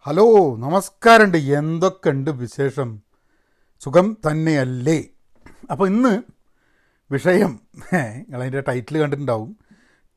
Hello 0.00 0.56
നമസ്കാരമുണ്ട്. 0.56 1.38
എന്തൊക്കെയുണ്ട് 1.38 2.30
വിശേഷം? 2.30 3.02
സുഖം 3.80 4.16
തന്നെയല്ലേ? 4.30 5.04
അപ്പോൾ 5.70 5.88
ഇന്ന് 5.88 6.22
വിഷയം 7.10 7.60
നിങ്ങളതിന്റെ 7.94 8.60
ടൈറ്റിൽ 8.60 8.98
കണ്ടിട്ടുണ്ടാവും. 8.98 9.58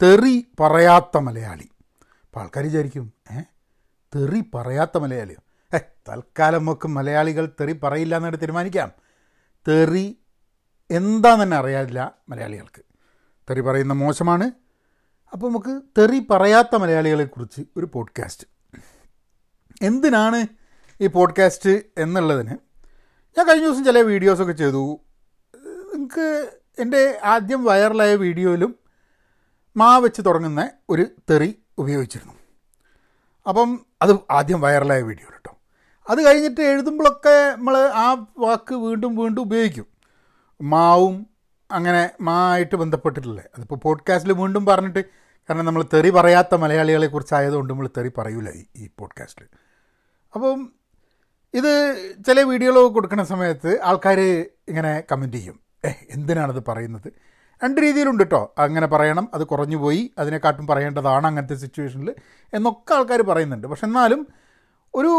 തെറി 0.01 0.47
പറയാത്ത 0.59 1.17
മലയാളി. 1.17 1.69
അപ്പോൾ 2.23 2.39
ആൾക്കാർ 2.39 2.63
വിചാരിക്കും 2.63 3.13
ഏ 3.31 3.41
തെറി 4.15 4.43
പറയാത്ത 4.53 4.97
മലയാളിയോ? 4.97 5.43
ഏ 5.75 5.79
തൽക്കാലം 6.09 6.59
നമുക്ക് 6.59 6.87
മലയാളികൾ 6.87 7.45
തെറി 7.61 7.71
പറയില്ല 7.71 8.17
എന്നിട്ട് 8.17 8.41
തീരുമാനിക്കാം. 8.41 8.91
തെറി 9.67 10.17
എന്താന്ന് 10.91 11.43
തന്നെ 11.43 11.57
അറിയാതില്ല 11.57 12.15
മലയാളികൾക്ക്. 12.29 12.81
തെറി 13.49 13.61
പറയുന്ന 13.61 13.93
മോശമാണ്. 13.93 14.51
അപ്പോൾ 15.33 15.47
നമുക്ക് 15.47 15.81
തെറി 15.97 16.19
പറയാത്ത 16.29 16.75
മലയാളികളെക്കുറിച്ച് 16.75 17.61
ഒരു 17.77 17.89
പോഡ്കാസ്റ്റ് 17.93 18.47
എന്തിനാണ് 19.81 20.47
ഈ 21.01 21.07
പോഡ്കാസ്റ്റ് 21.07 21.83
എന്നുള്ളതിന് 21.97 22.57
ഞാൻ 23.37 23.47
കഴിഞ്ഞ 23.47 23.65
ദിവസം 23.65 23.85
ചില 23.85 24.01
വീഡിയോസൊക്കെ 24.01 24.53
ചെയ്തു. 24.53 24.99
നിങ്ങൾക്ക് 25.93 26.51
എന്റെ 26.79 27.19
ആദ്യം 27.23 27.63
വൈറലായ 27.63 28.15
വീഡിയോയിലും 28.15 28.75
മാ 29.77 29.97
വെച്ച് 29.97 30.21
തുടങ്ങുന്ന 30.25 30.69
ഒരു 30.89 31.07
തെറി 31.29 31.59
ഉപയോഗിച്ചിരുന്നു. 31.77 32.33
അപ്പം 33.47 33.85
അത് 34.01 34.15
ആദ്യം 34.31 34.61
വൈറലായ 34.61 35.01
വീഡിയോ 35.01 35.31
കേട്ടോ. 35.31 35.57
അത് 36.09 36.25
കഴിഞ്ഞിട്ട് 36.25 36.61
എഴുതുമ്പോഴൊക്കെ 36.61 37.55
നമ്മൾ 37.55 37.77
ആ 37.77 38.25
വാക്ക് 38.39 38.75
വീണ്ടും 38.75 39.15
വീണ്ടും 39.15 39.41
ഉപയോഗിക്കും. 39.41 39.85
മാവും 40.61 41.27
അങ്ങനെ 41.71 42.09
മാ 42.21 42.51
ആയിട്ട് 42.51 42.75
ബന്ധപ്പെട്ടിട്ടില്ലേ? 42.75 43.43
അതിപ്പോൾ 43.57 43.75
പോഡ്കാസ്റ്റിൽ 43.75 44.33
വീണ്ടും 44.33 44.65
പറഞ്ഞിട്ട് 44.65 45.05
കാരണം 45.49 45.65
നമ്മൾ 45.65 45.85
തെറി 45.93 46.09
പറയാത്ത 46.09 46.55
മലയാളികളെക്കുറിച്ച് 46.55 47.33
ആയതുകൊണ്ട് 47.33 47.73
നമ്മൾ 47.73 47.89
തെറി 47.97 48.11
പറയൂല 48.17 48.49
ഈ 48.75 48.89
പോഡ്കാസ്റ്റിൽ 48.99 49.45
അപ്പം 50.35 50.73
ഇത് 51.53 51.71
ചില 52.27 52.41
വീഡിയോകൾ 52.41 52.87
കൊടുക്കുന്ന 52.87 53.23
സമയത്ത് 53.23 53.81
ആൾക്കാർ 53.83 54.19
ഇങ്ങനെ 54.69 55.03
കമന്റ് 55.11 55.37
ചെയ്യും. 55.37 55.59
ഏ 55.85 55.89
എന്തിനാണത് 56.09 56.63
പറയുന്നത്? 56.67 57.07
രണ്ട് 57.63 57.81
രീതിയിലുണ്ട് 57.81 58.23
കേട്ടോ 58.23 58.53
അങ്ങനെ 58.59 58.87
പറയണം 58.87 59.29
അത് 59.33 59.43
കുറഞ്ഞു 59.43 59.77
പോയി 59.77 60.13
അതിനെക്കാട്ടും 60.17 60.67
പറയേണ്ടതാണ് 60.67 61.27
അങ്ങനത്തെ 61.27 61.55
സിറ്റുവേഷനിൽ 61.55 62.15
എന്നൊക്കെ 62.53 62.93
ആൾക്കാർ 62.93 63.21
പറയുന്നുണ്ട്. 63.21 63.67
പക്ഷെ 63.67 63.85
എന്നാലും 63.85 64.27
ഒരു 64.95 65.11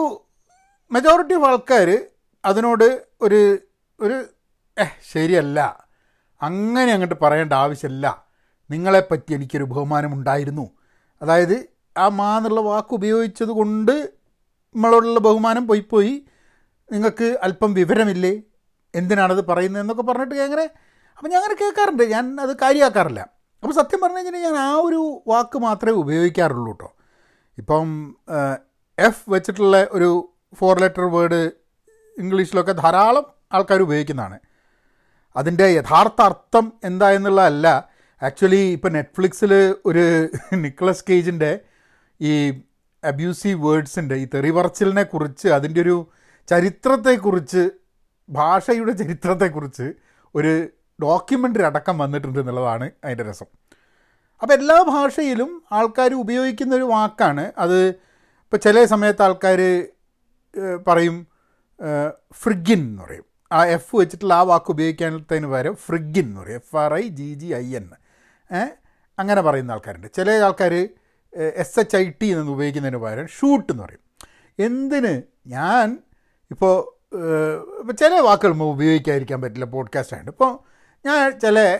മെജോറിറ്റി 0.90 1.34
ഓഫ് 1.34 1.44
ആൾക്കാർ 1.44 2.08
അതിനോട് 2.44 3.06
ഒരു 3.20 3.58
ഒരു 4.00 4.24
ഏഹ് 4.78 4.96
ശരിയല്ല. 5.12 5.86
അങ്ങനെ 6.42 6.92
അങ്ങോട്ട് 6.92 7.14
പറയേണ്ട 7.22 7.52
ആവശ്യമില്ല. 7.52 8.24
നിങ്ങളെപ്പറ്റി 8.70 9.34
എനിക്കൊരു 9.34 9.64
ബഹുമാനമുണ്ടായിരുന്നു 9.64 10.70
അതായത് 11.22 11.68
ആ 11.98 12.08
മാ 12.08 12.36
എന്നുള്ള 12.36 12.60
വാക്ക് 12.60 12.94
ഉപയോഗിച്ചത് 12.94 13.48
കൊണ്ട് 13.48 14.21
നമ്മളോടുള്ള 14.74 15.18
ബഹുമാനം 15.18 15.66
പോയി 15.66 15.80
പോയി 15.80 16.26
നിങ്ങൾക്ക് 16.92 17.38
അല്പം 17.42 17.74
വിവരമില്ലേ? 17.74 18.42
എന്തിനാണത് 18.94 19.46
പറയുന്നത് 19.48 19.82
എന്നൊക്കെ 19.82 20.02
പറഞ്ഞിട്ട് 20.02 20.34
അങ്ങനെ 20.34 20.70
അപ്പം 21.18 21.30
ഞാൻ 21.30 21.42
അങ്ങനെ 21.42 21.56
കേൾക്കാറുണ്ട്. 21.60 22.02
ഞാൻ 22.02 22.40
അത് 22.40 22.56
കാര്യമാക്കാറില്ല. 22.56 23.20
അപ്പോൾ 23.62 23.74
സത്യം 23.74 24.00
പറഞ്ഞു 24.00 24.18
കഴിഞ്ഞാൽ 24.18 24.42
ഞാൻ 24.42 24.56
ആ 24.56 24.74
ഒരു 24.74 25.22
വാക്ക് 25.28 25.58
മാത്രമേ 25.58 25.92
ഉപയോഗിക്കാറുള്ളൂ 25.92 26.72
കേട്ടോ. 26.72 26.96
ഇപ്പം 27.58 28.16
എഫ് 28.98 29.24
വെച്ചിട്ടുള്ള 29.28 29.88
ഒരു 29.92 30.34
ഫോർ 30.54 30.80
ലെറ്റർ 30.80 31.02
വേർഡ് 31.02 31.50
ഇംഗ്ലീഷിലൊക്കെ 32.18 32.72
ധാരാളം 32.72 33.26
ആൾക്കാർ 33.52 33.82
ഉപയോഗിക്കുന്നതാണ്. 33.82 34.38
അതിന്റെ 35.36 35.66
യഥാർത്ഥ 35.66 36.22
അർത്ഥം 36.22 36.72
എന്താ 36.84 37.10
എന്നുള്ളതല്ല. 37.10 37.88
ആക്ച്വലി 38.22 38.72
ഇപ്പം 38.72 38.92
നെറ്റ്ഫ്ലിക്സിൽ 38.92 39.74
ഒരു 39.86 40.28
നിക്കളസ് 40.54 41.04
കേജിന്റെ 41.10 41.60
ഈ 42.20 42.62
അബ്യൂസീവ് 43.04 43.58
വേർഡ്സിന്റെ 43.66 44.14
ഈ 44.14 44.28
തെറിവറച്ചിലിനെ 44.34 45.02
കുറിച്ച് 45.02 45.48
അതിന്റെ 45.48 45.80
ഒരു 45.80 45.96
ചരിത്രത്തെക്കുറിച്ച് 46.48 47.70
ഭാഷയുടെ 48.28 48.92
ചരിത്രത്തെക്കുറിച്ച് 48.92 49.92
ഒരു 50.34 50.68
ഡോക്യുമെന്ററി 51.02 51.62
അടക്കം 51.62 51.98
വന്നിട്ടുണ്ട് 51.98 52.38
എന്നുള്ളതാണ് 52.38 52.90
അതിന്റെ 53.04 53.24
രസം. 53.30 53.46
അപ്പോൾ 54.42 54.54
എല്ലാ 54.54 54.82
ഭാഷയിലും 54.88 55.50
ആൾക്കാർ 55.72 56.14
ഉപയോഗിക്കുന്ന 56.14 56.72
ഒരു 56.74 56.82
വാക്കാണ്. 56.82 57.52
അത് 57.58 57.88
ഇപ്പോൾ 57.88 58.56
ചില 58.56 58.84
സമയത്ത് 58.84 59.22
ആൾക്കാർ 59.22 59.60
പറയും 60.88 61.26
ഫ്രിഗിൻ 62.32 62.80
എന്ന് 62.80 63.02
പറയും. 63.02 63.24
ആ 63.52 63.64
എഫ് 63.66 63.96
വെച്ചിട്ടുള്ള 63.96 64.34
ആ 64.34 64.42
വാക്ക് 64.42 64.70
ഉപയോഗിക്കാത്തതിന് 64.70 65.46
പകരം 65.46 65.76
ഫ്രിഗിൻ 65.76 66.24
എന്ന് 66.24 66.40
പറയും. 66.40 66.56
F 66.56 66.76
R 66.76 66.94
I 66.94 67.04
G 67.08 67.34
G 67.34 67.46
I 67.46 67.76
N 67.76 67.88
അങ്ങനെ 69.18 69.40
പറയുന്ന 69.42 69.72
ആൾക്കാരുണ്ട്. 69.72 70.08
ചില 70.14 70.30
ആൾക്കാർ 70.30 70.74
എസ് 71.36 71.80
എച്ച് 71.80 71.96
ഐ 71.96 72.10
ടി 72.22 72.26
എന്ന് 72.26 72.52
ഉപയോഗിക്കുന്നതിന് 72.52 72.98
പകരം 72.98 73.26
ഷൂട്ട് 73.26 73.72
എന്ന് 73.72 73.82
പറയും. 73.82 74.00
എന്തിന്? 74.60 75.22
ഞാൻ 75.46 75.98
ഇപ്പോൾ 76.50 77.02
ചില 77.92 78.20
വാക്കുകൾ 78.20 78.52
നമ്മൾ 78.52 78.64
ഉപയോഗിക്കാതിരിക്കാൻ 78.64 79.42
പറ്റില്ല 79.42 79.64
പോഡ്കാസ്റ്റ് 79.64 80.16
ആയിട്ട് 80.16 80.30
ഇപ്പോൾ 80.30 80.58
ഞാൻ 81.06 81.40
ചില 81.40 81.78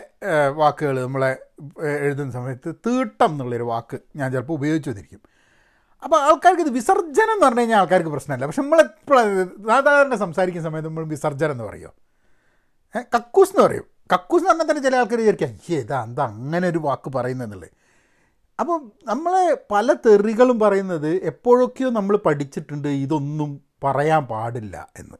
വാക്കുകൾ 0.49 1.01
നമ്മളെ 1.01 1.37
എഴുതുന്ന 1.81 2.31
സമയത്ത് 2.31 2.75
തീട്ടം 2.87 3.31
എന്നുള്ളൊരു 3.31 3.63
വാക്ക് 3.63 3.99
ഞാൻ 4.15 4.31
ചിലപ്പോൾ 4.31 4.53
ഉപയോഗിച്ചു 4.53 4.89
വന്നിരിക്കും. 4.89 5.19
അപ്പോൾ 6.03 6.21
ആൾക്കാർക്ക് 6.21 6.61
ഇത് 6.61 6.69
വിസർജനം 6.69 7.31
എന്ന് 7.31 7.45
പറഞ്ഞു 7.45 7.59
കഴിഞ്ഞാൽ 7.59 7.77
ആൾക്കാർക്ക് 7.77 8.09
പ്രശ്നമല്ല. 8.09 8.45
പക്ഷെ 8.45 8.61
നമ്മളെപ്പോഴും 8.61 9.65
സാധാരണ 9.67 10.15
സംസാരിക്കുന്ന 10.15 10.69
സമയത്ത് 10.69 10.89
നമ്മൾ 10.89 11.05
വിസർജനം 11.05 11.51
എന്ന് 11.51 11.63
പറയുമോ 11.63 11.93
കക്കൂസ് 13.15 13.49
എന്ന് 13.49 13.67
പറയും. 13.67 13.83
കക്കൂസ് 14.13 14.41
എന്ന് 14.41 14.51
പറഞ്ഞാൽ 14.51 14.69
തന്നെ 14.69 14.83
ചില 14.83 14.95
ആൾക്കാർ 14.95 15.19
വിചാരിക്കാം 15.19 15.49
അയ്യേ 15.49 15.81
ഇതാ 15.81 16.03
എന്താ 16.03 16.23
അങ്ങനെ 16.25 16.69
ഒരു 16.69 16.77
വാക്ക് 16.77 17.11
പറയുന്നതെന്നുള്ളത്. 17.15 17.69
അപ്പോൾ 18.59 18.91
നമ്മളെ 19.05 19.57
പല 19.71 19.93
തെറികളും 19.93 20.59
പറയുന്നത് 20.59 21.11
എപ്പോഴൊക്കെയോ 21.23 21.89
നമ്മൾ 21.89 22.17
പഠിച്ചിട്ടുണ്ട് 22.17 22.87
ഇതൊന്നും 22.87 23.61
പറയാൻ 23.83 24.25
പാടില്ല 24.25 24.89
എന്ന്. 24.99 25.17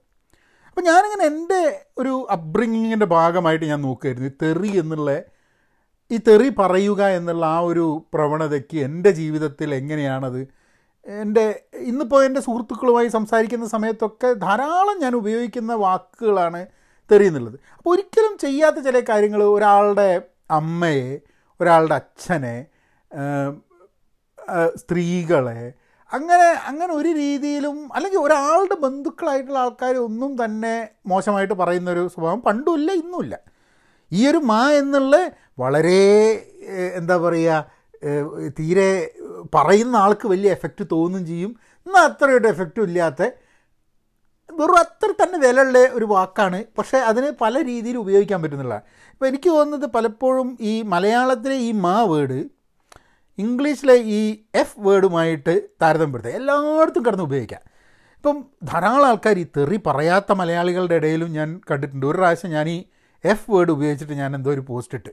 അപ്പോൾ 0.68 0.82
ഞാനിങ്ങനെ 0.82 1.26
എന്റെ 1.26 1.90
ഒരു 1.98 2.28
അപ്ബ്രിങ്ങിങ്ങിന്റെ 2.32 3.06
ഭാഗമായിട്ട് 3.06 3.66
ഞാൻ 3.66 3.82
നോക്കുമായിരുന്നു 3.82 4.30
ഈ 4.30 4.36
തെറി 4.42 4.80
എന്നുള്ള 4.80 5.24
ഈ 6.12 6.18
തെറി 6.18 6.50
പറയുക 6.60 7.02
എന്നുള്ള 7.08 7.46
ആ 7.46 7.60
ഒരു 7.60 8.06
പ്രവണതയ്ക്ക് 8.14 8.78
എന്റെ 8.78 9.12
ജീവിതത്തിൽ 9.12 9.76
എങ്ങനെയാണത്? 9.76 10.48
എന്റെ 11.08 11.64
ഇന്നിപ്പോൾ 11.74 12.26
എന്റെ 12.26 12.40
സുഹൃത്തുക്കളുമായി 12.40 13.08
സംസാരിക്കുന്ന 13.08 13.68
സമയത്തൊക്കെ 13.68 14.34
ധാരാളം 14.34 15.00
ഞാൻ 15.00 15.16
ഉപയോഗിക്കുന്ന 15.16 15.74
വാക്കുകളാണ് 15.74 16.68
തെറി 17.12 17.26
എന്നുള്ളത്. 17.26 17.60
അപ്പോൾ 17.78 17.90
ഒരിക്കലും 17.90 18.38
ചെയ്യാത്ത 18.38 18.76
ചില 18.76 19.00
കാര്യങ്ങൾ 19.00 19.44
ഒരാളുടെ 19.44 20.22
അമ്മയെ 20.52 21.22
ഒരാളുടെ 21.62 21.96
അച്ഛനെ 21.96 22.73
സ്ത്രീകളെ 24.76 25.74
അങ്ങനെ 26.12 26.48
അങ്ങനെ 26.70 26.94
ഒരു 26.94 27.10
രീതിയിലും 27.14 27.78
അല്ലെങ്കിൽ 27.96 28.20
ഒരാളുടെ 28.20 28.76
ബന്ധുക്കളായിട്ടുള്ള 28.76 29.60
ആൾക്കാർ 29.60 29.96
ഒന്നും 29.98 30.46
തന്നെ 30.46 30.90
മോശമായിട്ട് 31.08 31.54
പറയുന്നൊരു 31.54 32.08
സ്വഭാവം 32.08 32.42
പണ്ടുമില്ല 32.42 32.92
ഇന്നുമില്ല 32.92 33.36
ഈ 34.12 34.28
ഒരു 34.30 34.38
മാ 34.38 34.62
എന്നുള്ള 34.72 35.16
വളരെ 35.60 36.04
എന്താ 36.96 37.18
പറയുക 37.18 37.84
തീരെ 38.60 38.90
പറയുന്ന 39.56 39.96
ആൾക്ക് 39.96 40.28
വലിയ 40.28 40.52
എഫക്റ്റ് 40.52 40.84
തോന്നും 40.92 41.28
ചെയ്യും. 41.28 41.52
എന്നാൽ 41.88 42.04
അത്രയുടെ 42.10 42.48
എഫക്റ്റും 42.48 42.84
ഇല്ലാത്ത 42.84 43.22
വെറും 44.50 44.78
അത്ര 44.80 45.10
തന്നെ 45.12 45.38
വിലയുള്ള 45.40 45.78
ഒരു 45.94 46.06
വാക്കാണ്. 46.06 46.60
പക്ഷേ 46.78 46.98
അതിന് 47.10 47.30
പല 47.42 47.64
രീതിയിൽ 47.64 47.98
ഉപയോഗിക്കാൻ 47.98 48.42
പറ്റുന്നില്ല 48.42 48.76
ഇപ്പോൾ 49.12 49.28
എനിക്ക് 49.28 49.50
തോന്നുന്നത് 49.50 49.90
പലപ്പോഴും 49.96 50.58
ഈ 50.60 50.82
മലയാളത്തിലെ 50.82 51.56
ഈ 51.56 51.72
മാ 51.72 51.96
വേർഡ് 52.04 52.40
ഇംഗ്ലീഷിലെ 53.38 53.96
ഈ 53.96 54.44
എഫ് 54.56 54.80
വേർഡുമായിട്ട് 54.80 55.62
താരതമ്യപ്പെടുത്തുക 55.82 56.32
എല്ലായിടത്തും 56.32 57.06
കിടന്ന് 57.06 57.24
ഉപയോഗിക്കാം. 57.24 57.62
ഇപ്പം 58.18 58.46
ധാരാളം 58.64 59.08
ആൾക്കാർ 59.08 59.40
ഈ 59.40 59.46
തെറി 59.58 59.80
പറയാത്ത 59.86 60.32
മലയാളികളുടെ 60.32 60.96
ഇടയിലും 60.96 61.32
ഞാൻ 61.32 61.62
കണ്ടിട്ടുണ്ട്. 61.72 62.06
ഒരു 62.06 62.18
പ്രാവശ്യം 62.18 62.52
ഞാൻ 62.52 62.70
ഈ 62.70 62.84
എഫ് 63.26 63.52
വേർഡ് 63.52 63.72
ഉപയോഗിച്ചിട്ട് 63.72 64.14
ഞാൻ 64.14 64.36
എന്തോ 64.36 64.50
ഒരു 64.50 64.62
പോസ്റ്റ് 64.62 64.96
ഇട്ട്. 64.96 65.10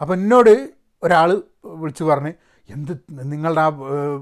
അപ്പോൾ 0.00 0.14
എന്നോട് 0.14 0.68
ഒരാൾ 1.02 1.42
വിളിച്ചു 1.64 2.04
പറഞ്ഞ് 2.04 2.32
എന്ത് 2.68 2.92
നിങ്ങളുടെ 3.22 3.60
ആ 3.60 3.68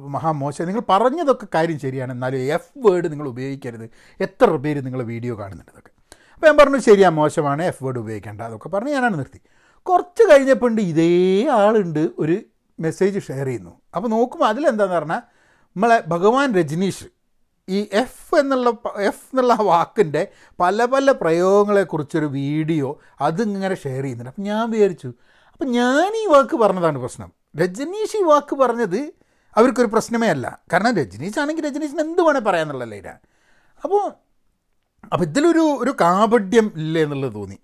മഹാമോശം. 0.07 0.67
നിങ്ങൾ 0.67 0.83
പറഞ്ഞതൊക്കെ 0.89 1.47
കാര്യം 1.55 1.79
ശരിയാണ്. 1.79 2.13
എന്നാലും 2.13 2.39
എഫ് 2.39 2.79
വേർഡ് 2.87 3.13
നിങ്ങൾ 3.13 3.29
ഉപയോഗിക്കരുത്. 3.29 3.91
എത്ര 4.21 4.47
പേര് 4.47 4.85
നിങ്ങൾ 4.85 5.03
വീഡിയോ 5.03 5.39
കാണുന്നുണ്ട് 5.39 5.73
ഇതൊക്കെ 5.73 5.91
അപ്പോൾ 6.35 6.47
ഞാൻ 6.47 6.57
പറഞ്ഞു 6.57 6.77
ശരിയാ 6.77 7.09
മോശമാണ്. 7.09 7.63
എഫ് 7.63 7.85
വേർഡ് 7.85 7.99
ഉപയോഗിക്കേണ്ട. 7.99 8.41
അതൊക്കെ 8.41 8.69
പറഞ്ഞ് 8.69 8.93
ഞാനാണ് 8.93 9.19
നിർത്തി. 9.19 9.41
കുറച്ച് 9.83 10.23
കഴിഞ്ഞപ്പോൾ 10.31 10.81
ഇതേ 10.81 11.47
ആളുണ്ട് 11.47 12.11
ഒരു 12.19 12.43
മെസ്സേജ് 12.81 13.21
ഷെയർ 13.21 13.47
ചെയ്യുന്നു. 13.47 13.81
അപ്പോൾ 13.97 14.09
നോക്കുമ്പോൾ 14.09 14.47
അതിലെന്താന്ന് 14.47 14.95
പറഞ്ഞാൽ 14.95 15.19
നമ്മളെ 15.77 16.03
ഭഗവാൻ 16.09 16.55
രജനീഷ് 16.55 17.05
ഈ 17.69 17.89
എഫ് 17.93 18.35
എന്നുള്ള 18.35 18.71
എഫ് 19.01 19.25
എന്നുള്ള 19.25 19.55
വാക്കിന്റെ 19.55 20.29
പല 20.61 20.85
പല 20.85 21.13
പ്രയോഗങ്ങളെക്കുറിച്ചൊരു 21.13 22.27
വീഡിയോ 22.27 23.01
അതിങ്ങനെ 23.21 23.75
ഷെയർ 23.75 24.03
ചെയ്യുന്നുണ്ട്. 24.03 24.31
അപ്പം 24.31 24.45
ഞാൻ 24.45 24.71
വിചാരിച്ചു 24.71 25.13
അപ്പം 25.53 25.67
ഞാൻ 25.67 26.17
ഈ 26.17 26.27
വാക്ക് 26.27 26.57
പറഞ്ഞതാണ് 26.57 26.99
പ്രശ്നം. 26.99 27.33
രജനീഷ് 27.57 28.17
ഈ 28.17 28.23
വാക്ക് 28.23 28.57
പറഞ്ഞത് 28.57 29.13
അവർക്കൊരു 29.57 29.87
പ്രശ്നമേ 29.87 30.29
അല്ല. 30.29 30.61
കാരണം 30.73 30.97
രജനീഷ് 30.97 31.39
ആണെങ്കിൽ 31.39 31.65
രജനീഷിന് 31.65 32.01
എന്ത് 32.01 32.23
വേണേൽ 32.23 32.41
പറയാമെന്നുള്ള 32.41 32.85
ഇല്ല 32.85 33.21
അപ്പോൾ 33.85 34.13
അപ്പോൾ 35.13 35.25
ഇതിലൊരു 35.25 35.59
ഒരു 35.59 35.95
കാപഡ്യം 36.01 36.73
ഇല്ല 36.77 36.99
എന്നുള്ളത് 36.99 37.35
തോന്നി. 37.35 37.59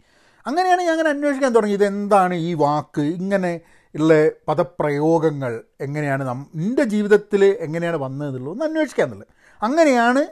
അങ്ങനെയാണ് 0.46 0.80
ഞാൻ 0.80 0.90
അങ്ങനെ 0.90 1.08
അന്വേഷിക്കാൻ 1.08 1.52
തുടങ്ങി. 1.52 1.74
ഇതെന്താണ് 1.74 2.34
ഈ 2.34 2.54
വാക്ക്? 2.54 3.00
ഇങ്ങനെ 3.00 3.60
ഉള്ള 3.94 4.30
പദപ്രയോഗങ്ങൾ 4.48 5.64
എങ്ങനെയാണ് 5.80 6.44
എന്റെ 6.54 6.84
ജീവിതത്തിൽ 6.84 7.44
എങ്ങനെയാണ് 7.44 7.96
വന്നതെന്നുള്ളത് 7.96 8.52
ഒന്ന് 8.52 8.64
അന്വേഷിക്കുക 8.64 9.04
എന്നുള്ളത് 9.04 9.28
അങ്ങനെയാണ് 9.62 10.26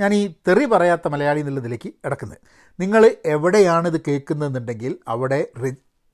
ഞാൻ 0.00 0.14
ഈ 0.14 0.34
തെറി 0.48 0.64
പറയാത്ത 0.64 1.08
മലയാളി 1.08 1.40
എന്നുള്ളതിലേക്ക് 1.40 1.92
ഇടക്കുന്നത് 2.04 2.38
നിങ്ങൾ 2.80 3.10
എവിടെയാണ് 3.24 3.88
ഇത് 3.88 4.00
കേൾക്കുന്നതെന്നുണ്ടെങ്കിൽ 4.08 4.98
അവിടെ 5.08 5.46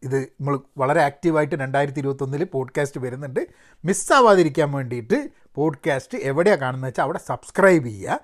ഇത് 0.03 0.17
നമ്മൾ 0.17 0.61
വളരെ 0.79 1.01
ആക്റ്റീവായിട്ട് 1.03 1.55
രണ്ടായിരത്തി 1.55 1.99
ഇരുപത്തൊന്നിൽ 1.99 2.45
പോഡ്കാസ്റ്റ് 2.45 3.01
വരുന്നുണ്ട്. 3.01 3.49
മിസ്സാവാതിരിക്കാൻ 3.85 4.73
വേണ്ടിയിട്ട് 4.73 5.29
പോഡ്കാസ്റ്റ് 5.55 6.19
എവിടെയാണ് 6.19 6.61
കാണുന്നത് 6.61 6.89
വെച്ചാൽ 6.89 7.05
അവിടെ 7.05 7.19
സബ്സ്ക്രൈബ് 7.27 7.85
ചെയ്യുക. 7.85 8.21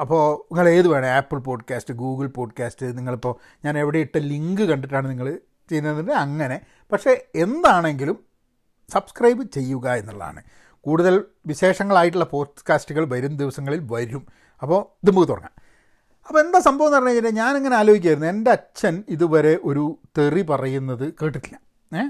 അപ്പോൾ 0.00 0.54
നിങ്ങൾ 0.54 0.68
ഏത് 0.68 0.88
വേണം 0.88 1.08
ആപ്പിൾ 1.08 1.38
പോഡ്കാസ്റ്റ് 1.38 1.94
ഗൂഗിൾ 1.94 2.26
പോഡ്കാസ്റ്റ് 2.26 2.98
നിങ്ങളിപ്പോൾ 2.98 3.58
ഞാൻ 3.64 3.78
എവിടെ 3.78 3.98
ഇട്ട 3.98 4.18
ലിങ്ക് 4.18 4.62
കണ്ടിട്ടാണ് 4.62 5.10
നിങ്ങൾ 5.10 5.38
ചെയ്യുന്നത് 5.72 6.12
അങ്ങനെ. 6.12 6.60
പക്ഷേ 6.92 7.26
എന്താണെങ്കിലും 7.34 8.18
സബ്സ്ക്രൈബ് 8.88 9.50
ചെയ്യുക 9.50 9.90
എന്നുള്ളതാണ്. 9.90 10.42
കൂടുതൽ 10.80 11.24
വിശേഷങ്ങളായിട്ടുള്ള 11.46 12.24
പോഡ്കാസ്റ്റുകൾ 12.24 13.04
വരും 13.04 13.36
ദിവസങ്ങളിൽ 13.36 13.88
വരും. 13.92 14.26
അപ്പോൾ 14.62 14.96
ഇത് 15.04 15.10
നമുക്ക് 15.10 15.28
തുടങ്ങാം. 15.28 15.62
അപ്പോൾ 16.28 16.40
എന്താ 16.40 16.58
സംഭവം 16.58 16.86
എന്ന് 16.86 16.98
പറഞ്ഞു 16.98 17.10
കഴിഞ്ഞാൽ 17.10 17.32
ഞാനിങ്ങനെ 17.32 17.76
ആലോചിക്കായിരുന്നു 17.76 18.28
എന്റെ 18.28 18.50
അച്ഛൻ 18.50 19.04
ഇതുവരെ 19.08 19.58
ഒരു 19.64 19.98
തെറി 20.18 20.42
പറയുന്നത് 20.42 21.12
കേട്ടിട്ടില്ല. 21.22 21.60
ഏ? 21.98 22.02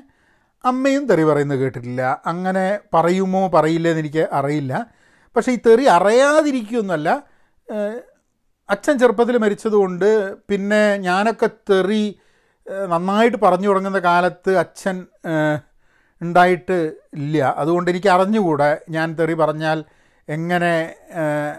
അമ്മയും 0.64 1.06
തെറി 1.06 1.22
പറയുന്നത് 1.22 1.58
കേട്ടിട്ടില്ല. 1.58 2.22
അങ്ങനെ 2.26 2.78
പറയുമോ 2.94 3.48
പറയില്ല 3.48 3.88
എന്ന് 3.88 4.00
എനിക്ക് 4.00 4.28
അറിയില്ല. 4.32 4.86
പക്ഷേ 5.36 5.52
ഈ 5.52 5.58
തെറി 5.66 5.84
അറിയാതിരിക്കുകയൊന്നുമല്ല. 5.84 7.22
അച്ഛൻ 8.70 8.98
ചെറുപ്പത്തിൽ 8.98 9.38
മരിച്ചതുകൊണ്ട് 9.38 10.36
പിന്നെ 10.36 10.96
ഞാനൊക്കെ 10.96 11.50
തെറി 11.70 12.18
നന്നായിട്ട് 12.70 13.36
പറഞ്ഞു 13.36 13.68
തുടങ്ങുന്ന 13.68 13.98
കാലത്ത് 13.98 14.56
അച്ഛൻ 14.56 15.06
ഉണ്ടായിട്ട് 16.20 16.92
ഇല്ല. 17.14 17.54
അതുകൊണ്ട് 17.56 17.90
എനിക്ക് 17.90 18.08
അറിഞ്ഞുകൂടെ. 18.08 18.80
ഞാൻ 18.90 19.16
തെറി 19.18 19.34
പറഞ്ഞാൽ 19.34 19.84
എങ്ങനെ 20.28 20.94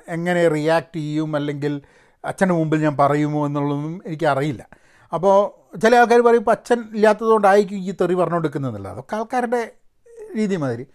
എങ്ങനെ 0.08 0.48
റിയാക്റ്റ് 0.48 1.00
ചെയ്യും 1.00 1.36
അല്ലെങ്കിൽ 1.36 1.82
അച്ഛന്റെ 2.26 2.56
മുമ്പിൽ 2.56 2.80
ഞാൻ 2.82 2.98
പറയുമോ 2.98 3.46
എന്നുള്ളതൊന്നും 3.46 4.02
എനിക്കറിയില്ല 4.06 4.68
അപ്പോൾ 5.14 5.36
ചില 5.78 5.96
ആൾക്കാർ 5.96 6.22
പറയും 6.22 6.50
അച്ഛൻ 6.50 6.80
ഇല്ലാത്തതുകൊണ്ടായിരിക്കും 6.94 7.78
ഈ 7.78 7.94
തെറി 8.02 8.14
പറഞ്ഞുകൊടുക്കുന്നതല്ല 8.14 8.88
അതൊക്കെ 8.88 9.16
ആൾക്കാരുടെ 9.16 9.72
രീതി 10.38 10.56
മാതിരി. 10.56 10.86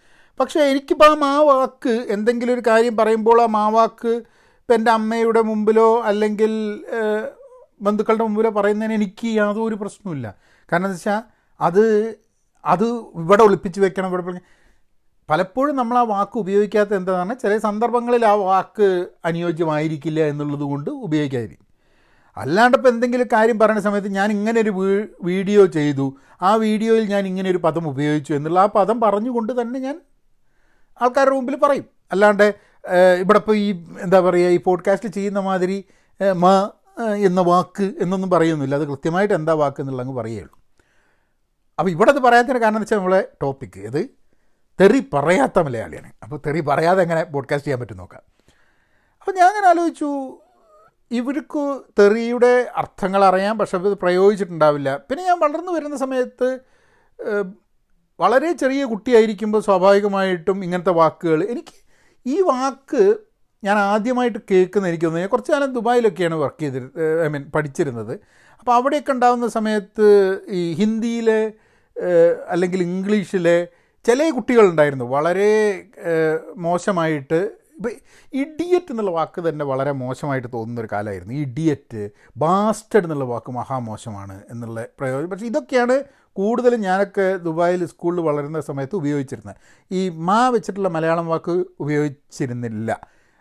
പക്ഷേ 0.41 0.61
എനിക്കിപ്പോൾ 0.61 1.11
ആ 1.11 1.15
മാവാക്ക് 1.15 1.89
എന്തെങ്കിലും 1.89 2.55
ഒരു 2.55 2.63
കാര്യം 2.67 2.97
പറയുമ്പോൾ 2.97 3.43
ആ 3.43 3.47
മാവാക്ക് 3.47 4.13
ഇപ്പം 4.61 4.75
എന്റെ 4.75 4.91
അമ്മയുടെ 4.91 5.41
മുമ്പിലോ 5.41 6.03
അല്ലെങ്കിൽ 6.03 6.53
ബന്ധുക്കളുടെ 7.81 8.25
മുമ്പിൽ 8.25 8.49
പറയുന്നതിന് 8.49 8.95
എനിക്ക് 8.95 9.29
യാതൊരു 9.29 9.75
പ്രശ്നവുമില്ല. 9.75 10.35
കാരണം 10.73 10.87
എന്താ 10.87 10.97
വെച്ചാൽ 10.97 11.23
അത് 11.61 11.85
അത് 12.65 12.85
ഇവിടെ 13.23 13.43
ഒളിപ്പിച്ച് 13.43 13.81
വെക്കണം 13.81 14.09
ഇവിടെ 14.09 14.41
പലപ്പോഴും 15.31 15.77
നമ്മൾ 15.77 15.99
ആ 15.99 16.03
വാക്ക് 16.03 16.39
ഉപയോഗിക്കാത്ത 16.39 16.95
എന്താണ് 16.95 17.41
ചില 17.43 17.59
സന്ദർഭങ്ങളിൽ 17.59 18.27
ആ 18.27 18.35
വാക്ക് 18.35 19.07
അനുയോജ്യമായിരിക്കില്ല 19.25 20.21
എന്നുള്ളത് 20.21 20.61
കൊണ്ട് 20.61 20.91
ഉപയോഗിക്കാതിരിക്കും. 20.91 21.67
അല്ലാണ്ട് 22.37 22.77
ഇപ്പോൾ 22.77 22.89
എന്തെങ്കിലും 22.89 23.29
കാര്യം 23.33 23.59
പറയുന്ന 23.59 23.81
സമയത്ത് 23.81 24.09
ഞാൻ 24.09 24.33
ഇങ്ങനെ 24.33 24.61
ഒരു 24.61 24.71
വീഡിയോ 25.23 25.67
ചെയ്തു 25.67 26.17
ആ 26.43 26.55
വീഡിയോയിൽ 26.55 27.05
ഞാൻ 27.09 27.27
ഇങ്ങനെ 27.27 27.51
ഒരു 27.51 27.59
പദം 27.59 27.89
ഉപയോഗിച്ചു 27.89 28.33
എന്നുള്ള 28.33 28.61
ആ 28.61 28.67
പദം 28.67 29.01
പറഞ്ഞുകൊണ്ട് 29.01 29.61
തന്നെ 29.61 29.79
ഞാൻ 29.81 30.01
ആൾക്കാരുടെ 31.03 31.37
മുമ്പിൽ 31.37 31.57
പറയും. 31.57 31.85
അല്ലാണ്ട് 32.13 32.55
ഇവിടെ 33.21 33.39
ഇപ്പോൾ 33.39 33.57
ഈ 33.57 33.85
എന്താ 34.01 34.21
പറയുക 34.21 34.49
ഈ 34.49 34.57
പോഡ്കാസ്റ്റ് 34.57 35.09
ചെയ്യുന്ന 35.09 35.41
മാതിരി 35.41 35.85
മ 36.35 36.71
എന്ന 36.99 37.41
വാക്ക് 37.41 37.95
എന്നൊന്നും 38.01 38.31
പറയുന്നില്ല. 38.31 38.75
അത് 38.75 38.87
കൃത്യമായിട്ട് 38.89 39.35
എന്താ 39.35 39.55
വാക്ക് 39.55 39.81
എന്നുള്ള 39.81 40.03
അങ്ങ് 40.03 40.17
പറയുള്ളൂ 40.21 40.59
അപ്പോൾ 41.79 41.91
ഇവിടെ 41.91 42.11
അത് 42.11 42.19
പറയാത്തതിന് 42.19 42.59
കാരണം 42.59 42.77
എന്ന് 42.77 42.85
വെച്ചാൽ 42.85 42.97
നമ്മളെ 42.97 43.29
ടോപ്പിക്ക് 43.43 43.81
ഇത് 43.81 44.09
തെറി 44.81 45.11
പറയാത്ത 45.15 45.59
മലയാളിയാണ്. 45.59 46.13
അപ്പോൾ 46.23 46.41
തെറി 46.47 46.61
പറയാതെ 46.61 47.03
എങ്ങനെ 47.03 47.23
പോഡ്കാസ്റ്റ് 47.25 47.67
ചെയ്യാൻ 47.67 47.81
പറ്റും 47.81 47.97
നോക്കാം. 47.97 48.23
അപ്പോൾ 49.21 49.33
ഞാൻ 49.33 49.49
അങ്ങനെ 49.49 49.69
ആലോചിച്ചു 49.69 50.39
ഇവർക്ക് 51.11 51.81
തെറിയുടെ 51.99 52.71
അർത്ഥങ്ങൾ 52.77 53.25
അറിയാം 53.25 53.59
പക്ഷെ 53.59 53.77
ഇത് 53.77 53.99
പ്രയോഗിച്ചിട്ടുണ്ടാവില്ല. 54.03 54.97
പിന്നെ 54.97 55.25
ഞാൻ 55.25 55.39
വളർന്നു 55.39 55.73
വരുന്ന 55.73 55.97
സമയത്ത് 55.97 56.49
വളരെ 58.21 58.53
ചെറിയ 58.53 58.85
കുട്ടിയായിരിക്കുമ്പോൾ 58.85 59.61
സ്വാഭാവികമായിട്ടും 59.61 60.65
ഇങ്ങനത്തെ 60.65 60.91
വാക്കുകൾ 60.91 61.45
എനിക്ക് 61.45 61.77
ഈ 62.27 62.41
വാക്ക് 62.41 63.17
ഞാൻ 63.65 63.79
ആദ്യമായിട്ട് 63.79 64.39
കേൾക്കുന്ന 64.51 64.89
എനിക്ക് 64.89 65.05
തോന്നുന്നു 65.05 65.29
കുറച്ച് 65.29 65.53
കാലം 65.53 65.73
ദുബായിലൊക്കെയാണ് 65.73 66.35
വർക്ക് 66.35 66.61
ചെയ്തി 66.61 66.81
ഐ 67.25 67.29
മീൻ 67.29 67.45
പഠിച്ചിരുന്നത്. 67.55 68.15
അപ്പോൾ 68.61 68.75
അവിടെയൊക്കെ 68.75 69.13
ഉണ്ടാകുന്ന 69.13 69.49
സമയത്ത് 69.49 70.07
ഈ 70.49 70.75
ഹിന്ദിയിലെ 70.75 71.53
അല്ലെങ്കിൽ 72.49 72.83
ഇംഗ്ലീഷിലെ 72.83 73.69
ചില 74.07 74.31
കുട്ടികളുണ്ടായിരുന്നു. 74.31 75.05
വളരെ 75.05 75.53
മോശമായിട്ട് 76.57 77.51
ഇപ്പം 77.79 77.91
ഇഡിയറ്റ് 78.33 78.91
എന്നുള്ള 78.91 79.11
വാക്ക് 79.11 79.49
തന്നെ 79.49 79.65
വളരെ 79.65 79.93
മോശമായിട്ട് 79.93 80.49
തോന്നുന്ന 80.53 80.81
ഒരു 80.81 80.89
കാലമായിരുന്നു. 80.93 81.35
ഇഡിയറ്റ് 81.35 82.11
ബാസ്റ്റഡ് 82.37 83.05
എന്നുള്ള 83.05 83.25
വാക്ക് 83.25 83.51
മഹാമോശമാണ് 83.53 84.43
എന്നുള്ള 84.51 84.87
പ്രയോജനം 84.99 85.31
പക്ഷേ 85.31 85.47
ഇതൊക്കെയാണ് 85.47 85.97
കൂടുതലും 86.33 86.81
ഞാനൊക്കെ 86.81 87.37
ദുബായിൽ 87.37 87.87
സ്കൂളിൽ 87.87 88.21
വളരുന്ന 88.21 88.61
സമയത്ത് 88.61 88.97
ഉപയോഗിച്ചിരുന്നത്. 88.97 89.57
ഈ 89.93 90.09
മാ 90.09 90.49
വെച്ചിട്ടുള്ള 90.49 90.89
മലയാളം 90.89 91.27
വാക്ക് 91.27 91.65
ഉപയോഗിച്ചിരുന്നില്ല. 91.81 92.91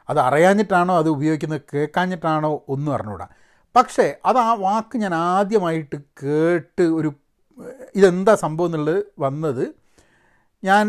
അത് 0.09 0.19
അറിയാഞ്ഞിട്ടാണോ 0.19 0.94
അത് 0.98 1.09
ഉപയോഗിക്കുന്നത് 1.09 1.62
കേൾക്കാഞ്ഞിട്ടാണോ 1.74 2.51
ഒന്നും 2.69 2.94
അറിഞ്ഞൂടാ 2.94 3.27
പക്ഷേ 3.75 4.06
അത് 4.25 4.38
ആ 4.38 4.51
വാക്ക് 4.59 4.98
ഞാൻ 4.98 5.13
ആദ്യമായിട്ട് 5.15 5.98
കേട്ട് 6.24 6.86
ഒരു 6.92 7.09
ഇതെന്താ 7.95 8.36
സംഭവം 8.36 8.65
എന്നുള്ളത് 8.65 9.04
വന്നത് 9.19 9.65
ഞാൻ 10.63 10.86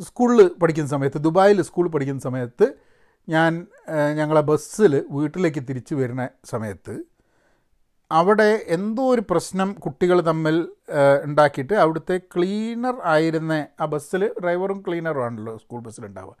സ്കൂളിൽ 0.00 0.48
പഠിക്കുന്ന 0.62 0.90
സമയത്ത് 0.90 1.18
ദുബായിൽ 1.18 1.62
സ്കൂളിൽ 1.62 1.90
പഠിക്കുന്ന 1.90 2.20
സമയത്ത് 2.20 2.66
ഞാൻ 3.28 3.52
ഞങ്ങളെ 4.14 4.40
ബസ്സിൽ 4.40 4.94
വീട്ടിലേക്ക് 5.10 5.60
തിരിച്ചു 5.68 5.94
വരുന്ന 5.94 6.28
സമയത്ത് 6.44 6.94
അവിടെ 8.10 8.48
എന്തോ 8.68 9.02
ഒരു 9.10 9.20
പ്രശ്നം 9.20 9.68
കുട്ടികൾ 9.74 10.18
തമ്മിൽ 10.20 10.56
ഉണ്ടാക്കിയിട്ട് 11.24 11.74
അവിടുത്തെ 11.74 12.16
ക്ലീനർ 12.34 12.96
ആയിരുന്ന 13.04 13.66
ആ 13.80 13.86
ബസ്സിൽ 13.86 14.22
ഡ്രൈവറും 14.42 14.80
ക്ലീനറും 14.86 15.24
ആണല്ലോ 15.24 15.54
സ്കൂൾ 15.58 15.80
ബസ്സിലുണ്ടാവുക 15.80 16.36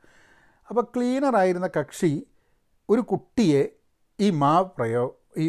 അപ്പോൾ 0.72 0.84
ക്ലീനർ 0.94 1.34
ആയിരുന്ന 1.42 1.68
കക്ഷി 1.76 2.12
ഒരു 2.88 3.02
കുട്ടിയെ 3.12 3.62
ഈ 4.18 4.28
മാ 4.42 4.52
പ്രയോ 4.76 5.04
ഈ 5.42 5.46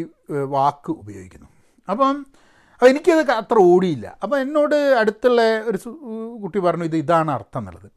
വാക്ക് 0.54 0.90
ഉപയോഗിക്കുന്നു. 1.02 1.48
അപ്പം 1.90 2.16
അപ്പോൾ 2.74 2.88
എനിക്കത് 2.92 3.32
അത്ര 3.40 3.58
ഓടിയില്ല. 3.72 4.06
അപ്പോൾ 4.22 4.36
എന്നോട് 4.44 4.74
അടുത്തുള്ള 5.00 5.42
ഒരു 5.70 5.78
കുട്ടി 6.42 6.58
പറഞ്ഞു 6.66 6.86
ഇത് 6.90 6.96
ഇതാണ് 7.02 7.30
അർത്ഥം 7.36 7.60
എന്നുള്ളത്. 7.62 7.88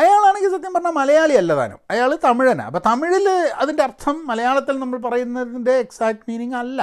അയാളാണെങ്കിൽ 0.00 0.50
സത്യം 0.54 0.72
പറഞ്ഞാൽ 0.74 0.94
മലയാളി 0.98 1.34
അല്ല 1.40 1.52
താനും. 1.60 1.80
അയാൾ 1.92 2.10
തമിഴനാണ് 2.26 2.68
അപ്പോൾ 2.70 2.82
തമിഴിൽ 2.86 3.26
അതിന്റെ 3.62 3.82
അർത്ഥം 3.88 4.16
മലയാളത്തിൽ 4.30 4.74
നമ്മൾ 4.82 4.98
പറയുന്നതിന്റെ 5.06 5.74
എക്സാക്ട് 5.84 6.24
മീനിങ് 6.30 6.58
അല്ല. 6.62 6.80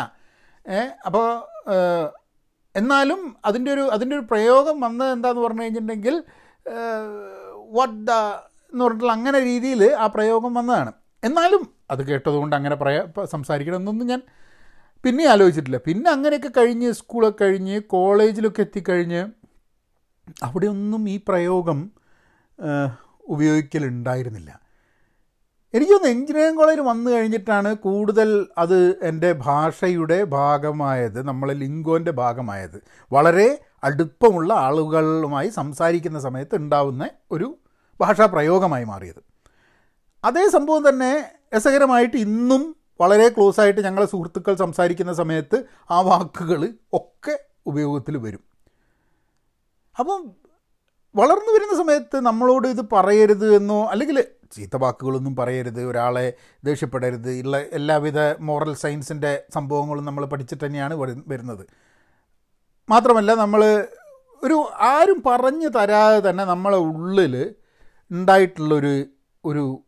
അപ്പോൾ 1.08 1.28
എന്നാലും 2.76 3.22
അതിന്റെ 3.50 3.70
ഒരു 3.76 3.84
അതിന്റെ 3.96 4.16
ഒരു 4.18 4.26
പ്രയോഗം 4.32 4.76
വന്നത് 4.86 5.12
എന്താന്ന് 5.16 5.42
പറഞ്ഞു 5.46 5.64
കഴിഞ്ഞിട്ടുണ്ടെങ്കിൽ 5.64 6.16
വട്ട് 7.78 8.00
ദ 8.10 8.14
എന്ന് 8.74 8.84
പറഞ്ഞിട്ടുള്ള 8.86 9.14
അങ്ങനെ 9.14 9.40
രീതിയിൽ 9.40 9.96
ആ 9.96 10.08
പ്രയോഗം 10.08 10.54
വന്നതാണ്. 10.54 10.92
എന്നാലും 11.24 11.74
അത് 11.92 12.08
കേട്ടതുകൊണ്ട് 12.08 12.56
അങ്ങനെ 12.56 12.76
പറയാ 12.76 13.26
സംസാരിക്കണമെന്നൊന്നും 13.26 14.08
ഞാൻ 14.08 14.22
പിന്നെ 15.04 15.26
ആലോചിച്ചിട്ടില്ല. 15.26 15.78
പിന്നെ 15.78 16.12
അങ്ങനെയൊക്കെ 16.12 16.52
കഴിഞ്ഞ് 16.58 16.92
സ്കൂളൊക്കെ 16.92 17.44
കഴിഞ്ഞ് 17.44 17.82
കോളേജിലൊക്കെ 17.82 18.62
എത്തിക്കഴിഞ്ഞ് 18.62 19.22
അവിടെയൊന്നും 20.44 21.10
ഈ 21.10 21.20
പ്രയോഗം 21.28 21.92
ഉപയോഗിക്കലുണ്ടായിരുന്നില്ല. 23.28 24.60
എനിക്കൊന്ന് 25.74 26.08
എഞ്ചിനീയറിംഗ് 26.08 26.60
കോളേജ് 26.60 26.82
വന്നു 26.82 27.12
കഴിഞ്ഞിട്ടാണ് 27.12 27.74
കൂടുതൽ 27.76 28.48
അത് 28.58 29.00
എന്റെ 29.04 29.32
ഭാഷയുടെ 29.34 30.24
ഭാഗമായത് 30.24 31.28
നമ്മളെ 31.28 31.54
ലിംഗോന്റെ 31.54 32.12
ഭാഗമായത്. 32.12 32.78
വളരെ 33.12 33.62
അടുപ്പമുള്ള 33.84 34.54
ആളുകളുമായി 34.54 35.50
സംസാരിക്കുന്ന 35.50 36.20
സമയത്ത് 36.20 36.56
ഉണ്ടാവുന്ന 36.56 37.10
ഒരു 37.32 37.58
ഭാഷാ 38.02 38.26
പ്രയോഗമായി 38.26 38.84
മാറിയത്. 38.84 39.24
അതേ 40.26 40.50
സംഭവം 40.50 40.90
തന്നെ 40.90 41.32
രസകരമായിട്ട് 41.56 42.18
ഇന്നും 42.18 42.76
വളരെ 43.02 43.30
ക്ലോസ് 43.30 43.60
ആയിട്ട് 43.60 43.82
ഞങ്ങളെ 43.82 44.06
സുഹൃത്തുക്കൾ 44.06 44.56
സംസാരിക്കുന്ന 44.56 45.14
സമയത്ത് 45.14 45.64
ആ 45.92 46.02
വാക്കുകൾ 46.02 46.74
ഒക്കെ 46.94 47.40
ഉപയോഗത്തിൽ 47.66 48.18
വരും. 48.18 48.40
അപ്പം 50.00 50.32
വളർന്നു 51.16 51.54
വരുന്ന 51.54 51.84
സമയത്ത് 51.84 52.20
നമ്മളോട് 52.20 52.68
ഇത് 52.68 52.86
പറയരുത് 52.94 53.56
എന്നോ 53.56 53.86
അല്ലെങ്കിൽ 53.86 54.26
ചീത്ത 54.52 54.78
വാക്കുകളൊന്നും 54.78 55.36
പറയരുത് 55.36 55.84
ഒരാളെ 55.84 56.34
ദേഷ്യപ്പെടരുത് 56.64 57.40
ഉള്ള 57.40 57.58
എല്ലാവിധ 57.58 58.20
മോറൽ 58.40 58.74
സയൻസിന്റെ 58.74 59.44
സംഭവങ്ങളും 59.54 60.06
നമ്മൾ 60.06 60.26
പഠിച്ചിട്ട് 60.26 60.66
തന്നെയാണ് 60.66 60.94
വരു- 60.94 61.24
വരുന്നത്. 61.28 61.66
മാത്രമല്ല 62.90 63.34
നമ്മൾ 63.34 63.88
ഒരു 64.44 64.70
ആരും 64.80 65.24
പറഞ്ഞു 65.26 65.68
തരാതെ 65.68 66.30
തന്നെ 66.30 66.44
നമ്മളെ 66.44 66.78
ഉള്ളിൽ 66.78 67.56
ഉണ്ടായിട്ടുള്ളൊരു 68.12 69.06
ഒരു 69.46 69.84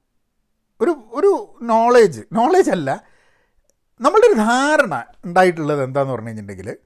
ഒരു 0.82 0.92
ഒരു 1.12 1.58
നോളേജ് 1.62 2.22
നോളേജ് 2.34 2.72
അല്ല. 2.72 3.04
നമ്മളുടെ 4.01 4.28
ഒരു 4.28 4.34
ധാരണ 4.34 5.06
ഉണ്ടായിട്ടുള്ളത് 5.25 5.84
എന്താന്ന് 5.84 6.13
പറഞ്ഞു 6.13 6.28
കഴിഞ്ഞിട്ടുണ്ടെങ്കിൽ 6.28 6.78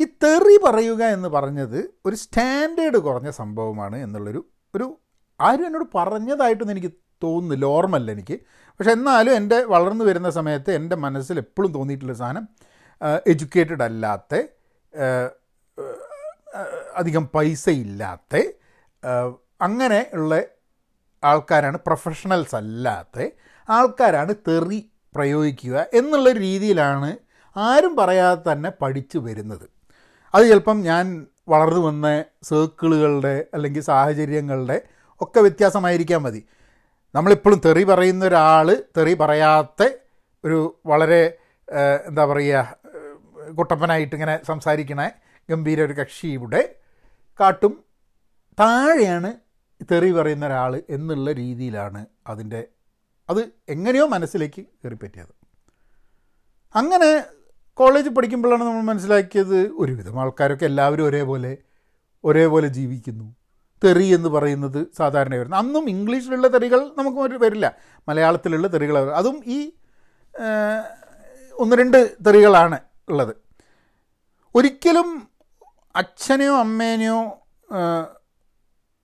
ഈ 0.00 0.04
തെറി 0.04 0.56
പറയുക 0.64 1.02
എന്ന് 1.04 1.28
പറഞ്ഞത് 1.28 1.90
ഒരു 2.06 2.16
സ്റ്റാൻഡേർഡ് 2.16 2.98
കുറഞ്ഞ 2.98 3.30
സംഭവമാണ് 3.30 3.96
എന്നുള്ളൊരു 3.96 4.50
ഒരു 4.74 4.98
ആരും 5.40 5.66
എന്നോട് 5.66 5.84
പറഞ്ഞതായിട്ടൊന്നും 5.94 6.74
എനിക്ക് 6.74 6.92
തോന്നുന്നില്ല. 7.22 7.64
ഓർമ്മല്ല 7.64 8.12
എനിക്ക്. 8.12 8.40
പക്ഷെ 8.48 8.92
എന്നാലും 8.92 9.32
എന്റെ 9.32 9.64
വളർന്നു 9.64 10.04
വരുന്ന 10.04 10.30
സമയത്ത് 10.30 10.70
എന്റെ 10.72 10.96
മനസ്സിൽ 10.96 11.38
എപ്പോഴും 11.38 11.74
തോന്നിയിട്ടുള്ള 11.74 12.14
സാധനം 12.14 12.48
എഡ്യൂക്കേറ്റഡ് 13.26 13.82
അല്ലാത്ത 13.82 14.42
അധികം 16.94 17.30
പൈസ 17.34 17.70
ഇല്ലാത്ത 17.70 18.42
അങ്ങനെ 19.60 20.10
ഉള്ള 20.14 20.42
ആൾക്കാരാണ് 21.24 21.78
പ്രൊഫഷണൽസ് 21.78 22.56
അല്ലാത്ത 22.56 23.28
ആൾക്കാരാണ് 23.70 24.34
തെറി 24.48 24.90
പ്രയോഗിക്കുക 25.16 25.86
എന്നുള്ള 25.94 26.32
രീതിയിലാണ് 26.32 27.16
ആരും 27.56 27.96
പറയാതെ 27.96 28.52
തന്നെ 28.52 28.70
പഠിച്ചു 28.82 29.18
വരുന്നത്. 29.18 29.66
അത് 30.34 30.48
ചിലപ്പം 30.48 30.80
ഞാൻ 30.80 31.26
വളർന്നു 31.48 31.80
വന്ന 31.80 32.24
സർക്കിളുകളുടെ 32.42 33.44
അല്ലെങ്കിൽ 33.54 33.80
സാഹചര്യങ്ങളുടെ 33.80 34.82
ഒക്കെ 35.20 35.40
വ്യത്യാസമായിരിക്കാൻ 35.40 36.22
മതി. 36.22 36.46
നമ്മളിപ്പോഴും 37.14 37.60
തെറി 37.66 37.84
പറയുന്ന 37.84 38.24
ഒരാൾ 38.24 38.82
തെറി 38.96 39.14
പറയാത്ത 39.14 39.88
ഒരു 40.44 40.80
വളരെ 40.86 41.38
എന്താ 42.06 42.24
പറയുക 42.24 42.76
കുട്ടപ്പനായിട്ട് 43.58 44.14
ഇങ്ങനെ 44.14 44.40
സംസാരിക്കണ 44.46 45.10
ഗംഭീര 45.50 45.80
ഒരു 45.82 45.92
കക്ഷി 45.92 46.26
ഇവിടെ 46.26 46.74
കാട്ടും. 47.40 47.84
താഴെയാണ് 48.60 49.43
തെറി 49.82 50.12
പറയുന്ന 50.12 50.46
ഒരാൾ 50.46 50.82
എന്നുള്ള 50.90 51.32
രീതിയിലാണ് 51.32 52.06
അതിന്റെ 52.26 52.68
അത് 53.30 53.48
എങ്ങനെയോ 53.68 54.06
മനസ്സിലേക്ക് 54.06 54.62
കയറിപ്പറ്റിയത്. 54.62 55.34
അങ്ങനെ 56.74 57.24
കോളേജിൽ 57.74 58.14
പഠിക്കുമ്പോഴാണ് 58.14 58.64
നമ്മൾ 58.64 58.82
മനസ്സിലാക്കിയത് 58.82 59.68
ഒരുവിധം 59.72 60.20
ആൾക്കാരൊക്കെ 60.20 60.64
എല്ലാവരും 60.64 61.04
ഒരേപോലെ 61.04 61.56
ഒരേപോലെ 62.24 62.68
ജീവിക്കുന്നു. 62.68 63.36
തെറി 63.84 64.04
എന്ന് 64.04 64.28
പറയുന്നത് 64.28 64.86
സാധാരണ 64.96 65.34
വരുന്നത് 65.34 65.58
അന്നും 65.58 65.90
ഇംഗ്ലീഷിലുള്ള 65.90 66.48
തെറികൾ 66.48 66.90
നമുക്ക് 66.98 67.18
വരില്ല. 67.18 67.76
മലയാളത്തിലുള്ള 68.08 68.72
തെറികൾ 68.72 68.98
അതും 68.98 69.42
ഈ 69.46 69.72
ഒന്ന് 71.52 71.76
രണ്ട് 71.76 72.16
തെറികളാണ് 72.26 72.80
ഉള്ളത്. 73.08 73.36
ഒരിക്കലും 74.54 75.28
അച്ഛനെയോ 75.96 76.56
അമ്മേനെയോ 76.56 77.20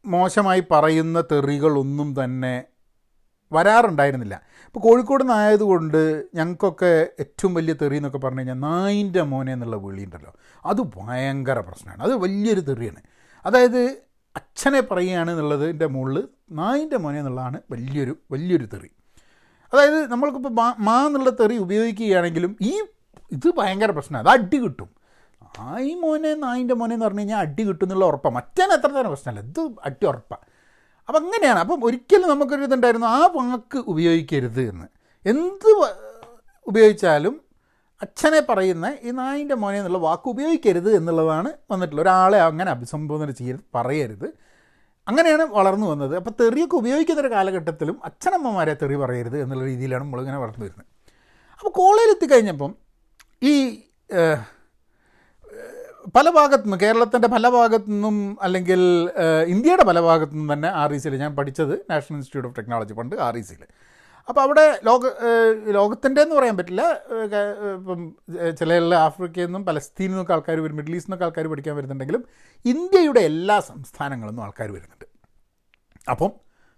മോശമായി 0.05 0.63
പറയുന്ന 0.71 1.21
തെറികളൊന്നും 1.21 2.25
തന്നെ 2.25 2.65
വരാറുണ്ടായിരുന്നില്ല. 3.53 4.43
ഇപ്പോൾ 4.67 4.81
കോഴിക്കോട് 4.81 5.23
നിന്നായതുകൊണ്ട് 5.23 6.27
ഞങ്ങൾക്കൊക്കെ 6.35 7.09
ഏറ്റവും 7.21 7.55
വലിയ 7.55 7.73
തെറി 7.73 7.97
എന്നൊക്കെ 7.97 8.19
പറഞ്ഞു 8.19 8.39
കഴിഞ്ഞാൽ 8.39 8.55
നായിന്റെ 8.55 9.23
മോനെ 9.23 9.53
എന്നുള്ള 9.53 9.77
വിളി 9.77 10.05
ഉണ്ടല്ലോ 10.05 10.35
അത് 10.67 10.81
ഭയങ്കര 10.81 11.61
പ്രശ്നമാണ്. 11.61 12.03
അത് 12.03 12.15
വലിയൊരു 12.15 12.61
തെറിയാണ്. 12.61 13.03
അതായത് 13.47 13.97
അച്ഛനെ 14.37 14.81
പറയുകയാണ് 14.81 15.31
എന്നുള്ളതിന്റെ 15.31 15.87
മുകളിൽ 15.87 16.29
നായിന്റെ 16.51 16.97
മോനെ 16.97 17.19
എന്നുള്ളതാണ് 17.19 17.61
വലിയൊരു 17.71 18.17
വലിയൊരു 18.31 18.67
തെറി. 18.67 18.91
അതായത് 19.75 20.11
നമ്മൾക്കിപ്പോൾ 20.11 20.75
മാ 20.79 21.07
എന്നുള്ള 21.07 21.31
തെറി 21.31 21.57
ഉപയോഗിക്കുകയാണെങ്കിലും 21.57 22.57
ഈ 22.61 22.83
ഇത് 23.33 23.55
ഭയങ്കര 23.59 23.91
പ്രശ്നമാണ്. 23.91 24.29
അത് 24.29 24.41
അടി 24.41 24.57
കിട്ടും. 24.57 25.00
നായി 25.59 25.95
മോനെ 25.95 26.35
നായിന്റെ 26.35 26.75
മോനെ 26.75 26.95
എന്ന് 26.95 27.07
പറഞ്ഞു 27.07 27.19
കഴിഞ്ഞാൽ 27.19 27.39
അടി 27.39 27.63
കിട്ടുന്നുള്ള 27.63 28.05
ഉറപ്പാണ് 28.05 28.35
മറ്റേനെ 28.35 28.73
അത്ര 28.73 28.87
തന്നെ 28.87 29.09
പ്രശ്നമല്ല. 29.09 29.41
ഇത് 29.41 29.61
അടി 29.85 30.07
ഉറപ്പാണ് 30.07 30.45
അപ്പം 31.09 31.17
അങ്ങനെയാണ്. 31.17 31.59
അപ്പം 31.59 31.85
ഒരിക്കലും 31.85 32.29
നമുക്കൊരു 32.29 32.63
ഇതുണ്ടായിരുന്നു 32.63 33.07
ആ 33.07 33.27
വാക്ക് 33.27 33.79
ഉപയോഗിക്കരുത് 33.79 34.61
എന്ന്. 34.61 34.87
എന്ത് 35.27 35.69
ഉപയോഗിച്ചാലും 36.67 37.41
അച്ഛനെ 38.03 38.41
പറയുന്ന 38.41 38.97
ഈ 39.03 39.11
നായിന്റെ 39.11 39.55
മോനെ 39.55 39.79
എന്നുള്ള 39.79 39.99
വാക്ക് 39.99 40.29
ഉപയോഗിക്കരുത് 40.29 40.97
എന്നുള്ളതാണ് 40.97 41.53
വന്നിട്ടുള്ളത്. 41.71 42.03
ഒരാളെ 42.03 42.41
അങ്ങനെ 42.41 42.71
അഭിസംബോധന 42.71 43.31
ചെയ്യരുത് 43.31 43.61
പറയരുത്. 43.75 44.51
അങ്ങനെയാണ് 45.09 45.43
വളർന്നു 45.43 45.87
വന്നത്. 45.87 46.17
അപ്പോൾ 46.17 46.31
തെറിയൊക്കെ 46.41 46.77
ഉപയോഗിക്കുന്ന 46.77 47.21
ഒരു 47.21 47.31
കാലഘട്ടത്തിലും 47.31 48.01
അച്ഛനമ്മമാരെ 48.05 48.75
തെറി 48.75 48.95
പറയരുത് 48.95 49.43
എന്നുള്ള 49.43 49.65
രീതിയിലാണ് 49.65 50.05
നമ്മളിങ്ങനെ 50.05 50.39
വളർന്നു 50.39 50.65
വരുന്നത്. 50.65 50.87
അപ്പോൾ 51.53 51.71
കോളേജിൽ 51.71 52.11
എത്തിക്കഴിഞ്ഞപ്പം 52.11 52.75
ഈ 53.43 53.55
പല 56.15 56.31
ഭാഗത്തു 56.31 56.63
നിന്നും 56.63 56.81
കേരളത്തിന്റെ 56.81 57.29
പല 57.29 57.49
ഭാഗത്തു 57.49 57.91
നിന്നും 57.91 58.39
അല്ലെങ്കിൽ 58.43 58.81
ഇന്ത്യയുടെ 59.47 59.85
പല 59.85 60.01
ഭാഗത്തു 60.01 60.33
നിന്നും 60.33 60.53
തന്നെ 60.53 60.69
ആർ 60.69 60.93
ഇ 60.95 60.97
സിയിൽ 60.97 61.15
ഞാൻ 61.17 61.37
പഠിച്ചത് 61.37 61.75
നാഷണൽ 61.91 62.17
ഇൻസ്റ്റിറ്റ്യൂട്ട് 62.17 62.49
ഓഫ് 62.49 62.57
ടെക്നോളജി 62.57 62.93
പണ്ട് 62.93 63.17
ആർ 63.17 63.37
ഇ 63.39 63.41
സിയിൽ 63.41 63.63
അപ്പോൾ 64.29 64.41
അവിടെ 64.41 64.81
ലോക 64.85 65.03
ലോകത്തിന്റെ 65.71 66.23
എന്ന് 66.23 66.37
പറയാൻ 66.37 66.57
പറ്റില്ല 66.57 66.83
ഇപ്പം 67.77 68.15
ചില 68.59 68.95
ആഫ്രിക്കയിൽ 68.95 69.47
നിന്നും 69.47 69.67
പലസ്തീനിൽ 69.67 70.11
നിന്നൊക്കെ 70.11 70.33
ആൾക്കാർ 70.33 70.61
വരും 70.61 70.77
മിഡിൽ 70.77 70.95
ഈസ്റ്റിൽ 70.97 71.09
നിന്നൊക്കെ 71.09 71.25
ആൾക്കാർ 71.25 71.47
പഠിക്കാൻ 71.47 71.77
വരുന്നുണ്ടെങ്കിലും 71.77 72.25
ഇന്ത്യയുടെ 72.65 73.21
എല്ലാ 73.21 73.61
സംസ്ഥാനങ്ങളിൽ 73.61 74.31
നിന്നും 74.31 74.45
ആൾക്കാർ 74.45 74.71
വരുന്നുണ്ട്. 74.73 75.07
അപ്പം 76.11 76.31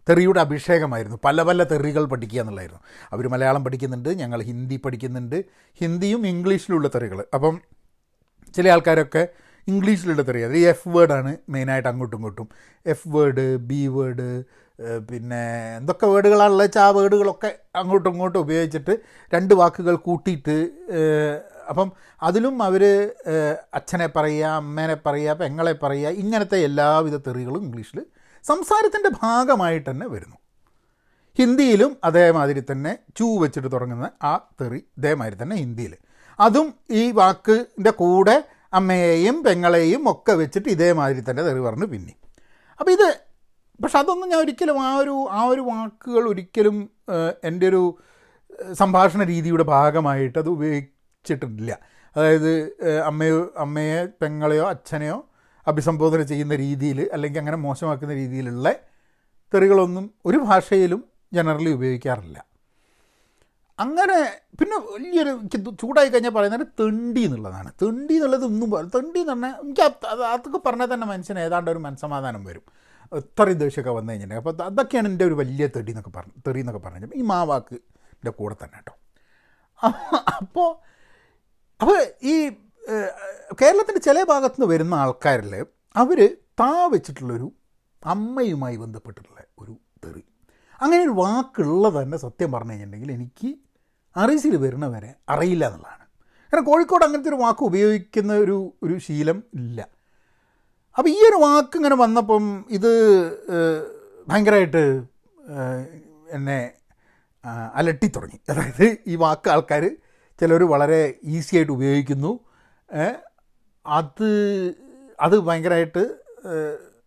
തെറിയുടെ 0.09 0.41
അഭിഷേകമായിരുന്നു. 0.41 1.19
പല 1.25 1.43
പല 1.43 1.63
തെറികൾ 1.63 2.05
പഠിക്കുക 2.13 2.41
എന്നുള്ളതായിരുന്നു. 2.41 2.83
അവർ 3.13 3.29
മലയാളം 3.29 3.65
പഠിക്കുന്നുണ്ട് 3.65 4.09
ഞങ്ങൾ 4.09 4.43
ഹിന്ദി 4.43 4.77
പഠിക്കുന്നുണ്ട്. 4.85 5.39
ഹിന്ദിയും 5.81 6.27
ഇംഗ്ലീഷിലുള്ള 6.27 6.89
തെറികൾ 6.89 7.25
അപ്പം 7.35 7.57
ചില 8.57 8.69
ആൾക്കാരൊക്കെ 8.75 9.23
ഇംഗ്ലീഷിലുള്ള 9.67 10.23
തെറി. 10.29 10.41
അത് 10.49 10.57
എഫ് 10.73 10.89
വേർഡാണ് 10.95 11.33
മെയിനായിട്ട് 11.55 11.89
അങ്ങോട്ടും 11.93 12.17
ഇങ്ങോട്ടും. 12.19 12.49
എഫ് 12.87 13.09
വേർഡ് 13.15 13.45
ബി 13.71 13.83
വേർഡ് 13.97 14.29
പിന്നെ 15.09 15.41
എന്തൊക്കെ 15.79 16.07
വേർഡുകളാണുള്ളത് 16.13 16.67
വെച്ചാൽ 16.67 16.85
ആ 16.85 16.91
വേർഡുകളൊക്കെ 16.97 17.51
അങ്ങോട്ടും 17.81 18.11
ഇങ്ങോട്ടും 18.13 18.39
ഉപയോഗിച്ചിട്ട് 18.45 18.95
രണ്ട് 19.35 19.53
വാക്കുകൾ 19.61 19.95
കൂട്ടിയിട്ട് 20.07 20.57
അപ്പം 21.71 21.89
അതിലും 22.23 22.55
അവർ 22.69 22.83
അച്ഛനെ 23.79 24.09
പറയുക 24.17 24.47
അമ്മേനെ 24.61 24.97
പറയുക 25.07 25.35
പെങ്ങളെ 25.43 25.75
പറയുക 25.83 26.15
ഇങ്ങനത്തെ 26.23 26.59
എല്ലാവിധ 26.69 27.17
തെറികളും 27.27 27.63
ഇംഗ്ലീഷിൽ 27.67 27.99
സംസാരത്തിന്റെ 28.45 29.11
ഭാഗമായിട്ട് 29.23 29.91
തന്നെ 29.91 30.07
വരുന്നു. 30.15 30.37
ഹിന്ദിയിലും 31.39 31.93
അതേമാതിരി 32.05 32.63
തന്നെ 32.71 32.93
ചൂ 33.19 33.27
വെച്ചിട്ട് 33.43 33.69
തുടങ്ങുന്ന 33.73 34.09
ആ 34.23 34.33
തെറി 34.61 34.81
ഇതേമാതിരി 34.99 35.37
തന്നെ 35.43 35.57
ഹിന്ദിയിൽ. 35.57 35.95
അതും 36.41 36.75
ഈ 36.91 37.11
വാക്കിന്റെ 37.11 37.91
കൂടെ 37.91 38.45
അമ്മയെയും 38.75 39.43
പെങ്ങളെയും 39.43 40.11
ഒക്കെ 40.11 40.33
വെച്ചിട്ട് 40.33 40.69
ഇതേമാതിരി 40.69 41.31
തന്നെ 41.31 41.43
തെറി 41.43 41.61
പറഞ്ഞു 41.61 41.85
പിന്നെ. 41.85 42.15
അപ്പോൾ 42.81 42.91
ഇത് 42.91 43.21
പക്ഷെ 43.83 43.99
അതൊന്നും 43.99 44.29
ഞാൻ 44.29 44.41
ഒരിക്കലും 44.41 44.83
ആ 44.83 44.97
ഒരു 44.97 45.29
ആ 45.31 45.45
ഒരു 45.45 45.61
വാക്കുകൾ 45.61 46.29
ഒരിക്കലും 46.29 46.91
എന്റെ 47.45 47.67
ഒരു 47.69 47.99
സംഭാഷണ 48.73 49.25
രീതിയുടെ 49.25 49.63
ഭാഗമായിട്ട് 49.63 50.39
അത് 50.39 50.49
ഉപയോഗിച്ചിട്ടില്ല. 50.49 51.79
അതായത് 52.17 52.53
അമ്മയോ 53.05 53.55
അമ്മയെ 53.57 54.05
പെങ്ങളെയോ 54.05 54.65
അച്ഛനെയോ 54.69 55.29
അഭിസംബോധന 55.67 56.23
ചെയ്യുന്ന 56.23 56.55
രീതിയിൽ 56.55 57.11
അല്ലെങ്കിൽ 57.13 57.39
അങ്ങനെ 57.39 57.57
മോശമാക്കുന്ന 57.57 58.15
രീതിയിലുള്ള 58.15 58.75
തെറികളൊന്നും 59.55 60.15
ഒരു 60.27 60.37
ഭാഷയിലും 60.37 61.05
ജനറലി 61.35 61.71
ഉപയോഗിക്കാറില്ല. 61.71 62.52
അങ്ങനെ 63.79 64.17
പിന്നെ 64.61 64.77
വലിയൊരു 64.95 65.31
എനിക്ക് 65.31 65.73
ചൂടായി 65.83 66.09
കഴിഞ്ഞാൽ 66.09 66.33
പറയുന്നത് 66.37 66.67
തെണ്ടി 66.81 67.21
എന്നുള്ളതാണ്. 67.27 67.73
തെണ്ടി 67.83 68.15
എന്നുള്ളത് 68.15 68.45
പോലെ 68.75 68.89
തെണ്ടി 68.97 69.21
എന്ന് 69.21 69.33
പറഞ്ഞാൽ 69.33 69.55
എനിക്ക് 69.65 69.83
അത് 69.83 70.07
അത് 70.13 70.23
അതൊക്കെ 70.25 70.61
പറഞ്ഞാൽ 70.67 70.89
തന്നെ 70.95 71.07
മനുഷ്യന് 71.07 71.39
ഏതാണ്ട് 71.39 71.71
ഒരു 71.71 71.79
മനസ്സമാധാനം 71.79 72.45
വരും. 72.45 72.65
ഇത്രയും 73.13 73.59
ദേഷ്യമൊക്കെ 73.59 73.91
വന്നു 73.91 74.11
കഴിഞ്ഞിട്ടുണ്ടെങ്കിൽ. 74.13 74.53
അപ്പോൾ 74.53 74.65
അതൊക്കെയാണ് 74.71 75.09
എന്റെ 75.09 75.25
ഒരു 75.25 75.35
വലിയ 75.35 75.67
തെടി 75.67 75.91
എന്നൊക്കെ 75.91 76.13
പറഞ്ഞു 76.19 76.35
തെറി 76.47 76.61
എന്നൊക്കെ 76.61 76.83
പറഞ്ഞു 76.87 77.09
ഈ 77.15 77.23
മാവാക്കിന്റെ 77.23 78.31
കൂടെ 78.31 78.57
തന്നെ 78.65 78.79
കേട്ടോ. 78.79 78.95
അപ്പോൾ 80.41 80.69
അപ്പോൾ 81.81 81.99
ഈ 82.23 82.35
കേരളത്തിന്റെ 83.61 84.01
ചില 84.01 84.23
ഭാഗത്തു 84.23 84.57
നിന്ന് 84.59 84.75
വരുന്ന 84.75 84.95
ആൾക്കാരിൽ 84.95 85.55
അവർ 85.97 86.39
താ 86.61 86.87
വെച്ചിട്ടുള്ളൊരു 86.87 87.53
അമ്മയുമായി 88.03 88.77
ബന്ധപ്പെട്ടിട്ടുള്ള 88.77 89.41
ഒരു 89.59 89.73
അങ്ങനെ 90.83 91.03
ഒരു 91.03 91.11
വാക്കുള്ളത് 91.11 92.03
തന്നെ 92.03 92.17
സത്യം 92.17 92.53
പറഞ്ഞു 92.53 92.71
കഴിഞ്ഞിട്ടുണ്ടെങ്കിൽ 92.71 93.13
എനിക്ക് 93.13 93.55
അറിസിൽ 94.17 94.57
വരുന്നവരെ 94.57 95.15
അറിയില്ല 95.29 95.67
എന്നുള്ളതാണ്. 95.67 96.05
കാരണം 96.53 96.65
കോഴിക്കോട് 96.65 97.05
അങ്ങനത്തെ 97.05 97.31
ഒരു 97.31 97.37
വാക്ക് 97.37 97.65
ഉപയോഗിക്കുന്ന 97.65 98.33
ഒരു 98.35 98.75
ഒരു 98.83 98.99
ശീലം 98.99 99.43
ഇല്ല. 99.55 99.81
അപ്പോൾ 100.99 101.09
ഈ 101.09 101.19
ഒരു 101.29 101.39
വാക്ക് 101.43 101.77
ഇങ്ങനെ 101.77 101.95
വന്നപ്പം 101.95 102.65
ഇത് 102.71 102.91
ഭയങ്കരമായിട്ട് 104.29 105.03
എന്നെ 106.31 106.73
അലട്ടി 107.75 108.07
തുടങ്ങി. 108.17 108.41
അതായത് 108.51 108.99
ഈ 109.07 109.17
വാക്ക് 109.17 109.51
ആൾക്കാർ 109.51 109.97
ചിലർ 110.41 110.63
വളരെ 110.63 111.15
ഈസി 111.25 111.57
ആയിട്ട് 111.57 111.73
ഉപയോഗിക്കുന്നു. 111.73 112.41
അത് 113.87 114.31
അത് 115.21 115.41
ഭയങ്കരമായിട്ട് 115.41 116.03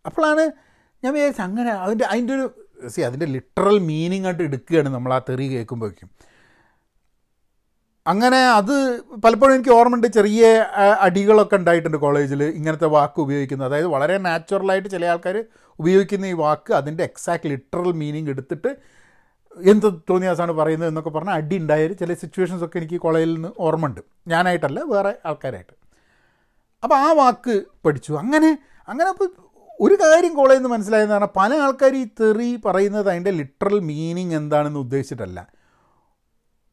അപ്പോഴാണ് 0.06 0.52
ഞാൻ 1.04 1.14
വിചാരിച്ചത് 1.14 1.46
അങ്ങനെ 1.46 1.72
അതിന്റെ 1.72 2.06
അതിന്റെ 2.06 2.34
ഒരു 2.34 2.65
സി 2.90 3.02
അതിന്റെ 3.02 3.26
ലിറ്ററൽ 3.26 3.80
മീനിങ് 3.80 4.26
ആയിട്ട് 4.26 4.44
എടുക്കുകയാണ് 4.44 4.90
നമ്മൾ 4.90 5.14
ആ 5.14 5.20
തെറി 5.30 5.48
കേൾക്കുമ്പോഴേക്കും. 5.54 6.10
അങ്ങനെ 8.08 8.38
അത് 8.38 9.02
പലപ്പോഴും 9.24 9.56
എനിക്ക് 9.56 9.70
ഓർമ്മയുണ്ട് 9.70 10.08
ചെറിയ 10.08 10.66
അടികളൊക്കെ 11.00 11.56
ഉണ്ടായിട്ടുണ്ട് 11.56 11.98
കോളേജിൽ 11.98 12.44
ഇങ്ങനത്തെ 12.44 12.86
വാക്ക് 12.86 13.20
ഉപയോഗിക്കുന്നത് 13.20 13.68
അതായത് 13.68 13.88
വളരെ 13.88 14.18
നാച്ചുറലായിട്ട് 14.18 14.90
ചില 14.90 15.06
ആൾക്കാർ 15.06 15.46
ഉപയോഗിക്കുന്ന 15.80 16.26
ഈ 16.26 16.34
വാക്ക് 16.34 16.74
അതിന്റെ 16.74 17.04
എക്സാക്ട് 17.04 17.48
ലിറ്ററൽ 17.48 17.92
മീനിങ് 17.92 18.30
എടുത്തിട്ട് 18.30 18.96
എന്ത് 19.66 19.94
തോന്നിയാസാണ് 20.10 20.52
പറയുന്നത് 20.52 20.90
എന്നൊക്കെ 20.90 21.10
പറഞ്ഞാൽ 21.10 21.34
അടി 21.34 21.58
ഉണ്ടായ 21.58 21.88
ചില 21.88 22.14
സിറ്റുവേഷൻസൊക്കെ 22.14 22.78
എനിക്ക് 22.78 22.96
കോളേജിൽ 22.96 23.34
നിന്ന് 23.34 23.50
ഓർമ്മയുണ്ട്. 23.60 24.02
ഞാനായിട്ടല്ല 24.28 24.80
വേറെ 24.80 25.16
ആൾക്കാരായിട്ട്. 25.26 25.74
അപ്പോൾ 26.84 26.96
ആ 26.96 27.14
വാക്ക് 27.14 27.64
പഠിച്ചു. 27.86 28.14
അങ്ങനെ 28.14 28.58
അങ്ങനെ 28.88 29.10
അപ്പോൾ 29.10 29.45
ഒരു 29.80 29.94
കാര്യം 29.94 30.34
കോളേജിൽ 30.34 30.60
നിന്ന് 30.60 30.70
മനസ്സിലായെന്ന് 30.70 31.14
പറഞ്ഞാൽ 31.14 31.30
പല 31.36 31.54
ആൾക്കാർ 31.54 31.96
ഈ 31.96 32.08
തെറി 32.22 32.62
പറയുന്നത് 32.66 33.10
അതിന്റെ 33.10 33.32
ലിറ്ററൽ 33.32 33.80
മീനിങ് 33.80 34.34
എന്താണെന്ന് 34.34 34.80
ഉദ്ദേശിച്ചിട്ടല്ല. 34.80 35.48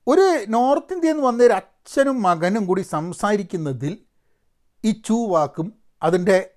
ഒരു 0.07 0.45
നോർത്ത് 0.49 0.93
ഇന്ത്യയിൽ 0.93 1.15
നിന്ന് 1.15 1.27
വന്ന 1.27 1.45
ഒരു 1.45 1.53
അച്ഛനും 1.53 2.23
മകനും 2.23 2.67
കൂടി 2.67 2.81
സംസാരിക്കുന്നതിൽ 2.81 3.99
ഈ 4.85 5.03
ചൂ 5.07 5.27
വാക്കും 5.27 5.73
അതിന്റെ 6.03 6.51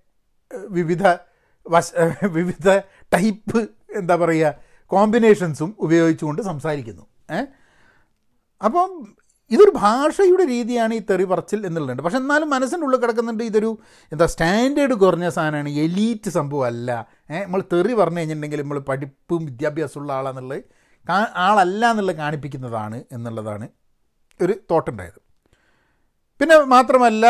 വിവിധ 0.67 1.07
വശ 1.67 1.91
വിവിധ 2.31 2.69
ടൈപ്പ് 3.13 3.69
എന്താ 3.95 4.15
പറയുക 4.15 4.55
കോമ്പിനേഷൻസും 4.87 5.75
ഉപയോഗിച്ചുകൊണ്ട് 5.79 6.41
സംസാരിക്കുന്നു. 6.41 7.05
ഏ? 7.31 7.45
അപ്പം 8.65 9.15
ഇതൊരു 9.51 9.71
ഭാഷയുടെ 9.75 10.45
രീതിയാണ് 10.51 10.93
ഈ 10.99 11.01
തെറി 11.09 11.25
പറച്ചിൽ 11.31 11.59
എന്നുള്ളത് 11.67 12.01
പക്ഷെ 12.05 12.17
എന്നാലും 12.17 12.53
ഉള്ളിൽ 12.85 12.99
കിടക്കുന്നുണ്ട് 13.01 13.43
ഇതൊരു 13.49 13.71
എന്താ 14.11 14.25
സ്റ്റാൻഡേർഡ് 14.33 14.95
കുറഞ്ഞ 15.03 15.27
സാധനമാണ്. 15.35 15.69
എലീറ്റ് 15.85 16.29
സംഭവമല്ല. 16.29 16.89
നമ്മൾ 17.31 17.63
തെറി 17.73 17.93
പറഞ്ഞു 17.93 18.19
കഴിഞ്ഞിട്ടുണ്ടെങ്കിൽ 18.19 18.61
നമ്മൾ 18.61 18.79
പഠിപ്പും 18.79 19.45
വിദ്യാഭ്യാസമുള്ള 19.45 20.13
ആളാന്നുള്ളത് 20.13 20.63
കാ 21.09 21.17
ആളല്ല 21.47 21.91
എന്നുള്ളത് 21.91 22.17
കാണിപ്പിക്കുന്നതാണ് 22.17 23.03
എന്നുള്ളതാണ് 23.11 23.65
ഒരു 24.41 24.53
തോട്ടുണ്ടായത് 24.71 25.19
പിന്നെ 26.39 26.55
മാത്രമല്ല 26.73 27.25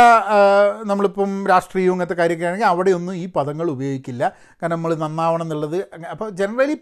നമ്മളിപ്പം 0.90 1.32
രാഷ്ട്രീയവും 1.50 1.94
അങ്ങനത്തെ 1.96 2.16
കാര്യമൊക്കെ 2.20 2.48
ആണെങ്കിൽ 2.50 2.66
അവിടെയൊന്നും 2.66 3.16
ഈ 3.16 3.26
പദങ്ങൾ 3.36 3.68
ഉപയോഗിക്കില്ല. 3.72 4.24
കാരണം 4.62 4.76
നമ്മൾ 4.76 4.96
നന്നാവണം 4.96 5.46
എന്നുള്ളത് 5.46 5.78
അപ്പോൾ 6.14 6.30
ജനറലി 6.30 6.76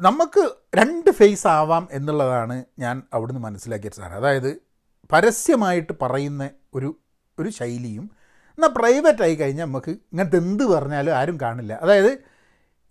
നമുക്ക് 0.00 0.50
രണ്ട് 0.74 1.10
ഫേസ് 1.10 1.46
ആവാം 1.46 1.88
എന്നുള്ളതാണ് 1.92 2.64
ഞാൻ 2.78 3.02
അവിടുന്ന് 3.12 3.40
മനസ്സിലാക്കിയ 3.40 3.90
സാധനം. 3.90 4.16
അതായത് 4.16 4.62
പരസ്യമായിട്ട് 5.12 5.92
പറയുന്ന 6.02 6.50
ഒരു 6.74 6.98
ഒരു 7.38 7.48
ശൈലിയും 7.48 8.10
എന്നാൽ 8.48 8.68
പ്രൈവറ്റ് 8.68 9.22
ആയി 9.22 9.34
കഴിഞ്ഞാൽ 9.34 9.64
നമുക്ക് 9.64 9.90
ഇങ്ങനത്തെ 9.90 10.36
എന്ത് 10.36 10.64
പറഞ്ഞാലും 10.64 11.12
ആരും 11.12 11.38
കാണില്ല. 11.42 11.72
അതായത് 11.72 12.18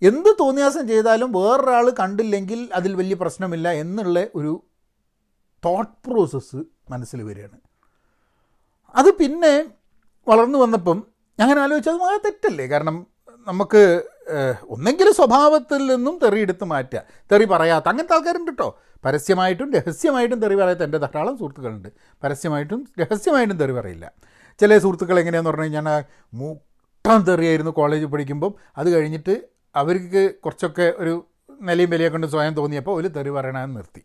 എന്ത് 0.02 0.30
തോന്നിയാസം 0.40 0.88
ചെയ്താലും 0.88 1.32
വേറൊരാൾ 1.32 1.90
കണ്ടില്ലെങ്കിൽ 1.90 2.70
അതിൽ 2.74 2.96
വലിയ 2.96 3.16
പ്രശ്നമില്ല 3.16 3.72
എന്നുള്ള 3.72 4.28
ഒരു 4.36 4.64
തോട്ട് 5.66 6.10
പ്രോസസ്സ് 6.10 6.58
മനസ്സിൽ 6.92 7.24
വരികയാണ്. 7.24 7.60
അത് 8.96 9.10
പിന്നെ 9.14 9.66
വളർന്നു 10.28 10.60
വന്നപ്പം 10.60 11.04
ഞാൻ 11.40 11.60
ആലോചിച്ചത് 11.60 11.96
അത് 11.96 12.22
തെറ്റല്ലേ? 12.26 12.68
കാരണം 12.68 13.08
നമുക്ക് 13.48 13.82
ഒന്നെങ്കിൽ 14.70 15.08
സ്വഭാവത്തിൽ 15.12 15.82
നിന്നും 15.92 16.16
തെറി 16.24 16.40
എടുത്ത് 16.46 16.66
മാറ്റുക. 16.72 17.02
തെറി 17.32 17.46
പറയാത്ത 17.46 17.88
അങ്ങനത്തെ 17.92 18.16
ആൾക്കാരുണ്ട് 18.16 18.52
കേട്ടോ 18.52 18.70
പരസ്യമായിട്ടും 19.06 19.68
രഹസ്യമായിട്ടും 19.76 20.40
തെറി 20.40 20.56
പറയാത്ത 20.56 20.84
എന്റെ 20.84 20.98
ധാരാളം 20.98 21.38
സുഹൃത്തുക്കളുണ്ട്. 21.38 21.90
പരസ്യമായിട്ടും 22.24 22.80
രഹസ്യമായിട്ടും 23.02 23.58
തെറി 23.58 23.72
പറയില്ല. 23.72 24.06
ചില 24.60 24.78
സുഹൃത്തുക്കൾ 24.78 25.20
എങ്ങനെയാണെന്ന് 25.20 25.52
പറഞ്ഞു 25.52 25.64
കഴിഞ്ഞാൽ 25.64 26.04
മൂട്ടം 26.34 27.22
തെറിയായിരുന്നു 27.24 27.72
കോളേജിൽ 27.72 28.06
പഠിക്കുമ്പം. 28.06 28.54
അത് 28.78 28.90
കഴിഞ്ഞിട്ട് 28.96 29.36
അവർക്ക് 29.76 30.24
കുറച്ചൊക്കെ 30.44 30.94
ഒരു 30.98 31.14
നിലയും 31.62 31.90
വിലയൊക്കെ 31.90 32.16
കൊണ്ട് 32.16 32.28
സ്വയം 32.28 32.54
തോന്നിയപ്പോൾ 32.54 32.96
ഒരു 33.00 33.08
തെറി 33.08 33.30
പറയണമെന്ന് 33.30 33.78
നിർത്തി. 33.78 34.02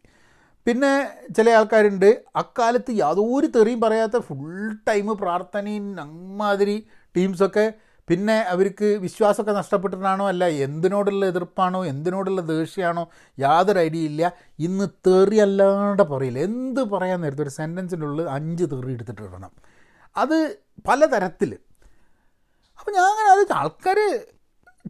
പിന്നെ 0.67 0.91
ചില 1.37 1.51
ആൾക്കാരുണ്ട് 1.51 2.09
അക്കാലത്ത് 2.37 2.93
യാതൊരു 2.97 3.47
തെറിയും 3.47 3.81
പറയാത്ത 3.81 4.17
ഫുൾ 4.19 4.75
ടൈം 4.89 5.07
പ്രാർത്ഥനയും 5.23 6.01
അമ്മാതിരി 6.01 6.77
ടീംസൊക്കെ 7.17 7.67
പിന്നെ 8.09 8.37
അവർക്ക് 8.55 8.85
വിശ്വാസമൊക്കെ 8.85 9.53
നഷ്ടപ്പെട്ടിട്ടാണോ 9.53 10.29
അല്ല 10.29 10.45
എന്തിനോടുള്ള 10.65 11.27
എതിർപ്പാണോ? 11.27 11.85
എന്തിനോടുള്ള 11.87 12.41
ദേഷ്യമാണോ? 12.41 13.09
യാതൊരു 13.39 13.79
ഐഡിയ 13.79 14.01
ഇല്ല. 14.01 14.33
ഇന്ന് 14.59 14.87
തെറി 15.07 15.37
അല്ലാണ്ട് 15.37 16.03
പറയില്ല. 16.03 16.39
എന്ത് 16.39 16.81
പറയാൻ 16.81 17.21
നേരത്തെ 17.21 17.43
ഒരു 17.43 17.51
സെന്റൻസിന്റെ 17.51 18.07
ഉള്ളിൽ 18.07 18.31
അഞ്ച് 18.31 18.65
തെറി 18.65 18.93
എടുത്തിട്ട് 18.93 19.23
ഇടണം. 19.23 19.51
അത് 20.17 20.57
പലതരത്തിൽ 20.89 21.59
അപ്പോൾ 22.79 22.91
ഞാൻ 22.91 23.05
അങ്ങനെ 23.05 23.41
അത് 23.41 23.53
ആൾക്കാർ 23.53 23.99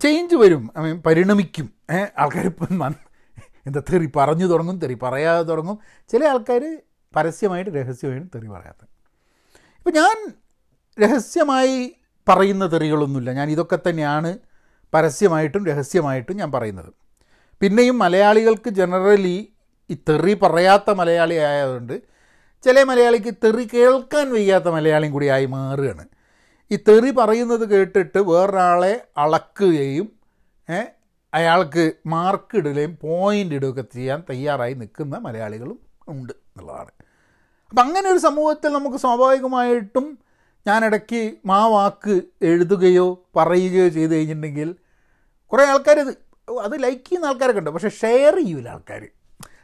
ചേഞ്ച് 0.02 0.34
വരും. 0.34 0.70
പരിണമിക്കും. 1.06 1.72
ആൾക്കാർ 2.18 2.46
എന്താ 3.66 3.82
തെറി 3.92 4.08
പറഞ്ഞു 4.16 4.46
തുടങ്ങും 4.46 4.78
തെറി 4.78 4.94
പറയാതെ 4.94 5.42
തുടങ്ങും. 5.42 5.78
ചില 6.08 6.24
ആൾക്കാർ 6.24 6.62
പരസ്യമായിട്ട് 7.16 7.70
രഹസ്യമായിട്ട് 7.70 8.28
തെറി 8.34 8.46
പറയാത്ത 8.46 8.84
ഇപ്പം 9.78 9.92
ഞാൻ 9.92 10.32
രഹസ്യമായി 11.00 11.94
പറയുന്ന 12.28 12.66
തെറികളൊന്നുമില്ല. 12.66 13.32
ഞാൻ 13.32 13.50
ഇതൊക്കെ 13.50 13.78
തന്നെയാണ് 13.88 14.38
പരസ്യമായിട്ടും 14.94 15.66
രഹസ്യമായിട്ടും 15.66 16.36
ഞാൻ 16.36 16.52
പറയുന്നത്. 16.52 16.92
പിന്നെയും 17.60 17.98
മലയാളികൾക്ക് 17.98 18.70
ജനറലി 18.70 19.52
ഈ 19.90 19.96
തെറി 20.08 20.34
പറയാത്ത 20.34 20.90
മലയാളി 20.90 21.34
ആയതുകൊണ്ട് 21.34 22.02
ചില 22.64 22.82
മലയാളിക്ക് 22.82 23.34
തെറി 23.44 23.68
കേൾക്കാൻ 23.74 24.32
വയ്യാത്ത 24.32 24.68
മലയാളിയും 24.68 25.12
കൂടി 25.12 25.26
ആയി 25.26 25.46
മാറുകയാണ്. 25.46 26.04
ഈ 26.70 26.78
തെറി 26.88 27.10
പറയുന്നത് 27.10 27.68
കേട്ടിട്ട് 27.68 28.18
വേറൊരാളെ 28.18 29.06
അളക്കുകയും 29.16 30.08
അയാൾക്ക് 31.34 31.92
മാർക്ക് 32.06 32.56
ഇടുകയും 32.56 32.98
പോയിന്റ് 33.02 33.54
ഇടുകയൊക്കെ 33.54 33.82
ചെയ്യാൻ 33.82 34.22
തയ്യാറായി 34.30 34.74
നിൽക്കുന്ന 34.74 35.16
മലയാളികളും 35.16 35.78
ഉണ്ട് 36.08 36.32
എന്നുള്ളതാണ്. 36.32 36.90
അപ്പം 37.70 37.82
അങ്ങനെ 37.82 38.10
ഒരു 38.10 38.18
സമൂഹത്തിൽ 38.18 38.72
നമുക്ക് 38.72 38.96
സ്വാഭാവികമായിട്ടും 38.96 40.18
ഞാനിടയ്ക്ക് 40.66 41.34
മാ 41.46 41.66
വാക്ക് 41.66 42.20
എഴുതുകയോ 42.42 43.28
പറയുകയോ 43.36 43.88
ചെയ്ത് 43.88 44.14
കഴിഞ്ഞിട്ടുണ്ടെങ്കിൽ 44.14 44.74
കുറേ 45.52 45.64
ആൾക്കാർ 45.64 45.98
അത് 45.98 46.12
അത് 46.60 46.82
ലൈക്ക് 46.82 47.08
ചെയ്യുന്ന 47.08 47.26
ആൾക്കാരൊക്കെ 47.26 47.60
ഉണ്ട്. 47.60 47.70
പക്ഷേ 47.70 47.88
ഷെയർ 47.88 48.36
ചെയ്യൂല 48.36 48.68
ആൾക്കാർ 48.68 49.08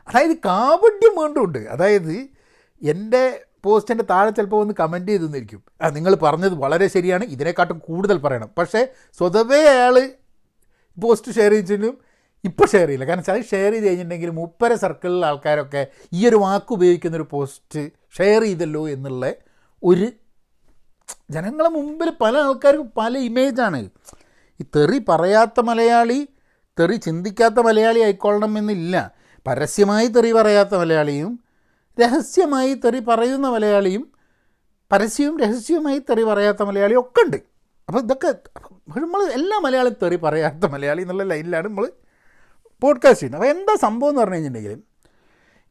അതായത് 0.09 0.37
കാപഡ്യം 0.37 1.23
വീണ്ടും 1.23 1.45
ഉണ്ട്. 1.45 1.59
അതായത് 1.59 2.29
എന്റെ 2.83 3.45
പോസ്റ്റിന്റെ 3.65 4.05
താഴെ 4.11 4.31
ചിലപ്പോൾ 4.31 4.61
ഒന്ന് 4.61 4.75
കമന്റ് 4.81 5.09
ചെയ്തു 5.09 5.25
തന്നിരിക്കും 5.27 5.63
ആ 5.83 5.89
നിങ്ങൾ 5.89 6.15
പറഞ്ഞത് 6.15 6.55
വളരെ 6.55 6.87
ശരിയാണ്. 6.89 7.25
ഇതിനെക്കാട്ടും 7.25 7.79
കൂടുതൽ 7.79 8.19
പറയണം. 8.19 8.51
പക്ഷേ 8.59 8.89
സ്വതവേ 9.19 9.69
അയാൾ 9.69 10.11
പോസ്റ്റ് 10.99 11.33
ഷെയർ 11.33 11.53
ചെയ്തിട്ടും 11.53 11.99
ഇപ്പോൾ 12.45 12.67
ഷെയർ 12.67 12.87
ചെയ്യില്ല. 12.87 13.05
കാരണം 13.05 13.25
അത് 13.33 13.45
ഷെയർ 13.45 13.73
ചെയ്ത് 13.73 13.87
കഴിഞ്ഞിട്ടുണ്ടെങ്കിൽ 13.87 14.31
മുപ്പര 14.31 14.75
സർക്കിളിലെ 14.75 15.27
ആൾക്കാരൊക്കെ 15.27 15.87
ഈ 16.13 16.29
ഒരു 16.29 16.37
വാക്ക് 16.37 16.73
ഉപയോഗിക്കുന്ന 16.73 17.17
ഒരു 17.17 17.27
പോസ്റ്റ് 17.31 17.91
ഷെയർ 18.19 18.43
ചെയ്തല്ലോ 18.43 18.89
എന്നുള്ള 18.89 19.33
ഒരു 19.83 20.13
ജനങ്ങളെ 21.31 21.69
മുമ്പിൽ 21.69 22.11
പല 22.21 22.39
ആൾക്കാർക്കും 22.39 22.93
പല 22.97 23.19
ഇമേജാണ് 23.19 23.91
ഈ 24.61 24.65
തെറി 24.77 25.05
പറയാത്ത 25.09 25.61
മലയാളി 25.61 26.29
തെറി 26.81 26.97
ചിന്തിക്കാത്ത 26.97 27.55
മലയാളി 27.55 28.01
ആയിക്കൊള്ളണം 28.01 28.59
എന്നില്ല. 28.59 29.15
പരസ്യമായി 29.47 30.07
തെറി 30.07 30.33
പറയാത്ത 30.33 30.75
മലയാളിയും 30.75 31.45
രഹസ്യമായി 32.01 32.75
തെറി 32.75 32.99
പറയുന്ന 32.99 33.49
മലയാളിയും 33.49 34.13
പരസ്യവും 34.93 35.41
രഹസ്യവുമായി 35.41 35.99
തെറി 35.99 36.23
പറയാത്ത 36.23 36.63
മലയാളിയും 36.63 37.01
ഒക്കെ 37.01 37.21
ഉണ്ട്. 37.25 37.37
അപ്പോൾ 37.89 38.01
ഇതൊക്കെ 38.01 38.35
നമ്മൾ 38.99 39.23
എല്ലാ 39.23 39.59
മലയാളി 39.59 39.91
തെറി 40.03 40.17
പറയാത്ത 40.17 40.67
മലയാളി 40.67 41.03
എന്നുള്ള 41.03 41.23
ലൈനിലാണ് 41.23 41.69
നമ്മൾ 41.69 41.93
പോഡ്കാസ്റ്റ് 42.83 43.21
ചെയ്യുന്നത്. 43.21 43.43
അപ്പോൾ 43.43 43.59
എന്താ 43.59 43.75
സംഭവം 43.75 44.11
എന്ന് 44.11 44.21
പറഞ്ഞു 44.21 44.35
കഴിഞ്ഞിട്ടുണ്ടെങ്കിൽ 44.35 44.83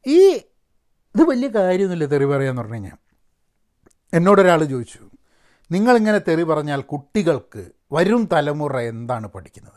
ഈ 0.07 0.33
ഇത് 1.15 1.23
വലിയ 1.23 1.47
കാര്യമൊന്നുമില്ല 1.47 2.05
തെറി 2.05 2.25
പറയാന്ന് 2.25 2.61
പറഞ്ഞു 2.61 2.73
കഴിഞ്ഞാൽ. 2.73 2.97
എന്നോടൊരാൾ 4.13 4.63
ചോദിച്ചു 4.63 5.16
നിങ്ങളിങ്ങനെ 5.71 6.19
തെറി 6.27 6.43
പറഞ്ഞാൽ 6.43 6.81
കുട്ടികൾക്ക് 6.81 7.63
വരും 7.91 8.29
തലമുറ 8.31 8.79
എന്താണ് 8.79 9.27
പഠിക്കുന്നത്? 9.27 9.73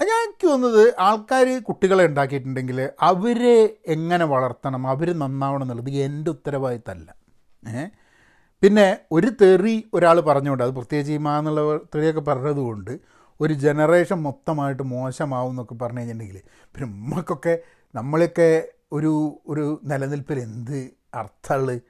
എനിക്ക് 0.00 0.46
തോന്നുന്നത് 0.46 0.94
ആൾക്കാർ 0.98 1.62
കുട്ടികളെ 1.62 2.06
ഉണ്ടാക്കിയിട്ടുണ്ടെങ്കിൽ 2.06 2.88
അവരെ 3.00 3.78
എങ്ങനെ 3.86 4.24
വളർത്തണം 4.24 4.86
അവർ 4.86 5.08
നന്നാവണം 5.18 5.62
എന്നുള്ളത് 5.62 5.90
എന്റെ 5.90 6.30
ഉത്തരവാദിത്തമല്ല. 6.30 7.08
പിന്നെ 8.62 8.98
ഒരു 9.12 9.30
തെറി 9.40 9.90
ഒരാൾ 9.94 10.20
പറഞ്ഞുകൊണ്ട് 10.20 10.64
അത് 10.64 10.70
പ്രത്യേകിച്ച് 10.70 11.12
ഈ 11.12 11.16
മാന്നുള്ള 11.16 11.76
തെറിയൊക്കെ 11.94 12.20
പറഞ്ഞതുകൊണ്ട് 12.20 12.92
ഒരു 13.40 13.54
ജനറേഷൻ 13.54 14.18
മൊത്തമായിട്ട് 14.22 14.82
മോശമാവും 14.82 15.50
എന്നൊക്കെ 15.50 15.74
പറഞ്ഞു 15.74 15.98
കഴിഞ്ഞിട്ടുണ്ടെങ്കിൽ 15.98 16.40
പിന്നെ 16.74 16.86
നമ്മൾക്കൊക്കെ 16.86 17.58
നമ്മളൊക്കെ 17.94 18.68
ഒരു 18.92 19.40
ഒരു 19.48 19.80
നിലനിൽപ്പിൽ 19.84 20.38
എന്ത് 20.38 20.90
അർത്ഥമുള്ളത്? 21.14 21.82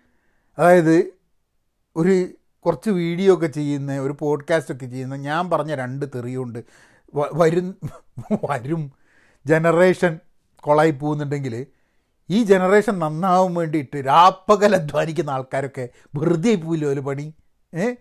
അതായത് 0.58 1.17
ഒരു 1.98 2.28
കുറച്ച് 2.66 2.90
വീഡിയോ 2.90 3.34
ഒക്കെ 3.34 3.46
ചെയ്യുന്ന 3.46 3.98
ഒരു 3.98 4.16
പോഡ്കാസ്റ്റ് 4.18 4.74
ഒക്കെ 4.74 4.86
ചെയ്യുന്ന 4.86 5.14
ഞാൻ 5.14 5.50
പറഞ്ഞ 5.50 5.74
രണ്ട് 5.74 6.06
തെറിയുണ്ട്. 6.14 6.64
വരും 7.14 7.76
വരും. 8.50 8.92
ജനറേഷൻ 9.46 10.18
കൊളായി 10.60 10.90
പോകുന്നുണ്ടെങ്കിൽ 10.90 11.66
ഈ 12.30 12.42
ജനറേഷൻ 12.42 12.98
നന്നാവാൻ 12.98 13.54
വേണ്ടിയിട്ട് 13.54 13.96
രാപ്പകൽ 13.96 14.74
അധ്വാനിക്കുന്ന 14.74 15.30
ആൾക്കാരൊക്കെ 15.30 15.88
വെറുതെ 16.14 16.54
പോയില്ലോ 16.54 16.90
ഒരു 16.90 17.00
പണി? 17.00 17.34
ഏ? 17.74 17.94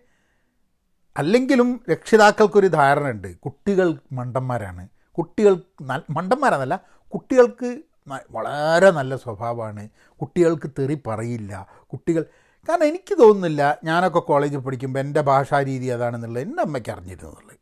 അല്ലെങ്കിലും 1.17 1.81
രക്ഷിതാക്കൾക്കൊരു 1.91 2.67
ധാരണ 2.67 3.09
ഉണ്ട് 3.09 3.37
കുട്ടികൾ 3.37 3.99
മണ്ടന്മാരാണ്. 4.11 4.87
കുട്ടികൾ 5.17 5.61
മണ്ടന്മാരാണെന്നല്ല 6.09 6.79
കുട്ടികൾക്ക് 7.07 7.81
വളരെ 8.31 8.91
നല്ല 8.91 9.15
സ്വഭാവമാണ്. 9.15 9.89
കുട്ടികൾക്ക് 10.21 10.69
തെറി 10.79 11.01
പറയില്ല. 11.07 11.67
കുട്ടികൾ 11.81 12.25
കാരണം 12.69 12.85
എനിക്ക് 12.85 13.17
തോന്നുന്നില്ല 13.17 13.79
ഞാനൊക്കെ 13.83 14.19
കോളേജിൽ 14.19 14.57
പഠിക്കുമ്പോൾ 14.57 14.99
എന്റെ 14.99 15.21
ഭാഷാരീതി 15.21 15.87
അതാണെന്നുള്ളത് 15.87 16.43
എന്റെ 16.43 16.61
അമ്മയ്ക്ക് 16.61 16.89
അറിഞ്ഞിരുന്നുള്ളത് 16.89 17.53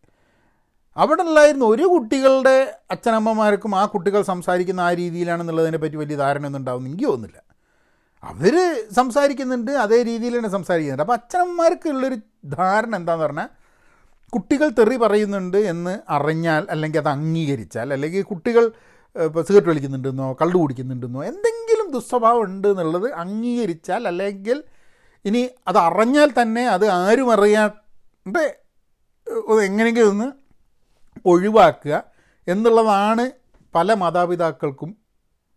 അവിടെ 0.98 1.22
ഉള്ളായിരുന്നു 1.22 1.66
ഒരു 1.66 1.84
കുട്ടികളുടെ 1.84 2.78
അച്ഛനമ്മമാർക്കും 2.92 3.76
ആ 3.76 3.86
കുട്ടികൾ 3.86 4.22
സംസാരിക്കുന്ന 4.22 4.82
ആ 4.82 4.94
രീതിയിലാണെന്നുള്ളതിനെ 4.94 5.78
പറ്റി 5.78 5.96
വലിയ 5.96 6.16
ധാരണയൊന്നും 6.16 6.60
ഉണ്ടാവും 6.60 6.86
എനിക്ക് 6.86 7.04
തോന്നുന്നില്ല. 7.04 7.42
അവർ 8.24 8.86
സംസാരിക്കുന്നുണ്ട് 8.92 9.72
അതേ 9.72 10.04
രീതിയിൽ 10.04 10.38
തന്നെ 10.38 10.50
സംസാരിക്കുന്നുണ്ട്. 10.50 11.04
അപ്പോൾ 11.04 11.14
അച്ഛനമ്മമാർക്കുള്ളൊരു 11.14 12.16
ധാരണ 12.58 12.96
എന്താന്ന് 12.96 13.26
പറഞ്ഞാൽ 13.26 13.50
കുട്ടികൾ 14.34 14.70
തെറി 14.70 14.96
പറയുന്നുണ്ട് 14.96 15.58
എന്ന് 15.58 16.00
അറിഞ്ഞാൽ 16.10 16.68
അല്ലെങ്കിൽ 16.70 17.00
അത് 17.00 17.10
അംഗീകരിച്ചാൽ 17.10 17.94
അല്ലെങ്കിൽ 17.94 18.24
കുട്ടികൾ 18.24 18.72
ഇപ്പോൾ 19.16 19.44
സിഗരറ്റ് 19.44 19.68
വലിക്കുന്നുണ്ടെന്നോ 19.68 20.34
കള്ളു 20.42 20.58
കുടിക്കുന്നുണ്ടെന്നോ 20.58 21.24
എന്തെങ്കിലും 21.24 21.92
ദുസ്വഭാവം 21.92 22.44
ഉണ്ട് 22.44 22.68
എന്നുള്ളത് 22.68 23.14
അംഗീകരിച്ചാൽ 23.14 24.08
അല്ലെങ്കിൽ 24.08 24.64
ഇനി 25.26 25.42
അത് 25.70 25.78
അറിഞ്ഞാൽ 25.78 26.30
തന്നെ 26.42 26.64
അത് 26.76 26.86
ആരും 26.90 27.30
അറിയാണ്ട് 27.36 28.44
എങ്ങനെയെങ്കിലും 29.68 30.10
ഒന്ന് 30.14 30.28
ഒഴിവാക്കുക 31.32 31.96
എന്നുള്ളതാണ് 32.48 33.26
പല 33.74 33.94
മാതാപിതാക്കൾക്കും 34.02 34.92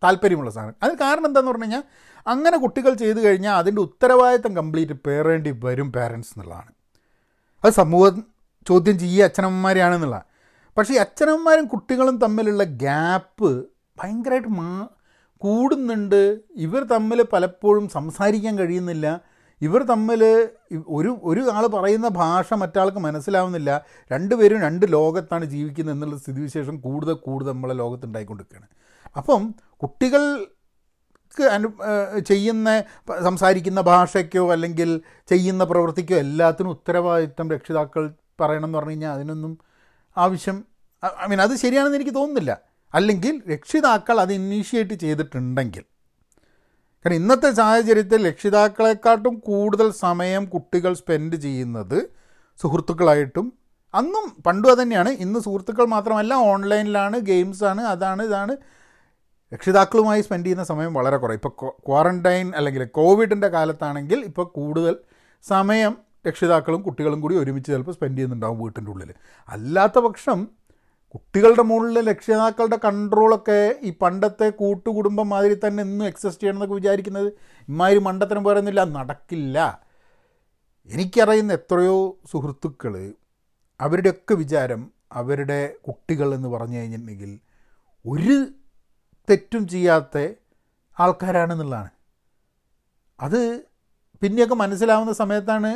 താല്പര്യമുള്ള 0.05 0.51
സാധനം. 0.51 0.77
അതിന് 0.83 0.99
കാരണം 0.99 1.27
എന്താണെന്ന് 1.27 1.53
പറഞ്ഞു 1.53 1.67
കഴിഞ്ഞാൽ 1.67 1.85
അങ്ങനെ 2.27 2.57
കുട്ടികൾ 2.65 2.93
ചെയ്തു 3.03 3.21
കഴിഞ്ഞാൽ 3.25 3.55
അതിന്റെ 3.61 3.81
ഉത്തരവാദിത്തം 3.81 4.53
കംപ്ലീറ്റ് 4.57 4.93
പേറേണ്ടി 5.07 5.51
വരും 5.65 5.93
പേരൻസ് 5.93 6.33
എന്നുള്ളതാണ്. 6.35 6.71
അത് 7.65 7.73
സമൂഹം 7.73 8.17
ചോദ്യം 8.67 8.99
ചെയ്യുക 8.99 9.25
അച്ഛനമ്മമാരെയാണെന്നുള്ള 9.25 10.19
പക്ഷേ 10.77 10.93
ഈ 10.95 10.97
അച്ഛനമ്മമാരും 10.97 11.67
കുട്ടികളും 11.67 12.17
തമ്മിലുള്ള 12.25 12.65
ഗ്യാപ്പ് 12.83 13.51
ഭയങ്കരമായിട്ട് 13.99 14.49
മാ 14.49 14.69
കൂടുന്നുണ്ട്. 15.43 16.23
ഇവർ 16.67 16.83
തമ്മിൽ 16.95 17.19
പലപ്പോഴും 17.33 17.85
സംസാരിക്കാൻ 17.97 18.55
കഴിയുന്നില്ല. 18.59 19.07
ഇവർ 19.63 19.83
തമ്മിൽ 19.83 20.25
ഒരു 20.89 21.21
ഒരു 21.23 21.51
ആൾ 21.51 21.67
പറയുന്ന 21.67 22.09
ഭാഷ 22.09 22.55
മറ്റാൾക്ക് 22.55 22.99
മനസ്സിലാവുന്നില്ല. 22.99 23.85
രണ്ടുപേരും 24.13 24.61
രണ്ട് 24.61 24.87
ലോകത്താണ് 24.93 25.45
ജീവിക്കുന്നത് 25.45 25.95
എന്നുള്ള 25.95 26.17
സ്ഥിതിവിശേഷം 26.17 26.81
കൂടുതൽ 26.81 27.13
കൂടുതൽ 27.13 27.51
നമ്മളെ 27.51 27.75
ലോകത്തുണ്ടായിക്കൊണ്ടിരിക്കുകയാണ് 27.75 28.69
അപ്പം 29.17 29.55
കുട്ടികൾക്ക് 29.77 31.43
അനു 31.43 31.69
ചെയ്യുന്ന 32.21 32.85
സംസാരിക്കുന്ന 33.25 33.81
ഭാഷയ്ക്കോ 33.81 34.53
അല്ലെങ്കിൽ 34.53 35.01
ചെയ്യുന്ന 35.29 35.65
പ്രവൃത്തിക്കോ 35.65 36.17
എല്ലാത്തിനും 36.17 36.71
ഉത്തരവാദിത്തം 36.71 37.51
രക്ഷിതാക്കൾ 37.51 38.15
പറയണം 38.41 38.65
എന്ന് 38.65 38.79
പറഞ്ഞു 38.79 38.91
കഴിഞ്ഞാൽ 38.91 39.13
അതിനൊന്നും 39.13 39.59
ആവശ്യം 40.17 40.65
ഐ 41.25 41.27
മീൻ 41.29 41.41
അത് 41.43 41.57
ശരിയാണെന്ന് 41.57 41.99
എനിക്ക് 41.99 42.15
തോന്നുന്നില്ല. 42.15 42.61
അല്ലെങ്കിൽ 42.95 43.43
രക്ഷിതാക്കൾ 43.53 44.21
അത് 44.21 44.33
ഇനീഷ്യേറ്റ് 44.33 44.95
ചെയ്തിട്ടുണ്ടെങ്കിൽ 44.95 45.85
കാരണം 47.05 47.15
ഇന്നത്തെ 47.15 47.51
സാഹചര്യത്തിൽ 47.51 48.29
രക്ഷിതാക്കളെക്കാട്ടും 48.29 49.39
കൂടുതൽ 49.39 49.91
സമയം 49.91 50.45
കുട്ടികൾ 50.45 50.95
സ്പെൻഡ് 50.95 51.37
ചെയ്യുന്നത് 51.37 52.11
സുഹൃത്തുക്കളായിട്ടും 52.63 53.53
അന്നും 53.95 54.43
പണ്ടും 54.43 54.71
അതുതന്നെയാണ് 54.71 55.09
ഇന്ന് 55.09 55.41
സുഹൃത്തുക്കൾ 55.41 55.85
മാത്രമല്ല 55.85 56.35
ഓൺലൈനിലാണ് 56.35 57.19
ഗെയിംസാണ് 57.19 57.81
അതാണ് 57.83 58.23
ഇതാണ്. 58.23 58.57
രക്ഷിതാക്കളുമായി 59.55 60.21
സ്പെൻഡ് 60.21 60.47
ചെയ്യുന്ന 60.47 60.65
സമയം 60.65 60.95
വളരെ 60.95 61.17
കുറവ്. 61.17 61.35
ഇപ്പോൾ 61.35 61.71
ക്വാറന്റൈൻ 61.89 62.53
അല്ലെങ്കിൽ 62.57 62.85
കോവിഡിന്റെ 62.85 63.49
കാലത്താണെങ്കിൽ 63.49 64.25
ഇപ്പോൾ 64.25 64.45
കൂടുതൽ 64.45 64.97
സമയം 65.43 65.97
രക്ഷിതാക്കളും 66.27 66.83
കുട്ടികളും 66.83 67.21
കൂടി 67.21 67.35
ഒരുമിച്ച് 67.35 67.73
ചിലപ്പോൾ 67.73 67.93
സ്പെൻഡ് 67.93 68.17
ചെയ്യുന്നുണ്ടാവും 68.17 68.59
വീട്ടിന്റെ 68.61 68.91
ഉള്ളിൽ 68.91 69.13
അല്ലാത്ത 69.49 69.99
പക്ഷം 69.99 70.49
കുട്ടികളുടെ 71.15 71.63
മുകളിൽ 71.63 72.09
രക്ഷിതാക്കളുടെ 72.09 72.79
കൺട്രോളൊക്കെ 72.85 73.75
ഈ 73.83 73.91
പണ്ടത്തെ 74.01 74.49
കൂട്ടുകുടുംബം 74.51 75.29
മാതിരി 75.29 75.55
തന്നെ 75.55 75.83
ഇന്നും 75.83 76.07
എക്സിസ്റ്റ് 76.07 76.43
ചെയ്യണമെന്നൊക്കെ 76.43 76.75
വിചാരിക്കുന്നത് 76.75 77.29
ഇമാതിരി 77.69 77.99
മണ്ടത്തരം 77.99 78.45
പറയുന്നില്ല 78.45 78.85
നടക്കില്ല. 78.85 79.59
എനിക്കറിയുന്ന 80.89 81.53
എത്രയോ 81.53 82.19
സുഹൃത്തുക്കൾ 82.31 82.95
അവരുടെയൊക്കെ 83.81 84.35
വിചാരം 84.35 84.83
അവരുടെ 85.13 85.75
കുട്ടികൾ 85.89 86.35
എന്ന് 86.35 86.49
പറഞ്ഞു 86.49 86.79
കഴിഞ്ഞിട്ടുണ്ടെങ്കിൽ 86.79 87.33
ഒരു 88.05 88.37
തെറ്റും 89.29 89.69
ചെയ്യാത്ത 89.69 90.19
ആൾക്കാരാണെന്നുള്ളതാണ് 90.99 91.91
അത് 93.21 93.41
പിന്നെയൊക്കെ 94.23 94.55
മനസ്സിലാവുന്ന 94.55 95.13
സമയത്താണ് 95.13 95.71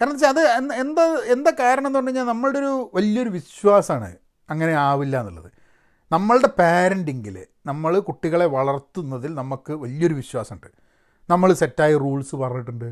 കാരണം 0.00 0.14
വെച്ചാൽ 0.14 0.30
അത് 0.34 0.72
എന്താ 0.82 1.04
എന്താ 1.34 1.50
കാരണം 1.60 1.86
എന്ന് 1.86 1.98
പറഞ്ഞു 1.98 2.12
കഴിഞ്ഞാൽ 2.12 2.26
നമ്മളുടെ 2.32 2.58
ഒരു 2.58 2.72
വലിയൊരു 2.94 3.30
വിശ്വാസമാണ് 3.38 4.10
അങ്ങനെ 4.50 4.72
ആവില്ല 4.88 5.20
എന്നുള്ളത്. 5.20 5.50
നമ്മളുടെ 6.10 6.48
പാരന്റിങ്ങിൽ 6.60 7.36
നമ്മൾ 7.66 7.92
കുട്ടികളെ 8.08 8.46
വളർത്തുന്നതിൽ 8.56 9.34
നമുക്ക് 9.40 9.72
വലിയൊരു 9.84 10.14
വിശ്വാസമുണ്ട് 10.14 10.68
നമ്മൾ 11.30 11.52
സെറ്റായ 11.52 11.92
റൂൾസ് 12.04 12.36
പറഞ്ഞിട്ടുണ്ട്. 12.36 12.88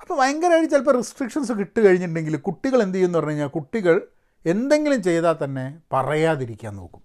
അപ്പോൾ 0.00 0.14
ഭയങ്കരമായിട്ട് 0.20 0.70
ചിലപ്പോൾ 0.72 0.94
റെസ്ട്രിക്ഷൻസ് 0.96 1.52
കിട്ടി 1.52 1.80
കഴിഞ്ഞിട്ടുണ്ടെങ്കിൽ 1.86 2.36
കുട്ടികൾ 2.48 2.78
എന്ത് 2.82 2.94
ചെയ്യുമെന്ന് 2.94 3.18
പറഞ്ഞു 3.18 3.32
കഴിഞ്ഞാൽ 3.32 3.52
കുട്ടികൾ 3.58 3.96
എന്തെങ്കിലും 4.44 5.00
ചെയ്താൽ 5.02 5.36
തന്നെ 5.44 5.64
പറയാതിരിക്കാൻ 5.92 6.76
നോക്കും. 6.80 7.02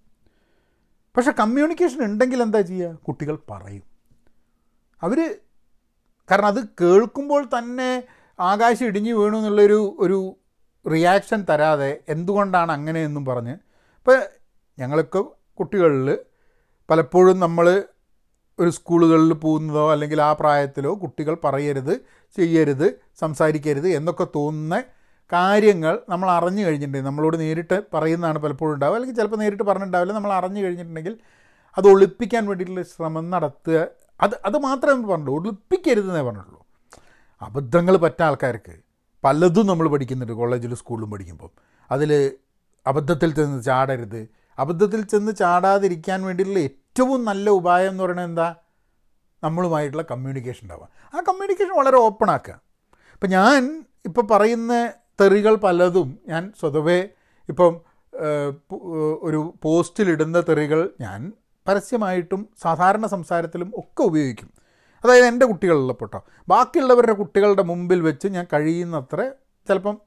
പക്ഷേ 1.15 1.31
കമ്മ്യൂണിക്കേഷൻ 1.39 2.01
ഉണ്ടെങ്കിൽ 2.05 2.41
എന്താ 2.47 2.61
ചെയ്യുക 2.61 2.97
കുട്ടികൾ 3.07 3.35
പറയും. 3.51 3.85
അവർ 5.01 5.19
കാരണം 6.31 6.49
അത് 6.53 6.61
കേൾക്കുമ്പോൾ 6.81 7.41
തന്നെ 7.57 7.89
ആകാശം 8.41 8.85
ഇടിഞ്ഞു 8.85 9.13
വീണു 9.13 9.37
എന്നുള്ളൊരു 9.37 9.97
ഒരു 9.99 10.35
റിയാക്ഷൻ 10.85 11.45
തരാതെ 11.49 11.99
എന്തുകൊണ്ടാണ് 12.09 12.71
അങ്ങനെയെന്നും 12.71 13.25
പറഞ്ഞ് 13.25 13.51
ഇപ്പോൾ 13.97 14.17
ഞങ്ങൾക്ക് 14.79 15.25
കുട്ടികളിൽ 15.59 16.19
പലപ്പോഴും 16.89 17.39
നമ്മൾ 17.39 17.83
ഒരു 18.59 18.69
സ്കൂളുകളിൽ 18.69 19.33
പോകുന്നതോ 19.33 19.91
അല്ലെങ്കിൽ 19.91 20.21
ആ 20.21 20.33
പ്രായത്തിലോ 20.33 21.01
കുട്ടികൾ 21.01 21.37
പറയരുത് 21.43 21.93
ചെയ്യരുത് 22.37 22.87
സംസാരിക്കരുത് 23.19 23.87
എന്നൊക്കെ 23.87 24.27
തോന്നുന്ന 24.35 24.83
കാര്യങ്ങൾ 25.31 25.99
നമ്മൾ 26.09 26.29
അറിഞ്ഞു 26.29 26.63
കഴിഞ്ഞിട്ടുണ്ടെങ്കിൽ 26.65 27.07
നമ്മളോട് 27.07 27.39
നേരിട്ട് 27.39 27.83
പറയുന്നതാണ് 27.93 28.39
പലപ്പോഴും 28.39 28.73
ഉണ്ടാവുക. 28.73 28.95
അല്ലെങ്കിൽ 28.95 29.15
ചിലപ്പോൾ 29.15 29.37
നേരിട്ട് 29.37 29.63
പറഞ്ഞിട്ടുണ്ടാവില്ല 29.63 30.13
നമ്മൾ 30.13 30.33
അറിഞ്ഞു 30.33 30.63
കഴിഞ്ഞിട്ടുണ്ടെങ്കിൽ 30.63 31.19
അത് 31.77 31.87
ഒളിപ്പിക്കാൻ 31.87 32.45
വേണ്ടിയിട്ടുള്ള 32.47 32.83
ശ്രമം 32.83 33.29
നടത്തുക. 33.29 33.87
അത് 34.21 34.35
അത് 34.45 34.57
മാത്രമേ 34.57 35.07
പറഞ്ഞുള്ളൂ. 35.07 35.35
ഒളിപ്പിക്കരുതെന്നേ 35.39 36.21
പറഞ്ഞുള്ളൂ. 36.21 36.60
അബദ്ധങ്ങൾ 37.41 37.97
പറ്റുന്ന 37.97 38.27
ആൾക്കാർക്ക്. 38.27 38.75
പലതും 39.23 39.67
നമ്മൾ 39.67 39.87
പഠിക്കുന്നുണ്ട് 39.89 40.33
കോളേജിലും 40.33 40.77
സ്കൂളിലും 40.77 41.11
പഠിക്കുമ്പം. 41.11 41.51
അതിൽ 41.91 42.31
അബദ്ധത്തിൽ 42.87 43.33
ചെന്ന് 43.33 43.63
ചാടരുത്. 43.63 44.21
അബദ്ധത്തിൽ 44.59 45.01
ചെന്ന് 45.01 45.31
ചാടാതിരിക്കാൻ 45.31 46.23
വേണ്ടിയിട്ടുള്ള 46.23 46.59
ഏറ്റവും 46.59 47.25
നല്ല 47.25 47.49
ഉപായം 47.49 47.91
എന്ന് 47.91 48.03
പറയുന്നത് 48.03 48.25
എന്താ? 48.25 48.55
നമ്മളുമായിട്ടുള്ള 49.43 50.03
കമ്മ്യൂണിക്കേഷൻ 50.11 50.63
ഉണ്ടാവുക. 50.63 50.87
ആ 51.05 51.19
കമ്മ്യൂണിക്കേഷൻ 51.27 51.73
വളരെ 51.77 51.97
ഓപ്പൺ 51.97 52.29
ആക്കുക. 52.31 52.61
ഇപ്പം 53.13 53.29
ഞാൻ 53.29 53.85
ഇപ്പോൾ 54.05 54.21
പറയുന്ന 54.21 54.73
തെറികൾ 55.21 55.55
പലതും 55.55 56.19
ഞാൻ 56.27 56.53
സ്വതവേ 56.59 56.99
ഇപ്പം 57.49 57.81
ഒരു 59.21 59.53
പോസ്റ്റിലിടുന്ന 59.63 60.39
തെറികൾ 60.39 60.89
ഞാൻ 61.01 61.31
പരസ്യമായിട്ടും 61.67 62.49
സാധാരണ 62.61 63.05
സംസാരത്തിലും 63.05 63.71
ഒക്കെ 63.77 64.03
ഉപയോഗിക്കും. 64.03 64.49
അതായത് 65.03 65.25
എന്റെ 65.25 65.45
കുട്ടികളുള്ള 65.45 65.93
കേട്ടോ 66.01 66.19
ബാക്കിയുള്ളവരുടെ 66.47 67.13
കുട്ടികളുടെ 67.13 67.63
മുമ്പിൽ 67.71 68.01
വെച്ച് 68.01 68.27
ഞാൻ 68.27 68.47
കഴിയുന്നത്ര 68.53 69.21
ചിലപ്പം 69.67 69.97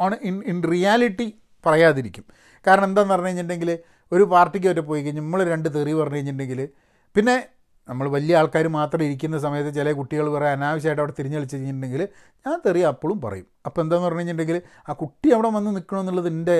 ഓൺ 0.00 0.12
ഇൻ 0.28 0.36
ഇൻ 0.46 0.56
റിയാലിറ്റി 0.72 1.26
പറയാതിരിക്കും. 1.66 2.24
കാരണം 2.66 2.84
എന്താണെന്ന് 2.84 3.14
പറഞ്ഞു 3.14 3.26
കഴിഞ്ഞിട്ടുണ്ടെങ്കിൽ 3.26 3.70
ഒരു 4.12 4.24
പാർട്ടിക്ക് 4.24 4.66
വരെ 4.66 4.80
പോയി 4.80 5.02
കഴിഞ്ഞാൽ 5.02 5.22
നമ്മൾ 5.22 5.40
രണ്ട് 5.44 5.68
തെറി 5.76 5.92
പറഞ്ഞു 5.94 6.16
കഴിഞ്ഞിട്ടുണ്ടെങ്കിൽ 6.16 6.60
പിന്നെ 7.16 7.36
നമ്മൾ 7.88 8.06
വലിയ 8.08 8.36
ആൾക്കാർ 8.36 8.66
മാത്രം 8.68 9.02
ഇരിക്കുന്ന 9.02 9.38
സമയത്ത് 9.38 9.74
ചില 9.74 9.92
കുട്ടികൾ 9.92 10.28
വേറെ 10.28 10.48
അനാവശ്യമായിട്ട് 10.48 11.02
അവിടെ 11.02 11.14
തിരിഞ്ഞു 11.18 11.36
കളിച്ച് 11.36 11.56
കഴിഞ്ഞിട്ടുണ്ടെങ്കിൽ 11.56 12.02
ഞാൻ 12.46 12.56
തെറി 12.66 12.80
അപ്പോഴും 12.80 13.20
പറയും. 13.20 13.46
അപ്പോൾ 13.66 13.80
എന്താണെന്ന് 13.82 14.06
പറഞ്ഞു 14.06 14.20
കഴിഞ്ഞിട്ടുണ്ടെങ്കിൽ 14.20 14.62
ആ 14.88 14.92
കുട്ടി 14.92 15.28
അവിടെ 15.32 15.48
വന്ന് 15.48 15.76
നിൽക്കണമെന്നുള്ളത് 15.76 16.28
എന്റെ 16.28 16.56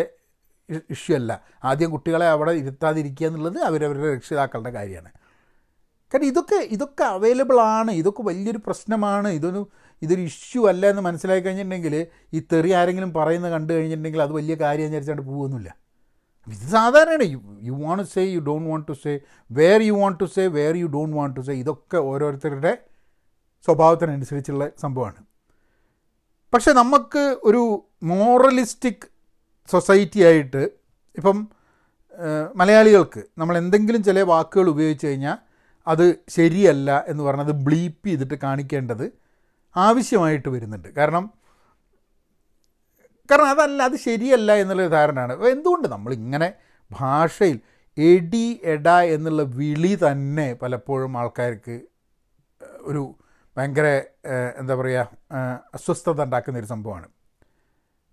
ഇഷ്യൂ 0.90 1.16
അല്ല. 1.16 1.32
ആദ്യം 1.64 1.90
കുട്ടികളെ 1.90 2.28
അവിടെ 2.28 2.52
ഇരുത്താതിരിക്കുക 2.52 3.26
എന്നുള്ളത് 3.26 3.58
അവരവരുടെ 3.58 4.14
രക്ഷിതാക്കളുടെ 4.14 4.70
കാര്യമാണ്. 4.70 5.10
കാരണം 6.14 6.26
ഇതൊക്കെ 6.26 6.54
ഇതൊക്കെ 6.54 7.04
അവൈലബിൾ 7.04 7.60
ആണ്. 7.60 7.90
ഇതൊക്കെ 7.90 8.22
വലിയൊരു 8.22 8.60
പ്രശ്നമാണ്. 8.66 9.28
ഇതൊരു 9.28 9.60
ഇതൊരു 10.02 10.20
ഇഷ്യൂ 10.20 10.68
അല്ല 10.68 10.86
എന്ന് 10.86 11.02
മനസ്സിലാക്കി 11.02 11.46
കഴിഞ്ഞിട്ടുണ്ടെങ്കിൽ 11.46 12.06
ഈ 12.34 12.40
തെറി 12.52 12.70
ആരെങ്കിലും 12.70 13.14
പറയുന്നത് 13.14 13.52
കണ്ടു 13.52 13.72
കഴിഞ്ഞിട്ടുണ്ടെങ്കിൽ 13.72 14.22
അത് 14.22 14.32
വലിയ 14.32 14.54
കാര്യം 14.54 14.86
വിചാരിച്ചാണ്ട് 14.86 15.22
പോകുന്നില്ല 15.22 15.76
ഇത് 16.46 16.66
സാധാരണയാണ്. 16.70 17.24
You 17.34 17.40
you 17.62 17.72
want 17.84 18.02
say 18.02 18.22
you 18.24 18.40
don't 18.40 18.68
want 18.70 18.88
to 18.88 18.92
say 18.92 19.20
where 19.50 19.82
you 19.82 19.92
want 19.92 20.18
to 20.20 20.24
say 20.24 20.46
where 20.46 20.76
you 20.76 20.86
don't 20.86 21.16
want 21.16 21.36
to 21.36 21.40
say 21.40 21.52
ഇതൊക്കെ 21.52 21.96
ഓരോരുത്തരുടെ 21.96 22.72
സ്വഭാവത്തിനനുസരിച്ചുള്ള 23.68 24.70
സംഭവമാണ്. 24.80 25.20
പക്ഷെ 26.52 26.72
നമുക്ക് 26.72 27.36
ഒരു 27.44 27.62
മോറലിസ്റ്റിക് 28.02 29.06
സൊസൈറ്റി 29.70 30.22
ആയിട്ട് 30.22 30.62
ഇപ്പം 31.16 31.48
മലയാളികൾക്ക് 32.56 33.24
നമ്മൾ 33.38 33.58
എന്തെങ്കിലും 33.58 34.02
ചില 34.02 34.22
വാക്കുകൾ 34.22 34.68
ഉപയോഗിച്ച് 34.68 35.06
കഴിഞ്ഞാൽ 35.06 35.45
അത് 35.86 36.16
ശരിയല്ല 36.28 37.04
എന്ന് 37.08 37.24
പറഞ്ഞത് 37.24 37.52
ബ്ലീപ്പ് 37.52 38.08
ചെയ്തിട്ട് 38.08 38.34
കാണിക്കേണ്ടത് 38.34 39.12
ആവശ്യമായിട്ട് 39.76 40.48
വരുന്നുണ്ട്. 40.48 40.88
കാരണം 40.88 41.30
കാരണം 43.30 43.50
അതല്ല 43.50 43.82
അത് 43.82 43.96
ശരിയല്ല 43.96 44.52
എന്നുള്ളൊരു 44.52 44.90
ധാരണയാണ്. 44.90 45.32
എന്തുകൊണ്ട് 45.46 45.88
നമ്മളിങ്ങനെ 45.88 46.52
ഭാഷയിൽ 46.90 47.60
എടി 47.98 48.60
എട 48.64 48.88
എന്നുള്ള 48.88 49.42
വിളി 49.42 49.94
തന്നെ 49.94 50.54
പലപ്പോഴും 50.54 51.18
ആൾക്കാർക്ക് 51.18 51.80
ഒരു 52.80 53.14
ഭയങ്കര 53.56 54.02
എന്താ 54.58 54.74
പറയുക 54.74 55.08
അസ്വസ്ഥത 55.74 56.22
ഉണ്ടാക്കുന്ന 56.22 56.58
ഒരു 56.58 56.66
സംഭവമാണ്. 56.66 57.08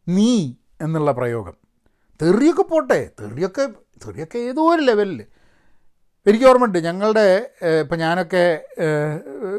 നീ 0.07 0.53
എന്നുള്ള 0.81 1.11
പ്രയോഗം. 1.11 1.55
തെറിയൊക്കെ 2.21 2.61
പോട്ടെ. 2.61 3.11
തെറിയൊക്കെ 3.21 3.69
തെറിയൊക്കെ 4.05 4.37
ഏതോ 4.37 4.75
ഒരു 4.75 4.81
ലെവലിൽ 4.81 5.25
എനിക്ക് 6.25 6.45
ഓർമ്മയുണ്ട് 6.49 6.77
ഞങ്ങളുടെ 6.87 7.25
ഇപ്പം 7.83 7.97
ഞാനൊക്കെ 8.03 8.43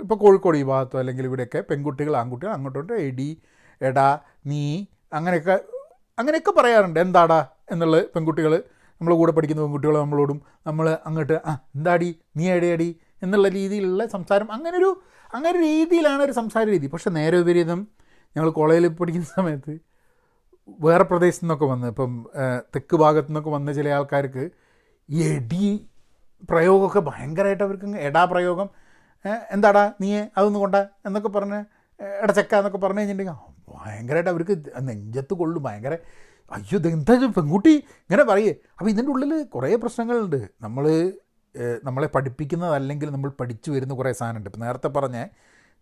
ഇപ്പോൾ 0.03 0.19
കോഴിക്കോട് 0.23 0.57
ഈ 0.61 0.63
ഭാഗത്തോ 0.71 0.97
അല്ലെങ്കിൽ 1.01 1.25
ഇവിടെയൊക്കെ 1.29 1.61
പെൺകുട്ടികൾ 1.71 2.15
ആൺകുട്ടികൾ 2.21 2.53
അങ്ങോട്ടോട്ട് 2.57 2.95
എടി 3.09 3.31
എടാ 3.81 4.07
നീ 4.51 4.63
അങ്ങനെയൊക്കെ 5.19 5.57
അങ്ങനെയൊക്കെ 6.19 6.53
പറയാറുണ്ട്. 6.59 6.99
എന്താടാ 7.05 7.41
എന്നുള്ള 7.73 7.97
പെൺകുട്ടികൾ 8.15 8.53
നമ്മൾ 9.01 9.13
കൂടെ 9.21 9.33
പഠിക്കുന്ന 9.37 9.63
പെൺകുട്ടികൾ 9.63 9.95
നമ്മളോടും 10.01 10.39
നമ്മൾ 10.67 10.87
അങ്ങോട്ട് 11.09 11.37
ആ 11.51 11.53
എന്താടി? 11.77 12.11
നീ 12.37 12.45
എടയടി 12.57 12.91
എന്നുള്ള 13.23 13.49
രീതിയിലുള്ള 13.59 14.03
സംസാരം. 14.17 14.49
അങ്ങനൊരു 14.57 14.91
അങ്ങനെ 15.31 15.57
രീതിയിലാണ് 15.69 16.23
ഒരു 16.23 16.35
സംസാര 16.41 16.65
രീതി. 16.75 16.87
പക്ഷെ 16.95 17.11
നേരെ 17.19 17.37
വിപരീതം 17.41 17.81
ഞങ്ങൾ 18.37 18.49
കോളേജിൽ 18.59 18.87
പഠിക്കുന്ന 19.01 19.29
സമയത്ത് 19.39 19.75
വേറെ 20.87 21.05
പ്രദേശത്തു 21.11 21.45
നിന്നൊക്കെ 21.45 21.67
വന്ന് 21.73 21.89
ഇപ്പം 21.93 22.13
തെക്ക് 22.75 22.97
ഭാഗത്തു 23.03 23.29
നിന്നൊക്കെ 23.31 23.51
വന്ന 23.51 23.73
ചില 23.79 23.89
ആൾക്കാർക്ക് 23.97 24.45
എടി 25.31 25.67
പ്രയോഗമൊക്കെ 26.51 27.01
ഭയങ്കരമായിട്ട് 27.01 27.63
അവർക്ക് 27.63 27.87
എടാ 27.97 28.25
പ്രയോഗം. 28.25 28.69
എന്താടാ 29.51 29.93
നീ 30.01 30.19
അതൊന്നും 30.19 30.61
കൊണ്ട 30.61 30.77
എന്നൊക്കെ 31.07 31.29
പറഞ്ഞ് 31.29 31.65
എടച്ചക്ക 32.23 32.55
എന്നൊക്കെ 32.55 32.79
പറഞ്ഞു 32.79 33.01
കഴിഞ്ഞിട്ടുണ്ടെങ്കിൽ 33.01 33.75
ഭയങ്കരമായിട്ട് 33.75 34.31
അവർക്ക് 34.31 34.73
നെഞ്ചത്ത് 34.81 35.35
കൊള്ളും 35.35 35.63
ഭയങ്കര 35.63 35.99
അയ്യോ 36.53 36.79
എന്താ 36.91 37.15
പെൺകുട്ടി? 37.37 37.71
ഇങ്ങനെ 37.71 38.25
പറയേ. 38.25 38.55
അപ്പോൾ 38.79 38.91
ഇതിന്റെ 38.91 39.11
ഉള്ളിൽ 39.13 39.43
കുറേ 39.43 39.77
പ്രശ്നങ്ങളുണ്ട്. 39.77 40.49
നമ്മൾ 40.61 41.13
നമ്മളെ 41.85 42.07
പഠിപ്പിക്കുന്നതല്ലെങ്കിൽ 42.07 43.11
നമ്മൾ 43.11 43.31
പഠിച്ചു 43.31 43.71
വരുന്ന 43.71 43.95
കുറേ 43.95 44.13
സാധനമുണ്ട്. 44.13 44.49
ഇപ്പം 44.49 44.61
നേരത്തെ 44.61 44.89
പറഞ്ഞ 44.89 45.27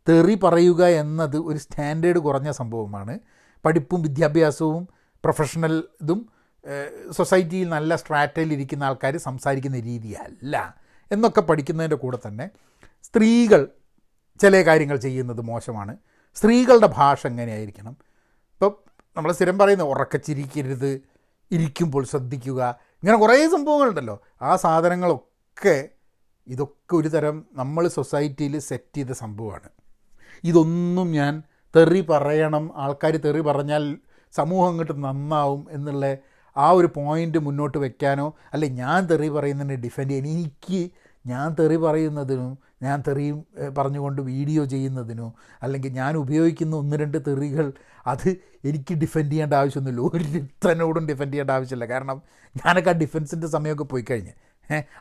തെറി 0.09 0.41
പറയുക 0.45 0.87
എന്നത് 0.87 1.37
ഒരു 1.37 1.59
സ്റ്റാൻഡേർഡ് 1.59 2.19
കുറഞ്ഞ 2.19 2.51
സംഭവമാണ്. 2.51 3.19
പഠിപ്പും 3.67 4.03
വിദ്യാഭ്യാസവും 4.03 4.89
പ്രൊഫഷണൽ 5.25 5.85
ഇതും 6.03 6.32
സൊസൈറ്റിയിൽ 7.11 7.69
നല്ല 7.69 7.97
സ്ട്രാറ്റയിൽ 7.97 8.53
ഇരിക്കുന്ന 8.53 8.85
ആൾക്കാർ 8.85 9.17
സംസാരിക്കുന്ന 9.17 9.81
രീതിയല്ല 9.81 10.83
എന്നൊക്കെ 11.11 11.41
പഠിക്കുന്നതിന്റെ 11.41 11.97
കൂടെ 11.97 12.19
തന്നെ 12.27 12.51
സ്ത്രീകൾ 13.05 13.69
ചില 14.41 14.63
കാര്യങ്ങൾ 14.63 14.97
ചെയ്യുന്നത് 14.97 15.41
മോശമാണ്. 15.41 15.97
സ്ത്രീകളുടെ 16.35 16.87
ഭാഷ 16.87 17.27
എങ്ങനെയായിരിക്കണം? 17.27 17.97
ഇപ്പം 18.55 18.73
നമ്മൾ 19.17 19.33
സ്ഥിരം 19.33 19.59
പറയുന്നത് 19.59 19.89
ഉറക്കച്ചിരിക്കരുത് 19.89 21.03
ഇരിക്കുമ്പോൾ 21.51 22.05
ശ്രദ്ധിക്കുക 22.05 22.79
ഇങ്ങനെ 23.03 23.19
കുറേ 23.19 23.49
സംഭവങ്ങളുണ്ടല്ലോ. 23.49 24.23
ആ 24.43 24.57
സാധനങ്ങളൊക്കെ 24.57 25.89
ഇതൊക്കെ 26.47 26.95
ഒരു 26.97 27.09
തരം 27.09 27.47
നമ്മൾ 27.53 27.89
സൊസൈറ്റിയിൽ 27.89 28.59
സെറ്റ് 28.59 28.97
ചെയ്ത 28.97 29.11
സംഭവമാണ്. 29.11 29.69
ഇതൊന്നും 30.45 31.13
ഞാൻ 31.13 31.43
തെറി 31.77 32.01
പറയണം 32.01 32.71
ആൾക്കാർ 32.77 33.17
തെറി 33.17 33.41
പറഞ്ഞാൽ 33.41 33.99
സമൂഹം 34.33 34.69
അങ്ങോട്ട് 34.69 35.05
നന്നാവും 35.05 35.67
എന്നുള്ള 35.71 36.17
ആ 36.57 36.71
ഒരു 36.71 36.89
പോയിന്റ് 36.97 37.39
മുന്നോട്ട് 37.39 37.79
വെക്കാനോ 37.79 38.35
അല്ലെ 38.53 38.69
ഞാൻ 38.69 39.07
തെറി 39.07 39.29
പറയുന്നതിനെ 39.29 39.77
ഡിഫെൻഡ് 39.77 40.11
ചെയ്യാൻ 40.11 40.27
എനിക്ക് 40.27 40.91
ഞാൻ 41.27 41.57
തെറി 41.59 41.77
പറയുന്നതിനും 41.77 42.59
ഞാൻ 42.83 43.03
തെറിയും 43.09 43.47
പറഞ്ഞുകൊണ്ട് 43.79 44.23
വീഡിയോ 44.23 44.65
ചെയ്യുന്നതിനോ 44.65 45.35
അല്ലെങ്കിൽ 45.63 45.91
ഞാൻ 45.93 46.17
ഉപയോഗിക്കുന്ന 46.17 46.77
ഒന്ന് 46.77 46.97
രണ്ട് 46.97 47.19
തെറികൾ 47.27 47.73
അത് 48.07 48.37
എനിക്ക് 48.65 48.95
ഡിഫെൻഡ് 48.95 49.33
ചെയ്യേണ്ട 49.33 49.55
ആവശ്യമൊന്നുമില്ല. 49.55 50.03
ഒരുത്തനോടും 50.09 51.07
ഡിഫെൻഡ് 51.07 51.33
ചെയ്യേണ്ട 51.33 51.51
ആവശ്യമില്ല. 51.51 51.85
കാരണം 51.85 52.23
ഞാനൊക്കെ 52.57 52.91
ആ 52.91 52.93
ഡിഫെൻസിന്റെ 52.93 53.47
സമയമൊക്കെ 53.47 53.85
പോയി 53.85 54.05
കഴിഞ്ഞ്. 54.11 54.33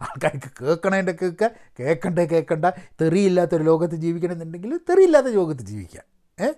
ആൾക്കാർക്ക് 0.02 0.64
കേൾക്കണേന്റെ 0.64 1.12
കേൾക്കുക 1.12 1.50
കേൾക്കണ്ടേ 1.80 2.26
കേൾക്കണ്ട 2.26 2.66
തെറിയില്ലാത്തൊരു 3.02 3.64
ലോകത്ത് 3.64 3.96
ജീവിക്കണമെന്നുണ്ടെങ്കിൽ 3.96 4.78
തെറിയില്ലാത്ത 4.90 5.28
ലോകത്ത് 5.28 5.62
ജീവിക്കാം 5.62 6.04
ഏഹ് 6.40 6.56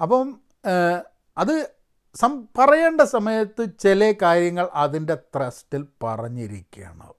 അപ്പം 0.00 0.40
അത് 1.38 1.77
സം 2.16 2.46
പറയേണ്ട 2.58 3.00
സമയത്ത് 3.00 3.78
ചില 3.78 4.14
കാര്യങ്ങൾ 4.22 4.68
അതിന്റെ 4.74 5.14
ത്രസ്റ്റിൽ 5.14 5.86
പറഞ്ഞിരിക്കണം. 6.02 7.14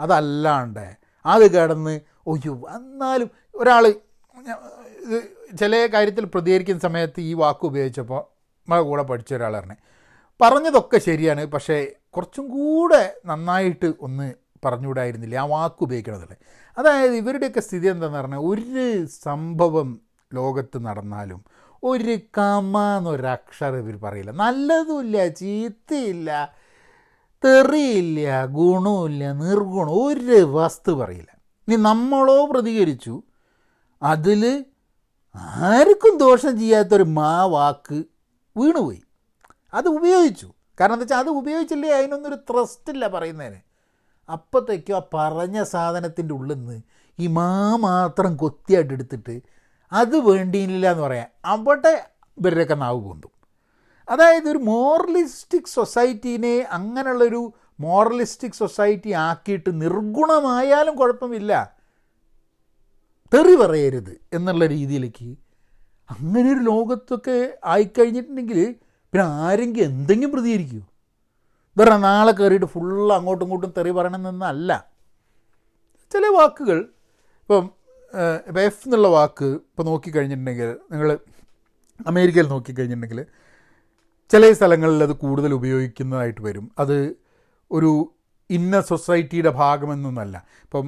അതല്ലാണ്ട് 0.00 0.86
അത് 1.24 1.54
കിടന്ന് 1.54 2.00
ഒയ്യോ 2.26 2.54
എന്നാലും 2.76 3.30
ഒരാൾ 3.54 3.84
ചില 5.58 5.86
കാര്യത്തിൽ 5.94 6.24
പ്രതികരിക്കുന്ന 6.24 6.80
സമയത്ത് 6.80 7.20
ഈ 7.20 7.34
വാക്ക് 7.34 7.64
ഉപയോഗിച്ചപ്പോൾ 7.66 8.20
നമ്മളെ 8.68 8.82
കൂടെ 8.82 9.02
പഠിച്ച 9.02 9.34
ഒരാൾ 9.34 9.52
പറഞ്ഞു. 9.52 9.76
പറഞ്ഞതൊക്കെ 10.40 10.98
ശരിയാണ് 10.98 11.46
പക്ഷേ 11.46 11.78
കുറച്ചും 12.10 12.48
കൂടെ 12.48 13.14
നന്നായിട്ട് 13.26 13.92
ഒന്ന് 14.00 14.34
പറഞ്ഞുകൂടായിരുന്നില്ല 14.64 15.36
ആ 15.36 15.44
വാക്ക് 15.44 15.82
ഉപയോഗിക്കണതല്ലേ 15.82 16.36
അതായത് 16.76 17.14
ഇവരുടെയൊക്കെ 17.14 17.60
സ്ഥിതി 17.60 17.86
എന്താണെന്ന് 17.86 18.18
പറഞ്ഞാൽ 18.18 18.38
ഒരു 18.38 19.06
സംഭവം 19.06 20.00
ലോകത്ത് 20.32 20.84
നടന്നാലും 20.84 21.44
ഒരു 21.82 22.18
കമ 22.38 22.78
എന്നൊരക്ഷരം 22.98 23.78
ഇവർ 23.78 23.96
പറയില്ല. 23.96 24.30
നല്ലതുമില്ല 24.30 25.26
ചീത്തയില്ല 25.28 26.52
തെറിയില്ല 27.44 28.46
ഗുണമില്ല 28.46 29.32
നിർഗുണം 29.32 29.92
ഒരു 30.06 30.44
വസ്തു 30.44 30.92
പറയില്ല. 30.92 31.30
ഇനി 31.68 31.76
നമ്മളോ 31.76 32.46
പ്രതികരിച്ചു 32.46 33.22
അതിൽ 34.02 34.64
ആർക്കും 35.36 36.18
ദോഷം 36.18 36.58
ചെയ്യാത്തൊരു 36.58 37.02
മാ 37.02 37.44
വാക്ക് 37.44 38.04
വീണുപോയി. 38.56 39.02
അത് 39.74 39.88
ഉപയോഗിച്ചു. 39.88 40.48
കാരണം 40.80 40.92
എന്താ 40.92 41.02
വെച്ചാൽ 41.02 41.18
അത് 41.18 41.28
ഉപയോഗിച്ചില്ലേ? 41.28 41.90
അതിനൊന്നൊരു 41.90 42.34
ത്രസ്റ്റില്ല 42.34 43.08
പറയുന്നതിന്. 43.08 43.60
അപ്പോഴത്തേക്കും 44.28 44.96
ആ 44.96 45.02
പറഞ്ഞ 45.14 45.62
സാധനത്തിന്റെ 45.62 46.34
ഉള്ളിൽ 46.34 46.54
നിന്ന് 46.54 46.80
ഈ 47.18 47.26
മാ 47.26 47.76
മാത്രം 47.76 48.36
കൊത്തിയായിട്ട് 48.36 48.92
എടുത്തിട്ട് 48.92 49.40
അത് 49.92 50.16
വേണ്ടിയില്ല 50.16 50.90
എന്ന് 50.90 51.02
പറയാം. 51.02 51.28
അവിടെ 51.44 52.06
ഇവരുടെയൊക്കെ 52.38 52.74
നാവ് 52.74 53.00
പൊന്തും 53.00 53.30
അതായത് 54.08 54.50
ഒരു 54.50 54.58
മോറലിസ്റ്റിക് 54.58 55.72
സൊസൈറ്റീനെ 55.74 56.66
അങ്ങനെയുള്ളൊരു 56.70 57.52
മോറലിസ്റ്റിക് 57.80 58.52
സൊസൈറ്റി 58.52 59.10
ആക്കിയിട്ട് 59.10 59.82
നിർഗുണമായാലും 59.82 60.94
കുഴപ്പമില്ല. 60.96 61.52
തെറി 63.34 63.54
പറയരുത് 63.54 64.20
എന്നുള്ള 64.32 64.66
രീതിയിലേക്ക് 64.66 65.36
അങ്ങനെ 66.10 66.52
ഒരു 66.52 66.58
ലോകത്തൊക്കെ 66.58 67.58
ആയിക്കഴിഞ്ഞിട്ടുണ്ടെങ്കിൽ 67.64 68.74
പിന്നെ 69.12 69.24
ആരെങ്കിലും 69.26 69.84
എന്തെങ്കിലും 69.84 70.32
പ്രതികരിക്കുമോ 70.32 70.86
വേറെ 71.76 71.96
നാളെ 71.96 72.32
കയറിയിട്ട് 72.32 72.66
ഫുള്ള് 72.66 73.14
അങ്ങോട്ടും 73.14 73.44
ഇങ്ങോട്ടും 73.44 73.74
തെറി 73.76 73.90
പറയണമെന്നല്ല. 73.90 74.86
ചില 76.12 76.26
വാക്കുകൾ 76.26 76.78
ഇപ്പം 77.40 77.70
ഇപ്പം 78.48 78.60
എഫ് 78.60 78.82
എന്നുള്ള 78.86 79.08
വാക്ക് 79.08 79.44
ഇപ്പോൾ 79.44 79.82
നോക്കിക്കഴിഞ്ഞിട്ടുണ്ടെങ്കിൽ 79.82 80.76
നിങ്ങൾ 80.92 81.18
അമേരിക്കയിൽ 82.06 82.46
നോക്കിക്കഴിഞ്ഞിട്ടുണ്ടെങ്കിൽ 82.46 83.26
ചില 84.30 84.52
സ്ഥലങ്ങളിൽ 84.52 85.02
അത് 85.02 85.12
കൂടുതൽ 85.12 85.54
ഉപയോഗിക്കുന്നതായിട്ട് 85.54 86.40
വരും. 86.40 86.70
അത് 86.78 87.16
ഒരു 87.70 88.14
ഇന്ന 88.50 88.80
സൊസൈറ്റിയുടെ 88.80 89.50
ഭാഗമെന്നൊന്നല്ല. 89.50 90.46
ഇപ്പം 90.62 90.86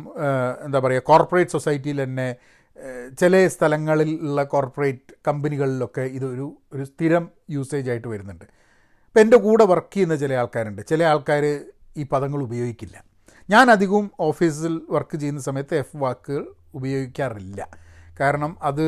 എന്താ 0.65 0.79
പറയുക 0.79 1.01
കോർപ്പറേറ്റ് 1.01 1.51
സൊസൈറ്റിയിൽ 1.51 2.05
തന്നെ 2.05 2.37
ചില 3.21 3.49
സ്ഥലങ്ങളിലുള്ള 3.49 4.43
കോർപ്പറേറ്റ് 4.45 5.15
കമ്പനികളിലൊക്കെ 5.29 6.01
ഇതൊരു 6.01 6.59
ഒരു 6.75 6.85
സ്ഥിരം 6.85 7.31
യൂസേജ് 7.51 7.91
ആയിട്ട് 7.91 8.09
വരുന്നുണ്ട്. 8.09 8.45
ഇപ്പം 9.07 9.21
എന്റെ 9.21 9.37
കൂടെ 9.37 9.65
വർക്ക് 9.65 9.95
ചെയ്യുന്ന 9.95 10.17
ചില 10.17 10.33
ആൾക്കാരുണ്ട്. 10.33 10.83
ചില 10.87 11.03
ആൾക്കാർ 11.03 11.45
ഈ 11.97 12.05
പദങ്ങൾ 12.13 12.43
ഉപയോഗിക്കില്ല. 12.43 13.05
ഞാൻ 13.51 13.71
അധികവും 13.71 14.11
ഓഫീസിൽ 14.21 14.81
വർക്ക് 14.91 15.17
ചെയ്യുന്ന 15.17 15.41
സമയത്ത് 15.41 15.75
എഫ് 15.75 15.97
വാക്കുകൾ 15.97 16.55
ഉപയോഗിക്കാറില്ല. 16.75 17.69
കാരണം 18.21 18.57
അത് 18.63 18.87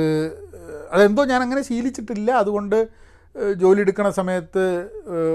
അതെന്തോ 0.93 1.25
ഞാൻ 1.25 1.43
അങ്ങനെ 1.43 1.63
ശീലിച്ചിട്ടില്ല. 1.63 2.31
അതുകൊണ്ട് 2.31 2.89
ജോലി 3.57 3.81
എടുക്കുന്ന 3.81 4.11
സമയത്ത് 4.11 4.65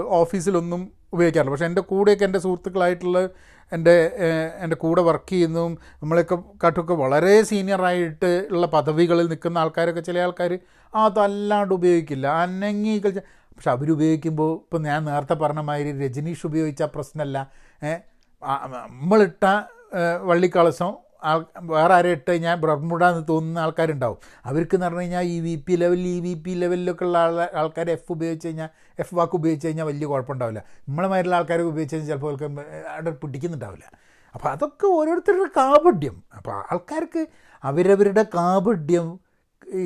ഓഫീസിലൊന്നും 0.06 0.92
ഉപയോഗിക്കാറില്ല. 1.14 1.52
പക്ഷേ 1.52 1.66
എന്റെ 1.66 1.82
കൂടെയൊക്കെ 1.82 2.26
എന്റെ 2.26 2.40
സുഹൃത്തുക്കളായിട്ടുള്ള 2.40 3.30
എന്റെ 3.74 3.96
എന്റെ 4.60 4.76
കൂടെ 4.76 5.02
വർക്ക് 5.02 5.30
ചെയ്യുന്നതും 5.30 5.78
നമ്മളൊക്കെ 6.02 6.38
കാട്ടൊക്കെ 6.64 6.94
വളരെ 6.94 7.42
സീനിയറായിട്ട് 7.42 8.48
ഉള്ള 8.52 8.68
പദവികളിൽ 8.68 9.28
നിൽക്കുന്ന 9.28 9.58
ആൾക്കാരൊക്കെ 9.58 10.02
ചില 10.02 10.20
ആൾക്കാർ 10.20 10.60
അതല്ലാണ്ട് 10.96 11.74
ഉപയോഗിക്കില്ല. 11.74 12.28
അനങ്ങി 12.28 13.00
പക്ഷെ 13.56 13.72
അവരുപയോഗിക്കുമ്പോൾ 13.72 14.56
ഇപ്പം 14.56 14.82
ഞാൻ 14.84 15.06
നേരത്തെ 15.06 15.34
പറഞ്ഞ 15.34 15.60
മാതിരി 15.60 16.06
രജനീഷ് 16.06 16.46
ഉപയോഗിച്ച 16.46 16.84
പ്രശ്നമല്ല. 16.84 17.52
നമ്മളിട്ട 18.44 19.46
വള്ളിക്കളസം 20.22 20.94
ആൾ 21.24 21.46
വേറെ 21.62 21.94
ആരെ 21.94 22.12
ഇട്ട് 22.12 22.32
കഴിഞ്ഞാൽ 22.32 22.56
ബ്രഹ്മുട 22.56 23.04
എന്ന് 23.10 23.24
തോന്നുന്ന 23.30 23.60
ആൾക്കാരുണ്ടാവും. 23.60 24.18
അവർക്ക് 24.46 24.76
എന്ന് 24.76 24.86
പറഞ്ഞു 24.86 25.00
കഴിഞ്ഞാൽ 25.00 25.24
ഈ 25.24 25.40
വി 25.40 25.56
പി 25.68 25.74
ലെവലിൽ 25.74 26.08
ഈ 26.08 26.20
വി 26.20 26.34
പി 26.34 26.52
ലെവലിലൊക്കെ 26.52 27.06
ഉള്ള 27.06 27.18
ആൾ 27.18 27.50
ആൾക്കാർ 27.56 27.90
എഫ് 27.92 28.12
ഉപയോഗിച്ച് 28.12 28.48
കഴിഞ്ഞാൽ 28.48 28.70
എഫ് 29.00 29.16
വാക്ക് 29.16 29.36
ഉപയോഗിച്ച് 29.36 29.68
കഴിഞ്ഞാൽ 29.68 29.86
വലിയ 29.86 30.08
കുഴപ്പമുണ്ടാവില്ല. 30.08 30.64
നമ്മളെ 30.88 31.08
മാതിരിയുള്ള 31.08 31.36
ആൾക്കാരെ 31.36 31.64
ഉപയോഗിച്ച് 31.64 31.96
കഴിഞ്ഞാൽ 31.96 32.18
ചിലപ്പോൾ 32.18 32.60
അവിടെ 32.94 33.12
പിടിക്കുന്നുണ്ടാവില്ല. 33.12 33.86
അപ്പോൾ 34.36 34.50
അതൊക്കെ 34.50 34.88
ഓരോരുത്തരുടെ 34.88 35.50
കാപഢ്യം 35.58 36.24
അപ്പോൾ 36.38 36.52
ആൾക്കാർക്ക് 36.52 37.28
അവരവരുടെ 37.64 38.24
കാപഢ്യം 38.24 39.20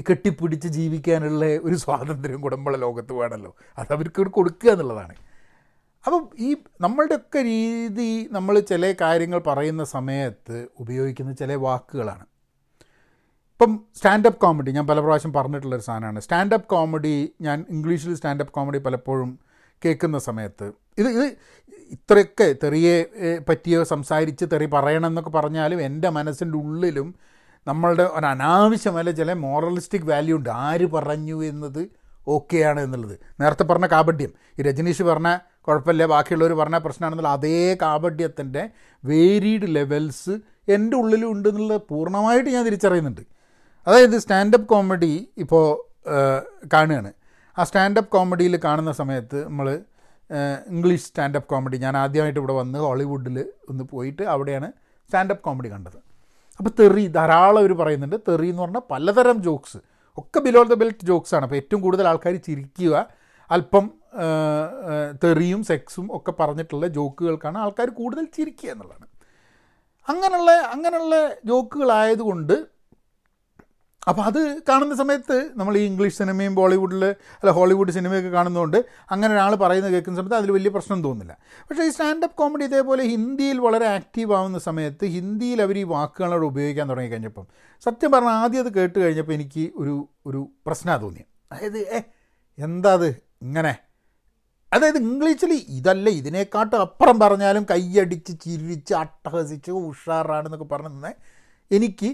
കെട്ടിപ്പിടിച്ച് 0.09 0.67
ജീവിക്കാനുള്ള 0.67 1.45
ഒരു 1.45 1.75
സ്വാതന്ത്ര്യം 1.75 2.41
കൂടെ 2.41 2.55
നമ്മളെ 2.55 2.77
ലോകത്ത് 2.77 3.13
വേണമല്ലോ 3.13 3.55
അത് 3.77 3.93
അവർക്ക് 3.93 4.29
കൊടുക്കുക 4.37 4.69
എന്നുള്ളതാണ്. 4.71 5.15
അപ്പം 6.05 6.29
ഈ 6.39 6.55
നമ്മളുടെയൊക്കെ 6.81 7.43
രീതി 7.43 8.27
നമ്മൾ 8.31 8.59
ചില 8.59 8.95
കാര്യങ്ങൾ 9.01 9.39
പറയുന്ന 9.39 9.83
സമയത്ത് 9.83 10.67
ഉപയോഗിക്കുന്ന 10.79 11.33
ചില 11.33 11.55
വാക്കുകളാണ്. 11.55 12.25
ഇപ്പം 13.53 13.79
സ്റ്റാൻഡപ്പ് 13.95 14.39
കോമഡി 14.39 14.71
ഞാൻ 14.71 14.87
പല 14.87 14.99
പ്രാവശ്യം 14.99 15.33
പറഞ്ഞിട്ടുള്ളൊരു 15.33 15.81
സാധനമാണ്. 15.81 16.19
സ്റ്റാൻഡപ്പ് 16.19 16.67
കോമഡി 16.67 17.33
ഞാൻ 17.41 17.65
ഇംഗ്ലീഷിൽ 17.69 18.15
സ്റ്റാൻഡപ്പ് 18.15 18.53
കോമഡി 18.53 18.77
പലപ്പോഴും 18.77 19.39
കേൾക്കുന്ന 19.85 20.19
സമയത്ത് 20.19 20.71
ഇത് 20.97 21.07
ഇത് 21.07 21.37
ഇത്രയൊക്കെ 21.91 22.55
തെറിയെ 22.63 22.95
പറ്റിയോ 23.49 23.83
സംസാരിച്ച് 23.83 24.45
തെറി 24.53 24.65
പറയണം 24.65 25.07
എന്നൊക്കെ 25.07 25.29
പറഞ്ഞാലും 25.29 25.81
എന്റെ 25.81 26.09
മനസ്സിന്റെ 26.09 26.57
ഉള്ളിലും 26.57 27.15
നമ്മളുടെ 27.67 28.03
ഒരു 28.03 28.25
അനാവശ്യമല്ല 28.25 29.11
ചില 29.11 29.33
മോറലിസ്റ്റിക് 29.33 30.01
വാല്യൂ 30.01 30.37
ഉണ്ട്. 30.37 30.49
ആര് 30.49 30.87
പറഞ്ഞു 30.87 31.43
എന്നത് 31.43 31.89
ഓക്കെയാണ് 32.27 32.81
എന്നുള്ളത്. 32.81 33.19
നേരത്തെ 33.39 33.63
പറഞ്ഞ 33.63 33.87
കാപഡ്യം 33.87 34.31
ഈ 34.59 34.61
രജനീഷ് 34.61 35.03
പറഞ്ഞ 35.03 35.37
കുഴപ്പമില്ല 35.67 36.05
ബാക്കിയുള്ളവർ 36.05 36.53
പറഞ്ഞ 36.53 36.77
പ്രശ്നമാണെന്നുള്ള 36.77 37.29
അതേ 37.29 37.77
കാപഡ്യത്തിന്റെ 37.81 38.69
വേരീഡ് 39.05 39.75
ലെവൽസ് 39.75 40.39
എന്റെ 40.71 40.97
ഉള്ളിലും 40.97 41.31
ഉണ്ട് 41.31 41.49
എന്നുള്ളത് 41.49 41.81
പൂർണമായിട്ട് 41.89 42.49
ഞാൻ 42.49 42.65
തിരിച്ചറിയുന്നുണ്ട്. 42.65 43.21
അതായത് 43.87 44.19
സ്റ്റാൻഡപ്പ് 44.19 44.67
കോമഡി 44.67 45.27
ഇപ്പോൾ 45.37 45.83
കാണുകയാണ്. 46.73 47.13
ആ 47.59 47.63
സ്റ്റാൻഡപ്പ് 47.63 48.11
കോമഡിയിൽ 48.11 48.59
കാണുന്ന 48.63 48.91
സമയത്ത് 48.91 49.45
നമ്മൾ 49.45 49.81
ഇംഗ്ലീഷ് 50.69 51.03
സ്റ്റാൻഡപ്പ് 51.03 51.49
കോമഡി 51.49 51.77
ഞാൻ 51.77 51.97
ആദ്യമായിട്ട് 51.97 52.39
ഇവിടെ 52.39 52.53
വന്ന് 52.53 52.79
ഹോളിവുഡിൽ 52.79 53.45
ഒന്ന് 53.69 53.83
പോയിട്ട് 53.83 54.23
അവിടെയാണ് 54.23 54.71
സ്റ്റാൻഡപ്പ് 55.07 55.43
കോമഡി 55.43 55.71
കണ്ടത്. 55.71 55.97
അപ്പോൾ 56.57 56.69
തെറി 56.79 57.07
ധാരാളം 57.07 57.59
അവർ 57.59 57.73
പറയുന്നുണ്ട്. 57.73 58.15
തെറി 58.27 58.47
എന്ന് 58.47 58.61
പറഞ്ഞാൽ 58.61 58.81
പലതരം 58.91 59.41
ജോക്സ് 59.41 59.77
ഒക്കെ 60.17 60.39
ബിലോ 60.39 60.63
ദ 60.63 60.73
ബെൽറ്റ് 60.73 61.05
ജോക്സാണ് 61.05 61.43
അപ്പോൾ 61.43 61.55
ഏറ്റവും 61.55 61.81
കൂടുതൽ 61.81 62.07
ആൾക്കാർ 62.07 62.35
ചിരിക്കുക 62.35 63.07
അല്പം 63.51 63.91
തെറിയും 65.23 65.63
സെക്സും 65.63 66.09
ഒക്കെ 66.11 66.31
പറഞ്ഞിട്ടുള്ള 66.31 66.87
ജോക്കുകൾക്കാണ് 66.87 67.57
ആൾക്കാർ 67.57 67.89
കൂടുതൽ 67.89 68.25
ചിരിക്കുക 68.25 68.69
എന്നുള്ളതാണ്. 68.69 69.07
അങ്ങനെയുള്ള 70.09 70.51
അങ്ങനെയുള്ള 70.51 71.15
ജോക്കുകളായതുകൊണ്ട് 71.45 72.55
അപ്പോൾ 74.07 74.21
അത് 74.21 74.61
കാണുന്ന 74.69 74.95
സമയത്ത് 74.95 75.51
നമ്മൾ 75.55 75.77
ഈ 75.77 75.85
ഇംഗ്ലീഷ് 75.85 76.17
സിനിമയും 76.17 76.55
ബോളിവുഡിൽ 76.55 77.05
അല്ല 77.05 77.51
ഹോളിവുഡ് 77.51 77.91
സിനിമയൊക്കെ 77.91 78.29
കാണുന്നതുകൊണ്ട് 78.29 78.85
അങ്ങനെ 79.11 79.33
ഒരാൾ 79.33 79.55
പറയുന്നത് 79.55 79.93
കേൾക്കുന്ന 79.93 80.17
സമയത്ത് 80.17 80.35
അതിൽ 80.35 80.51
വലിയ 80.51 80.69
പ്രശ്നം 80.69 81.03
തോന്നുന്നില്ല. 81.03 81.37
പക്ഷേ 81.69 81.83
ഈ 81.83 81.89
സ്റ്റാൻഡപ്പ് 81.89 82.35
കോമഡി 82.35 82.63
ഇതേപോലെ 82.63 83.03
ഹിന്ദിയിൽ 83.03 83.59
വളരെ 83.59 83.85
ആക്റ്റീവ് 83.85 84.33
ആവുന്ന 84.33 84.59
സമയത്ത് 84.59 85.05
ഹിന്ദിയിൽ 85.05 85.61
അവർ 85.61 85.77
ഈ 85.77 85.83
വാക്കുകളോട് 85.83 86.45
ഉപയോഗിക്കാൻ 86.45 86.89
തുടങ്ങി 86.89 87.09
കഴിഞ്ഞപ്പം 87.09 87.47
സത്യം 87.85 88.11
പറഞ്ഞാൽ 88.11 88.31
ആദ്യം 88.31 88.61
അത് 88.65 88.73
കേട്ട് 88.73 88.99
കഴിഞ്ഞപ്പോൾ 88.99 89.33
എനിക്ക് 89.33 89.71
ഒരു 89.75 90.09
ഒരു 90.25 90.49
പ്രശ്നമാണ് 90.67 91.01
തോന്നിയത് 91.01 91.27
അതായത് 91.51 91.77
ഏ 91.77 92.01
എന്താ 92.57 92.93
അത്? 92.93 93.09
ഇങ്ങനെ? 93.41 93.92
അതായത് 94.73 94.97
ഇംഗ്ലീഷിൽ 94.97 95.51
ഇതല്ല 95.77 96.07
ഇതിനെക്കാട്ടും 96.19 96.79
അപ്പുറം 96.85 97.17
പറഞ്ഞാലും 97.19 97.63
കൈയടിച്ച് 97.71 98.33
ചിരിച്ച് 98.43 98.93
അട്ടഹസിച്ച് 99.01 99.71
ഉഷാറാണെന്നൊക്കെ 99.81 100.67
പറഞ്ഞു 100.73 100.91
തന്നെ 100.95 101.13
എനിക്ക് 101.71 102.09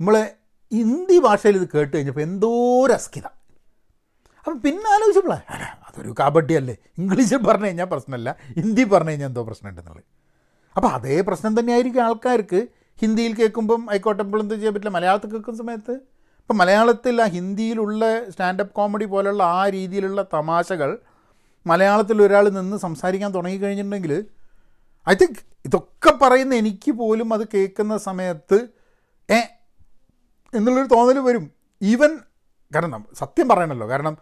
നമ്മളെ 0.00 0.24
ഹിന്ദി 0.72 1.16
ഭാഷയിൽ 1.18 1.56
ഇത് 1.60 1.66
കേട്ട് 1.74 1.92
കഴിഞ്ഞപ്പോൾ 1.96 2.24
എന്തോ 2.28 2.52
രസ്കിത 2.92 3.26
അപ്പം 4.46 4.58
പിന്നെ 4.64 4.88
ആലോചിച്ചപ്പോഴേ 4.94 5.38
അല്ല 5.54 5.64
അതൊരു 5.88 6.12
അല്ലേ 6.58 6.76
ഇംഗ്ലീഷിൽ 6.98 7.40
പറഞ്ഞു 7.46 7.66
കഴിഞ്ഞാൽ 7.66 7.88
പ്രശ്നമല്ല 7.94 8.30
ഹിന്ദി 8.58 8.84
പറഞ്ഞു 8.84 9.10
കഴിഞ്ഞാൽ 9.10 9.28
എന്തോ 9.28 9.42
പ്രശ്നമുണ്ടെന്നുള്ളത്. 9.42 10.04
അപ്പോൾ 10.76 10.88
അതേ 10.88 11.16
പ്രശ്നം 11.20 11.52
തന്നെയായിരിക്കും 11.58 12.02
ആൾക്കാർക്ക്. 12.02 12.60
ഹിന്ദിയിൽ 13.02 13.32
കേൾക്കുമ്പം 13.40 13.80
ആയിക്കോട്ടെ 13.90 14.22
എന്ത് 14.22 14.54
ചെയ്യാൻ 14.54 14.74
പറ്റില്ല. 14.74 14.92
മലയാളത്തിൽ 14.98 15.30
കേൾക്കുന്ന 15.32 15.58
സമയത്ത് 15.62 15.94
ഇപ്പം 16.42 16.56
മലയാളത്തിൽ 16.58 17.16
ആ 17.22 17.26
ഹിന്ദിയിലുള്ള 17.36 18.02
സ്റ്റാൻഡപ്പ് 18.32 18.72
കോമഡി 18.74 19.06
പോലുള്ള 19.12 19.42
ആ 19.58 19.62
രീതിയിലുള്ള 19.76 20.20
തമാശകൾ 20.34 20.90
മലയാളത്തിൽ 21.66 22.22
ഒരാൾ 22.22 22.48
നിന്ന് 22.48 22.76
സംസാരിക്കാൻ 22.76 23.34
തുടങ്ങിക്കഴിഞ്ഞിട്ടുണ്ടെങ്കിൽ 23.34 24.12
ഐ 25.10 25.14
തിങ്ക് 25.14 25.40
ഇതൊക്കെ 25.64 26.12
പറയുന്ന 26.22 26.54
എനിക്ക് 26.54 26.92
പോലും 26.92 27.34
അത് 27.34 27.48
കേൾക്കുന്ന 27.54 27.98
സമയത്ത് 27.98 28.68
ഏ 29.30 29.40
എന്നുള്ളൊരു 30.54 30.88
തോന്നൽ 30.88 31.18
വരും. 31.18 31.50
ഈവൻ 31.82 32.18
കാരണം 32.74 33.06
സത്യം 33.14 33.48
പറയണല്ലോ. 33.48 33.88
കാരണം 33.88 34.16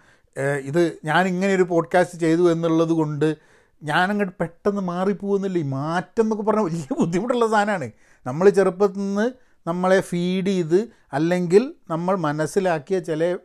ഇത് 0.62 0.98
ഞാൻ 1.04 1.26
ഇങ്ങനെ 1.26 1.54
ഒരു 1.54 1.62
പോഡ്കാസ്റ്റ് 1.62 2.18
ചെയ്തു 2.18 2.52
എന്നുള്ളത് 2.52 2.88
കൊണ്ട് 2.88 3.36
ഞാനങ്ങോട്ട് 3.82 4.32
പെട്ടെന്ന് 4.40 4.82
മാറിപ്പോകുന്നില്ല 4.82 5.58
ഈ 5.58 5.62
മാറ്റം 5.62 6.22
എന്നൊക്കെ 6.22 6.44
പറഞ്ഞാൽ 6.44 6.64
വലിയ 6.64 6.94
ബുദ്ധിമുട്ടുള്ള 7.00 7.46
സാധനമാണ് 7.46 7.92
നമ്മൾ 8.26 8.48
ചെറുപ്പത്തിൽ 8.48 8.98
നിന്ന് 8.98 9.26
നമ്മളെ 9.66 10.00
ഫീഡ് 10.00 10.46
ചെയ്ത് 10.46 10.88
അല്ലെങ്കിൽ 11.12 11.74
നമ്മൾ 11.90 12.16
മനസ്സിലാക്കിയ 12.16 12.98
ചില 12.98 13.36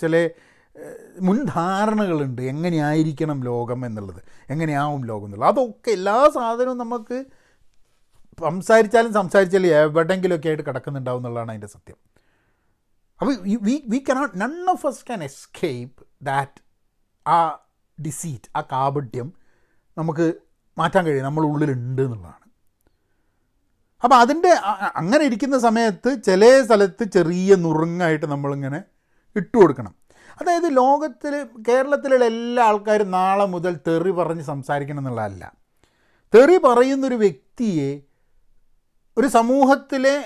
ചില 0.00 0.30
മുൻധാരണകളുണ്ട്. 1.20 2.42
എങ്ങനെയായിരിക്കണം 2.42 3.44
ലോകം 3.44 3.86
എന്നുള്ളത്. 3.86 4.22
എങ്ങനെയാവും 4.50 5.04
ലോകം 5.04 5.26
എന്നുള്ളത്. 5.26 5.50
അതൊക്കെ 5.50 5.90
എല്ലാ 5.90 6.30
സാധനവും 6.34 6.78
നമുക്ക് 6.78 7.24
സംസാരിച്ചാലും 8.40 9.12
സംസാരിച്ചാലും 9.12 9.68
എവിടെയെങ്കിലുമൊക്കെ 9.68 10.48
ആയിട്ട് 10.48 10.62
കിടക്കുന്നുണ്ടാവും 10.62 11.18
എന്നുള്ളതാണ് 11.18 11.50
അതിന്റെ 11.50 11.66
സത്യം. 11.66 11.96
അപ്പോൾ 13.20 13.36
we 13.42 13.84
we 13.88 14.04
cannot 14.10 14.40
none 14.40 14.70
of 14.70 14.86
us 14.86 14.94
can 14.94 15.24
escape 15.24 16.06
that 16.22 16.62
uh 17.28 17.58
deceit 18.04 18.58
uh 18.58 18.60
കാപഢ്യം 18.60 19.32
നമുക്ക് 19.98 20.34
മാറ്റാൻ 20.78 21.06
കഴിയും. 21.06 21.24
നമ്മൾ 21.24 21.44
ഉള്ളിലുണ്ട് 21.44 22.02
എന്നുള്ളതാണ്. 22.02 22.46
അപ്പോൾ 24.04 24.16
അതിന്റെ 24.16 24.48
അങ്ങനെ 24.96 25.24
ഇരിക്കുന്ന 25.24 25.58
സമയത്ത് 25.58 26.22
ചില 26.22 26.62
സ്ഥലത്ത് 26.62 27.04
ചെറിയ 27.04 27.54
നുറുങ്ങായിട്ട് 27.54 28.26
നമ്മളിങ്ങനെ 28.26 28.82
ഇട്ട് 29.36 29.56
കൊടുക്കണം 29.56 30.05
അതായത് 30.40 30.76
ലോകത്തിൽ 30.76 31.34
കേരളത്തിലുള്ള 31.68 32.24
എല്ലാ 32.24 32.64
ആൾക്കാരും 32.64 33.10
നാളെ 33.10 33.44
മുതൽ 33.44 33.78
തെറി 33.86 34.10
പറഞ്ഞ് 34.10 34.42
സംസാരിക്കണം 34.42 34.98
എന്നുള്ളതല്ല. 34.98 35.52
തെറി 36.34 36.56
പറയുന്നൊരു 36.56 37.14
വ്യക്തിയെ 37.14 37.90
ഒരു 39.16 39.26
സമൂഹത്തിലെ 39.26 40.16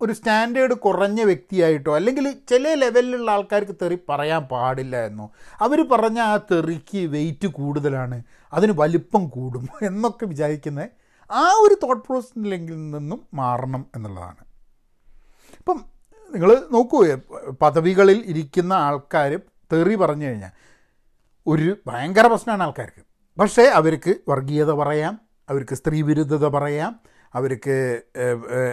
ഒരു 0.00 0.12
സ്റ്റാൻഡേർഡ് 0.12 0.74
കുറഞ്ഞ 0.74 1.22
വ്യക്തിയായിട്ടോ 1.22 1.96
അല്ലെങ്കിൽ 1.96 2.26
ചില 2.48 2.74
ലെവലിലുള്ള 2.74 3.30
ആൾക്കാർക്ക് 3.30 3.74
തെറി 3.82 3.98
പറയാൻ 4.08 4.42
പാടില്ല 4.42 4.96
എന്നോ 5.06 5.26
അവർ 5.60 5.78
പറഞ്ഞ 5.88 6.18
ആ 6.20 6.36
തെറിക്ക് 6.36 7.06
വെയിറ്റ് 7.06 7.46
കൂടുതലാണ് 7.46 8.22
അതിന് 8.52 8.72
വലിപ്പം 8.72 9.28
കൂടും 9.28 9.68
എന്നൊക്കെ 9.82 10.26
വിചാരിക്കുന്ന 10.26 10.88
ആ 11.30 11.52
ഒരു 11.64 11.74
തോട്ട് 11.74 12.04
പ്രോസസ്സിലെങ്കിൽ 12.06 12.90
നിന്നും 12.90 13.26
മാറണം 13.34 13.86
എന്നുള്ളതാണ്. 13.96 14.42
ഇപ്പം 15.58 15.78
നിങ്ങൾ 16.32 16.66
നോക്കൂ 16.72 16.98
പദവികളിൽ 17.62 18.22
ഇരിക്കുന്ന 18.26 18.72
ആൾക്കാർ 18.72 19.40
തെറി 19.72 19.94
പറഞ്ഞു 19.94 20.26
കഴിഞ്ഞാൽ 20.26 20.50
ഒരു 21.46 21.76
ഭയങ്കര 21.86 22.26
പ്രശ്നമാണ് 22.26 22.62
ആൾക്കാർക്ക്. 22.62 23.02
പക്ഷേ 23.40 23.62
അവർക്ക് 23.62 24.14
വർഗീയത 24.28 24.70
പറയാം 24.70 25.20
അവർക്ക് 25.48 25.74
സ്ത്രീവിരുദ്ധത 25.74 26.46
പറയാം 26.46 27.00
അവർക്ക് 27.34 28.02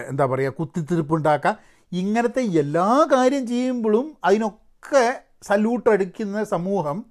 എന്താ 0.08 0.26
പറയുക 0.26 0.52
കുത്തിത്തിരിപ്പുണ്ടാക്കാം. 0.52 1.56
ഇങ്ങനത്തെ 1.92 2.42
എല്ലാ 2.42 3.06
കാര്യം 3.12 3.46
ചെയ്യുമ്പോഴും 3.46 4.16
അതിനൊക്കെ 4.24 5.22
സല്യൂട്ട് 5.42 5.90
അടിക്കുന്ന 5.90 6.44
സമൂഹം 6.44 7.04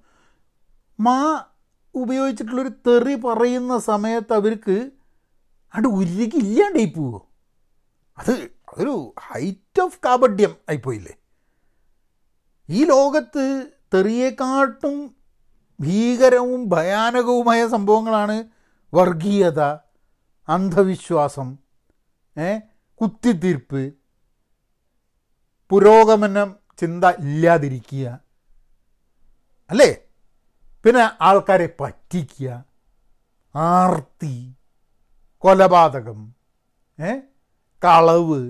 മാ 1.00 1.44
ഉപയോഗിച്ചിട്ടുള്ളൊരു 1.94 2.68
തെറി 2.68 3.14
പറയുന്ന 3.14 3.78
സമയത്ത് 3.78 4.32
അവർക്ക് 4.32 4.90
അവിടെ 5.74 5.88
ഉരുകില്ലാണ്ടായി 5.88 6.92
പോവോ. 6.96 7.20
അത് 8.18 8.55
അതൊരു 8.76 8.96
ഹൈറ്റ് 9.26 9.80
ഓഫ് 9.82 10.00
കാപഡ്യം 10.06 10.52
ആയിപ്പോയില്ലേ? 10.68 11.14
ഈ 12.68 12.80
ലോകത്ത് 12.84 13.44
തെറിയേക്കാട്ടും 13.94 14.96
ഭീകരവും 15.80 16.68
ഭയാനകവുമായ 16.68 17.60
സംഭവങ്ങളാണ് 17.68 18.36
വർഗീയത 18.92 19.60
അന്ധവിശ്വാസം 20.48 21.48
കുത്തിത്തീർപ്പ് 23.00 23.82
പുരോഗമനം 25.70 26.48
ചിന്ത 26.80 27.04
ഇല്ലാതിരിക്കുക 27.24 28.06
അല്ലേ? 29.70 29.90
പിന്നെ 30.84 31.04
ആൾക്കാരെ 31.20 31.68
പറ്റിക്കുക 31.80 32.48
ആർത്തി 33.54 34.34
കൊലപാതകം 35.44 36.20
കളവ് 37.82 38.40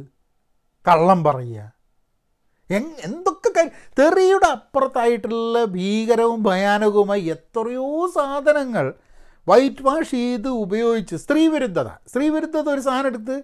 കള്ളം 0.89 1.25
പറയുക. 1.25 1.73
എന്തൊക്കെ 3.05 3.49
കാര്യം? 3.49 3.73
തെറിയുടെ 3.99 4.47
അപ്പുറത്തായിട്ടുള്ള 4.47 5.65
ഭീകരവും 5.65 6.43
ഭയാനകവുമായി 6.43 7.23
എത്രയോ 7.23 8.13
സാധനങ്ങൾ 8.15 8.95
വൈറ്റ് 9.49 9.83
വാഷ് 9.83 10.11
ചെയ്ത് 10.11 10.49
ഉപയോഗിച്ച് 10.49 11.17
സ്ത്രീവിരുദ്ധത 11.17 11.87
സ്ത്രീവിരുദ്ധത 11.87 12.69
ഒരു 12.69 12.81
സാധനം 12.81 13.07
എടുത്ത് 13.07 13.37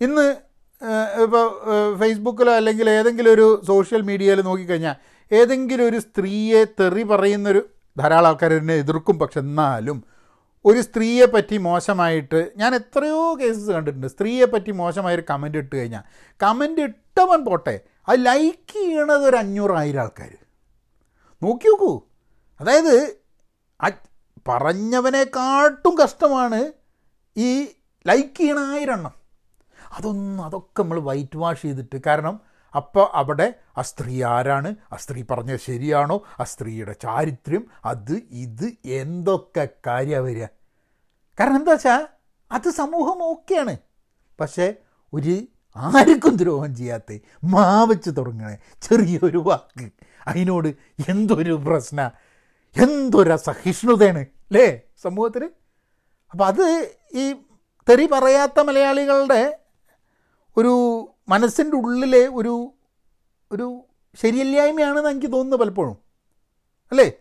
ഇന്ന് 0.00 0.26
ഇപ്പോൾ 1.22 1.46
ഫേസ്ബുക്കിലോ 1.98 2.52
അല്ലെങ്കിൽ 2.52 2.90
ഏതെങ്കിലും 2.90 3.32
ഒരു 3.32 3.62
സോഷ്യൽ 3.66 4.02
മീഡിയയിൽ 4.02 4.40
നോക്കിക്കഴിഞ്ഞാൽ 4.40 4.96
ഏതെങ്കിലും 5.32 5.86
ഒരു 5.86 5.98
സ്ത്രീയെ 5.98 6.64
തെറി 6.80 7.02
പറയുന്നൊരു 7.02 7.62
ധാരാളം 7.98 8.28
ആൾക്കാർ 8.28 8.52
എതിർക്കും. 8.54 9.18
പക്ഷെ 9.18 9.40
എന്നാലും 9.40 10.04
ഒരു 10.68 10.80
സ്ത്രീയെ 10.86 11.26
പറ്റി 11.34 11.56
മോശമായിട്ട് 11.66 12.40
ഞാൻ 12.56 12.72
എത്രയോ 12.78 13.20
കേസസ് 13.40 13.70
കണ്ടിട്ടുണ്ട്. 13.76 14.08
സ്ത്രീയെ 14.14 14.46
പറ്റി 14.54 14.72
മോശമായൊരു 14.80 15.24
കമന്റ് 15.30 15.58
ഇട്ട് 15.62 15.74
കഴിഞ്ഞാൽ 15.76 16.04
കമന്റ് 16.42 16.82
ഇട്ടവൻ 16.88 17.40
പോട്ടെ 17.44 17.76
അത് 18.08 18.18
ലൈക്ക് 18.26 18.72
ചെയ്യണത് 18.72 19.24
ഒരു 19.30 19.36
അഞ്ഞൂറായിരം 19.36 20.00
ആൾക്കാർ 20.00 20.32
നോക്കി 21.42 21.68
നോക്കൂ. 21.70 21.92
അതായത് 22.60 22.94
പറഞ്ഞവനെക്കാട്ടും 24.48 25.94
കഷ്ടമാണ് 26.02 26.60
ഈ 27.36 27.48
ലൈക്ക് 28.06 28.36
ചെയ്യണ 28.36 28.60
ആയിരം 28.74 28.94
എണ്ണം 28.98 29.14
അതൊന്നും 29.96 30.44
അതൊക്കെ 30.44 30.80
നമ്മൾ 30.82 30.98
വൈറ്റ് 31.08 31.38
വാഷ് 31.42 31.62
ചെയ്തിട്ട് 31.62 31.98
കാരണം 32.06 32.36
അപ്പോൾ 32.74 33.06
അവിടെ 33.20 33.48
ആ 33.78 33.82
സ്ത്രീ 33.90 34.14
ആരാണ്? 34.34 34.70
ആ 34.92 34.96
സ്ത്രീ 34.96 35.20
പറഞ്ഞത് 35.30 35.60
ശരിയാണോ? 35.66 36.16
ആ 36.40 36.44
സ്ത്രീയുടെ 36.44 36.94
ചാരിത്രം 37.04 37.62
അത് 37.84 38.14
ഇത് 38.44 38.66
എന്തൊക്കെ 39.00 39.68
കാര്യമാണ് 39.86 40.26
വരിക? 40.26 40.46
കാരണം 41.40 41.56
എന്താ 41.56 41.72
വെച്ചാൽ 41.72 42.08
അത് 42.52 42.70
സമൂഹം 42.70 43.22
ഓക്കെയാണ്. 43.22 43.76
പക്ഷേ 44.40 44.74
ഒരു 45.12 45.46
ആർക്കും 45.76 46.36
ദ്രോഹം 46.36 46.76
ചെയ്യാത്ത 46.76 47.18
മാവച്ച് 47.44 48.10
തുടങ്ങണ 48.16 48.56
ചെറിയൊരു 48.82 49.38
വാക്ക് 49.38 49.90
അതിനോട് 50.26 50.68
എന്തൊരു 51.08 51.52
പ്രശ്ന 51.52 52.10
എന്തൊരു 52.76 53.30
അസഹിഷ്ണുതയാണ് 53.30 54.18
അല്ലേ 54.18 54.80
സമൂഹത്തിൽ 55.02 55.44
അപ്പം 56.32 56.46
അത് 56.46 56.96
ഈ 57.14 57.32
തെറി 57.90 58.06
പറയാത്ത 58.06 58.60
മലയാളികളുടെ 58.60 59.58
ഒരു 60.56 60.72
മനസ്സിന്റെ 61.28 61.76
ഉള്ളിലെ 61.76 62.28
ഒരു 62.34 62.72
ഒരു 63.52 63.84
ശരിയല്ലായ്മയാണെന്ന് 64.14 65.10
എനിക്ക് 65.10 65.26
തോന്നുന്നു 65.26 65.56
പലപ്പോഴും. 65.56 65.98
അല്ലേ? 66.90 67.12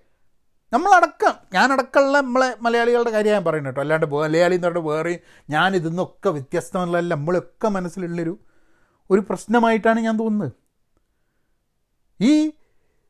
നമ്മളടക്കം 0.74 1.34
ഞാനടക്കമുള്ള 1.54 2.22
നമ്മളെ 2.22 2.56
മലയാളികളുടെ 2.62 3.10
കാര്യം 3.10 3.34
ഞാൻ 3.34 3.44
പറയുന്നത് 3.44 3.70
കേട്ടോ. 3.72 3.82
അല്ലാണ്ട് 3.82 4.06
മലയാളി 4.06 4.56
എന്ന് 4.56 4.68
പറഞ്ഞാൽ 4.68 4.84
വേറെ 4.84 5.20
ഞാൻ 5.50 5.76
ഇതിന്നൊക്കെ 5.76 6.30
വ്യത്യസ്തമല്ല 6.30 7.14
നമ്മളൊക്കെ 7.14 7.68
മനസ്സിലുള്ളൊരു 7.68 8.40
ഒരു 9.12 9.22
പ്രശ്നമായിട്ടാണ് 9.22 10.00
ഞാൻ 10.00 10.20
തോന്നുന്നത്. 10.20 10.52
ഈ 12.22 12.50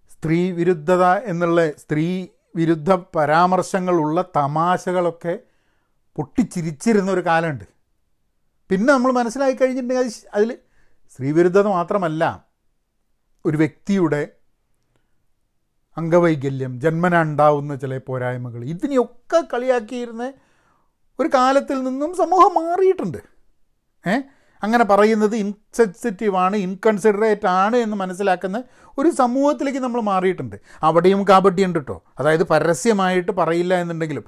സ്ത്രീ 0.10 0.52
വിരുദ്ധത 0.52 1.04
എന്നുള്ള 1.04 1.72
സ്ത്രീ 1.72 2.28
വിരുദ്ധ 2.56 2.94
പരാമർശങ്ങളുള്ള 2.94 4.22
തമാശകളൊക്കെ 4.36 5.40
പൊട്ടിച്ചിരിച്ചിരുന്ന 6.16 7.12
ഒരു 7.12 7.26
കാലമുണ്ട്. 7.26 7.64
പിന്നെ 8.70 8.94
നമ്മൾ 8.94 9.12
മനസ്സിലാക്കി 9.12 9.58
കഴിഞ്ഞിട്ടുണ്ടെങ്കിൽ 9.58 10.28
അതിൽ 10.34 10.58
സ്ത്രീവിരുദ്ധത 11.12 11.68
മാത്രമല്ല 11.68 12.48
ഒരു 13.46 13.58
വ്യക്തിയുടെ 13.58 14.37
അംഗവൈകല്യം 15.98 16.80
ജന്മന 16.80 17.22
ഉണ്ടാവുന്ന 17.22 17.76
ചില 17.76 17.98
പോരായ്മകൾ 17.98 18.64
ഇതിനെയൊക്കെ 18.64 19.42
കളിയാക്കിയിരുന്ന 19.54 20.34
ഒരു 21.20 21.30
കാലത്തിൽ 21.34 21.84
നിന്നും 21.84 22.16
സമൂഹം 22.16 22.54
മാറിയിട്ടുണ്ട്. 22.54 23.18
ഏ? 24.06 24.16
അങ്ങനെ 24.64 24.84
പറയുന്നത് 24.84 25.36
ഇൻസെൻസിറ്റീവാണ് 25.36 26.58
ഇൻകൺസിഡറേറ്റ് 26.58 27.48
ആണ് 27.48 27.76
എന്ന് 27.78 27.98
മനസ്സിലാക്കുന്ന 27.98 28.64
ഒരു 28.98 29.10
സമൂഹത്തിലേക്ക് 29.10 29.78
നമ്മൾ 29.78 30.02
മാറിയിട്ടുണ്ട്. 30.02 30.56
അവിടെയും 30.84 31.24
കാപട്യുണ്ട് 31.24 31.80
കേട്ടോ 31.80 32.04
അതായത് 32.20 32.44
പരസ്യമായിട്ട് 32.44 33.32
പറയില്ല 33.32 33.74
എന്നുണ്ടെങ്കിലും 33.76 34.26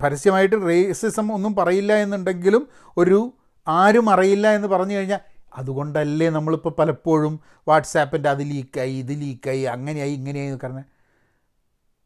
പരസ്യമായിട്ട് 0.00 0.56
റേസിസം 0.68 1.32
ഒന്നും 1.32 1.54
പറയില്ല 1.54 1.92
എന്നുണ്ടെങ്കിലും 1.94 2.68
ഒരു 2.96 3.18
ആരും 3.66 4.10
അറിയില്ല 4.10 4.48
എന്ന് 4.48 4.68
പറഞ്ഞു 4.68 4.96
കഴിഞ്ഞാൽ 4.96 5.20
അതുകൊണ്ടല്ലേ 5.58 6.28
നമ്മളിപ്പോൾ 6.28 6.74
പലപ്പോഴും 6.78 7.40
വാട്സാപ്പിന്റെ 7.68 8.28
അത് 8.28 8.40
ലീക്കായി 8.40 8.92
ഇത് 8.92 9.20
ലീക്കായി 9.20 9.62
അങ്ങനെയായി 9.62 10.12
ഇങ്ങനെയായി 10.12 10.58
കാരണം 10.62 10.97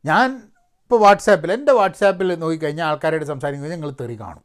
ഞാൻ 0.05 0.36
ഇപ്പോൾ 0.82 1.00
വാട്സാപ്പിൽ 1.00 1.53
എന്റെ 1.53 1.72
വാട്സാപ്പിൽ 1.72 2.34
നോക്കിക്കഴിഞ്ഞാൽ 2.34 2.86
ആൾക്കാരോട് 2.86 3.24
സംസാരിക്കുന്നത് 3.24 3.72
നിങ്ങൾ 3.72 3.90
തെറി 3.90 4.20
കാണും. 4.20 4.44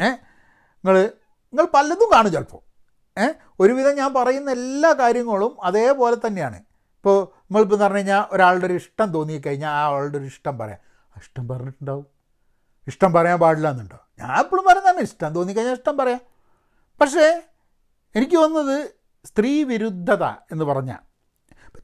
ഏ? 0.00 0.08
നിങ്ങൾ 0.08 1.00
നിങ്ങൾ 1.00 1.66
പലതും 1.74 2.10
കാണും 2.14 2.32
ചിലപ്പോൾ 2.32 2.72
ഏ? 3.20 3.32
ഒരുവിധം 3.60 3.96
ഞാൻ 3.96 4.14
പറയുന്ന 4.14 4.50
എല്ലാ 4.50 4.92
കാര്യങ്ങളും 4.92 5.56
അതേപോലെ 5.64 6.16
തന്നെയാണ്. 6.26 6.56
ഇപ്പോൾ 6.56 7.24
നമ്മളിപ്പോൾ 7.36 7.74
എന്ന് 7.74 7.84
പറഞ്ഞു 7.84 7.98
കഴിഞ്ഞാൽ 7.98 8.24
ഒരാളുടെ 8.34 8.66
ഒരു 8.66 8.74
ഇഷ്ടം 8.74 9.12
തോന്നിക്കഴിഞ്ഞാൽ 9.12 9.70
ആ 9.70 9.84
ആളുടെ 9.84 10.18
ഒരു 10.18 10.24
ഇഷ്ടം 10.24 10.58
പറയാം. 10.58 10.78
ഇഷ്ടം 11.16 11.48
പറഞ്ഞിട്ടുണ്ടാവും. 11.48 12.06
ഇഷ്ടം 12.86 13.12
പറയാൻ 13.12 13.40
പാടില്ല 13.40 13.70
എന്നുണ്ടോ? 13.70 13.98
ഞാൻ 14.18 14.38
എപ്പോഴും 14.38 14.64
പറയുന്നതാണ് 14.64 14.98
ഇഷ്ടം 14.98 15.34
തോന്നിക്കഴിഞ്ഞാൽ 15.34 15.74
ഇഷ്ടം 15.74 15.96
പറയാം. 15.96 16.20
പക്ഷേ 17.00 17.42
എനിക്ക് 18.16 18.36
തോന്നുന്നത് 18.36 18.90
സ്ത്രീ 19.24 19.62
വിരുദ്ധത 19.62 20.24
എന്ന് 20.24 20.64
പറഞ്ഞാൽ 20.64 21.11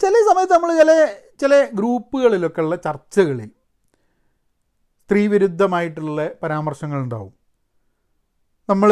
ചില 0.00 0.14
സമയത്ത് 0.30 0.52
നമ്മൾ 0.52 0.76
ചില 0.76 0.92
ചില 1.40 1.64
ഗ്രൂപ്പുകളിലൊക്കെ 1.74 2.60
ഉള്ള 2.60 2.76
ചർച്ചകളിൽ 2.76 3.50
സ്ത്രീവിരുദ്ധമായിട്ടുള്ള 5.02 6.30
പരാമർശങ്ങൾ 6.42 6.98
ഉണ്ടാവും. 7.02 7.32
നമ്മൾ 8.68 8.90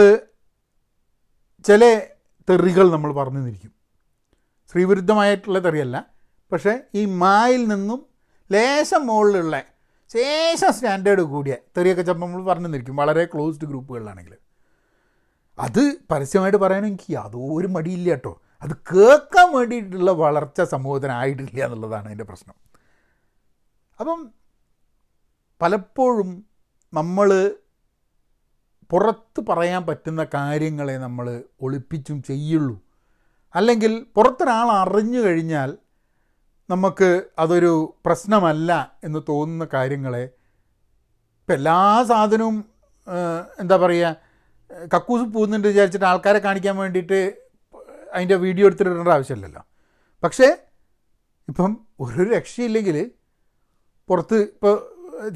ചില 1.64 1.82
തെറികൾ 2.48 2.90
നമ്മൾ 2.90 3.12
പറഞ്ഞു 3.12 3.38
നിന്നിരിക്കും. 3.38 3.72
സ്ത്രീവിരുദ്ധമായിട്ടുള്ള 4.68 5.58
തെറിയല്ല 5.58 5.96
പക്ഷേ 6.52 6.80
ഈ 6.94 7.04
മായിൽ 7.04 7.68
നിന്നും 7.68 8.06
ലേശം 8.50 9.06
മുകളിലുള്ള 9.06 9.62
ശേഷം 10.10 10.72
സ്റ്റാൻഡേർഡ് 10.72 11.22
കൂടിയ 11.22 11.54
തെറിയൊക്കെ 11.76 12.02
ചിലപ്പോൾ 12.02 12.26
നമ്മൾ 12.26 12.44
പറഞ്ഞു 12.44 12.64
നിന്നിരിക്കും 12.64 12.96
വളരെ 12.96 13.24
ക്ലോസ്ഡ് 13.24 13.66
ഗ്രൂപ്പുകളിലാണെങ്കിൽ 13.66 14.34
അത് 15.58 15.82
പരസ്യമായിട്ട് 16.10 16.58
പറയാൻ 16.58 16.86
എനിക്ക് 16.86 17.12
യാതൊരു 17.12 17.66
മടിയില്ല 17.66 18.08
കേട്ടോ. 18.10 18.32
അത് 18.62 18.74
കേൾക്കാൻ 18.90 19.48
വേണ്ടിയിട്ടുള്ള 19.56 20.10
വളർച്ച 20.10 20.60
സമൂഹത്തിനായിട്ടില്ല 20.62 21.64
എന്നുള്ളതാണ് 21.64 22.06
അതിന്റെ 22.06 22.24
പ്രശ്നം. 22.24 22.56
അപ്പം 24.00 24.20
പലപ്പോഴും 25.60 26.30
നമ്മൾ 26.92 27.28
പുറത്ത് 28.90 29.40
പറയാൻ 29.48 29.86
പറ്റുന്ന 29.86 30.26
കാര്യങ്ങളെ 30.34 30.96
നമ്മൾ 30.96 31.26
ഒളിപ്പിച്ചും 31.60 32.22
ചെയ്യുള്ളൂ. 32.22 32.76
അല്ലെങ്കിൽ 33.54 33.92
പുറത്തൊരാൾ 34.16 34.68
അറിഞ്ഞു 34.82 35.20
കഴിഞ്ഞാൽ 35.20 35.70
നമുക്ക് 36.68 37.08
അതൊരു 37.38 37.72
പ്രശ്നമല്ല 38.06 38.70
എന്ന് 39.04 39.20
തോന്നുന്ന 39.28 39.68
കാര്യങ്ങളെ 39.74 40.24
ഇപ്പം 41.40 41.54
എല്ലാ 41.54 42.02
സാധനവും 42.02 42.56
എന്താ 43.60 43.76
പറയുക 43.76 44.16
കക്കൂസ് 44.94 45.24
പോകുന്നുണ്ട് 45.24 45.68
വിചാരിച്ചിട്ട് 45.68 46.06
ആൾക്കാരെ 46.06 46.38
കാണിക്കാൻ 46.38 46.76
വേണ്ടിയിട്ട് 46.76 47.20
അതിന്റെ 48.16 48.36
വീഡിയോ 48.44 48.66
എടുത്തിടേണ്ട 48.68 49.12
ആവശ്യമില്ലല്ലോ. 49.16 49.62
പക്ഷേ 50.24 50.48
ഇപ്പം 51.50 51.72
ഒരു 52.04 52.22
രക്ഷയില്ലെങ്കിൽ 52.34 52.96
പുറത്ത് 54.08 54.38
ഇപ്പോൾ 54.54 54.74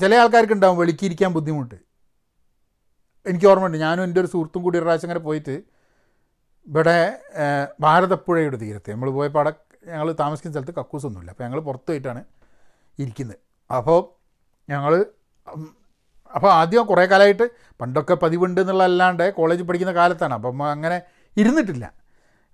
ചില 0.01 0.15
ആൾക്കാർക്ക് 0.23 0.55
ഉണ്ടാവും 0.57 0.77
വെളിക്കിരിക്കാൻ 0.79 1.31
ബുദ്ധിമുട്ട്. 1.37 1.77
എനിക്ക് 3.27 3.47
ഓർമ്മയുണ്ട് 3.51 3.79
ഞാനും 3.85 4.03
എന്റെ 4.07 4.21
ഒരു 4.23 4.29
സുഹൃത്തും 4.33 4.63
കൂടി 4.65 4.77
ഒരു 4.79 4.85
പ്രാവശ്യം 4.85 5.09
അങ്ങനെ 5.09 5.23
പോയിട്ട് 5.27 5.55
ഇവിടെ 6.67 6.99
ഭാരതപ്പുഴയുടെ 7.85 8.59
തീരത്ത്. 8.63 8.91
നമ്മൾ 8.95 9.11
പോയപ്പോൾ 9.19 9.41
അവിടെ 9.41 9.53
ഞങ്ങൾ 9.93 10.09
താമസിക്കുന്ന 10.23 10.55
സ്ഥലത്ത് 10.55 10.75
കക്കൂസൊന്നുമില്ല. 10.81 11.31
അപ്പോൾ 11.35 11.45
ഞങ്ങൾ 11.45 11.61
പുറത്ത് 11.69 11.89
പോയിട്ടാണ് 11.91 12.23
ഇരിക്കുന്നത് 13.03 13.39
അപ്പോൾ 13.71 14.01
ഞങ്ങൾ 14.73 14.93
അപ്പോൾ 16.37 16.51
ആദ്യം 16.53 16.87
കുറേ 16.91 17.05
കാലമായിട്ട് 17.13 17.47
പണ്ടൊക്കെ 17.81 18.15
പതിവുണ്ട് 18.15 18.61
എന്നുള്ളതല്ലാണ്ട് 18.61 19.23
കോളേജ് 19.23 19.37
കോളേജിൽ 19.39 19.67
പഠിക്കുന്ന 19.69 19.93
കാലത്താണ്. 20.01 20.35
അപ്പം 20.39 20.63
അങ്ങനെ 20.75 20.99
ഇരുന്നിട്ടില്ല. 21.37 21.87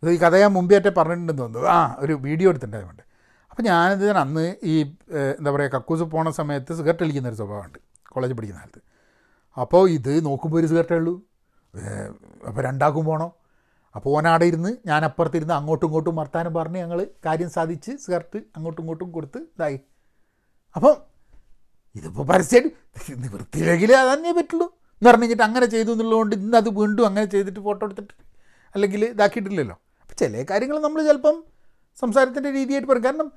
ഇത് 0.03 0.11
ഈ 0.15 0.19
കഥ 0.25 0.35
ഞാൻ 0.43 0.53
മുമ്പേറ്റേ 0.59 0.91
പറഞ്ഞിട്ടുണ്ടെന്ന് 0.99 1.43
തോന്നുന്നു. 1.43 1.69
ആ 1.77 1.79
ഒരു 2.05 2.15
വീഡിയോ 2.27 2.49
എടുത്തിട്ടുണ്ടായതുകൊണ്ട് 2.53 3.03
അപ്പോൾ 3.51 3.65
ഞാനിത് 3.71 4.07
അന്ന് 4.25 4.45
ഈ 4.73 4.75
എന്താ 5.39 5.51
പറയുക 5.55 5.71
കക്കൂസ് 5.77 6.05
പോണ 6.15 6.31
സമയത്ത് 6.41 6.73
സിഗരറ്റ് 6.79 7.05
അടിക്കുന്ന 7.05 7.31
ഒരു 7.33 7.39
സ്വഭാവമുണ്ട് 7.41 7.79
കോളേജ് 8.15 8.35
പഠിക്കുന്ന 8.39 8.61
കാലത്ത്. 8.63 8.81
അപ്പോൾ 9.63 9.83
ഇത് 9.97 10.13
നോക്കുമ്പോൾ 10.29 10.59
ഒരു 10.61 10.69
സിഗരറ്റേ 10.73 10.97
ഉള്ളൂ. 11.01 11.15
അപ്പോൾ 12.49 12.61
രണ്ടാക്കും 12.69 13.05
പോകണം 13.09 13.31
അപ്പോൾ 13.97 14.11
ഓനാടെ 14.17 14.47
ഇരുന്ന് 14.51 14.71
ഞാൻ 14.91 15.01
അപ്പുറത്തിരുന്ന് 15.09 15.55
അങ്ങോട്ടും 15.59 15.87
ഇങ്ങോട്ടും 15.89 16.17
വർത്താനം 16.21 16.53
പറഞ്ഞ് 16.57 16.79
ഞങ്ങൾ 16.85 16.99
കാര്യം 17.27 17.51
സാധിച്ച് 17.57 17.93
സിഗരറ്റ് 18.05 18.41
അങ്ങോട്ടും 18.57 18.83
ഇങ്ങോട്ടും 18.83 19.09
കൊടുത്ത് 19.17 19.41
ഇതായി. 19.55 19.79
അപ്പം 20.77 20.97
ഇതിപ്പോൾ 21.99 22.25
പരസ്യമായിട്ട് 22.31 23.15
നിവൃത്തിയിലെങ്കിൽ 23.25 23.93
തന്നെ 24.13 24.33
പറ്റുള്ളൂ 24.39 24.67
എന്ന് 24.99 25.09
പറഞ്ഞു 25.11 25.25
കഴിഞ്ഞിട്ട് 25.25 25.45
അങ്ങനെ 25.49 25.67
ചെയ്തു 25.75 25.91
എന്നുള്ളതുകൊണ്ട് 25.95 26.35
ഇന്ന് 26.41 26.57
അത് 26.61 26.69
വീണ്ടും 26.81 27.05
അങ്ങനെ 27.09 27.27
ചെയ്തിട്ട് 27.35 27.61
ഫോട്ടോ 27.67 27.83
എടുത്തിട്ട് 27.87 28.15
അല്ലെങ്കിൽ 28.75 29.03
ഇതാക്കിയിട്ടില്ലല്ലോ. 29.15 29.77
ചില 30.19 30.47
കാര്യങ്ങൾ 30.51 30.81
നമ്മൾ 30.81 31.03
ചിലപ്പം 31.03 31.45
സംസാരത്തിന്റെ 32.01 32.51
രീതിയായിട്ട് 32.53 32.89
പറയും. 32.89 33.05
കാരണം 33.05 33.33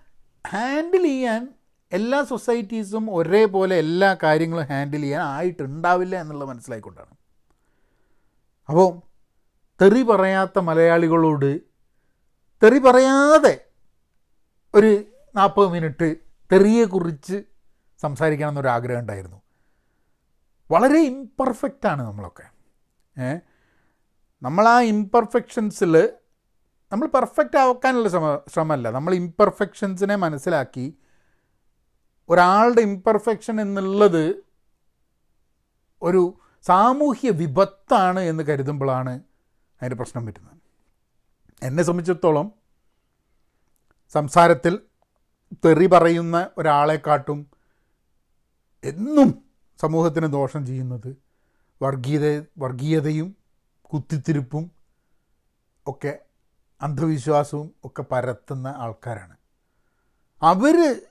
ഹാൻഡിൽ 0.47 1.03
ചെയ്യാൻ 1.03 1.53
എല്ലാ 1.91 2.23
സൊസൈറ്റീസും 2.23 3.15
ഒരേപോലെ 3.15 3.75
എല്ലാ 3.75 4.17
കാര്യങ്ങളും 4.23 4.65
ഹാൻഡിൽ 4.65 5.01
ചെയ്യാൻ 5.01 5.21
ആയിട്ടുണ്ടാവില്ല 5.21 6.21
എന്നുള്ളത് 6.21 6.49
മനസ്സിലായിക്കൊണ്ടാണ്. 6.49 7.09
അപ്പോൾ 8.69 9.01
തെറി 9.81 10.01
പറയാത്ത 10.01 10.59
മലയാളികളോട് 10.59 11.59
തെറി 12.63 12.79
പറയാതെ 12.79 13.65
ഒരു 14.75 15.03
നാൽപ്പത് 15.35 15.67
മിനിറ്റ് 15.67 16.15
തെറിയെക്കുറിച്ച് 16.51 17.43
സംസാരിക്കണം 18.01 18.49
എന്നൊരാഗ്രഹം 18.49 18.99
ഉണ്ടായിരുന്നു. 18.99 19.41
വളരെ 20.71 20.99
ഇംപെർഫെക്റ്റാണ് 20.99 22.01
നമ്മളൊക്കെ. 22.01 22.43
ഏ? 23.21 23.39
നമ്മൾ 24.41 24.67
ആ 24.67 24.81
ഇംപെർഫെക്ഷൻസിൽ 24.81 26.09
നമ്മൾ 26.91 27.07
പെർഫെക്റ്റ് 27.07 27.57
ആക്കാനുള്ള 27.57 28.09
ശ്രമ 28.09 28.39
ശ്രമമല്ല. 28.47 28.91
നമ്മൾ 28.91 29.13
ഇംപെർഫെക്ഷൻസിനെ 29.13 30.15
മനസ്സിലാക്കി 30.15 30.85
ഒരാളുടെ 32.29 32.81
ഇംപെർഫെക്ഷൻ 32.81 33.61
എന്നുള്ളത് 33.61 34.23
ഒരു 36.01 36.21
സാമൂഹ്യ 36.65 37.29
വിപത്താണ് 37.29 38.19
എന്ന് 38.19 38.43
കരുതുമ്പോഴാണ് 38.43 39.13
അതിന്റെ 39.81 39.95
പ്രശ്നം 39.95 40.25
പറ്റുന്നത് 40.25 40.55
എന്നെ 41.61 41.83
സംബന്ധിച്ചിടത്തോളം 41.83 42.47
സംസാരത്തിൽ 44.15 44.73
തെറി 45.65 45.85
പറയുന്ന 45.85 46.49
ഒരാളെക്കാട്ടും 46.57 47.39
എന്നും 48.83 49.29
സമൂഹത്തിന് 49.79 50.27
ദോഷം 50.27 50.65
ചെയ്യുന്നത് 50.65 51.09
വർഗീയത 51.81 52.27
വർഗീയതയും 52.57 53.29
കുത്തിത്തിരിപ്പും 53.91 54.63
ഒക്കെ 55.85 56.13
അന്ധവിശ്വാസവും 56.81 57.75
ഒക്കെ 57.83 58.05
പരത്തുന്ന 58.11 58.67
ആൾക്കാരാണ്. 58.67 59.37
അവർ 60.41 61.01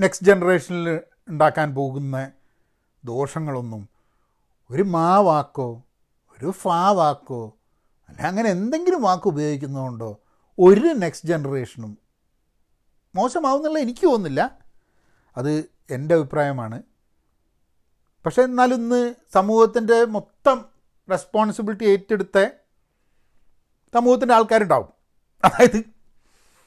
നെക്സ്റ്റ് 0.00 0.26
ജനറേഷനിൽ 0.26 1.00
ഉണ്ടാക്കാൻ 1.28 1.74
പോകുന്ന 1.74 2.32
ദോഷങ്ങളൊന്നും 3.04 3.88
ഒരു 4.70 4.82
മാ 4.82 5.18
വാക്കോ 5.18 5.82
ഒരു 6.30 6.50
ഫാ 6.50 6.90
വാക്കോ 6.90 7.56
അല്ല 8.08 8.22
അങ്ങനെ 8.22 8.50
എന്തെങ്കിലും 8.50 9.02
വാക്ക് 9.02 9.28
ഉപയോഗിക്കുന്നതുകൊണ്ടോ 9.28 10.20
ഒരു 10.58 10.80
നെക്സ്റ്റ് 10.80 11.28
ജനറേഷനും 11.28 11.98
മോശമാവുന്നുള്ള 13.14 13.78
എനിക്ക് 13.78 14.06
തോന്നുന്നില്ല. 14.06 14.58
അത് 15.36 15.70
എന്റെ 15.90 16.14
അഭിപ്രായമാണ്. 16.14 16.82
പക്ഷേ 18.26 18.42
എന്നാലും 18.42 18.74
ഇന്ന് 18.74 19.14
സമൂഹത്തിന്റെ 19.34 20.04
മൊത്തം 20.04 20.64
റെസ്പോൺസിബിലിറ്റി 21.10 21.84
ഏറ്റെടുത്ത 21.84 22.48
സമൂഹത്തിന്റെ 23.94 24.34
ആൾക്കാരുണ്ടാവും. 24.34 24.93
അതായത് 25.44 25.78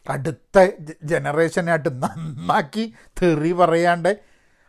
അടുത്ത 0.07 0.57
ജനറേഷനായിട്ട് 1.03 1.89
നന്നാക്കി 2.03 2.84
തെറി 3.17 3.51
പറയാണ്ട് 3.53 4.11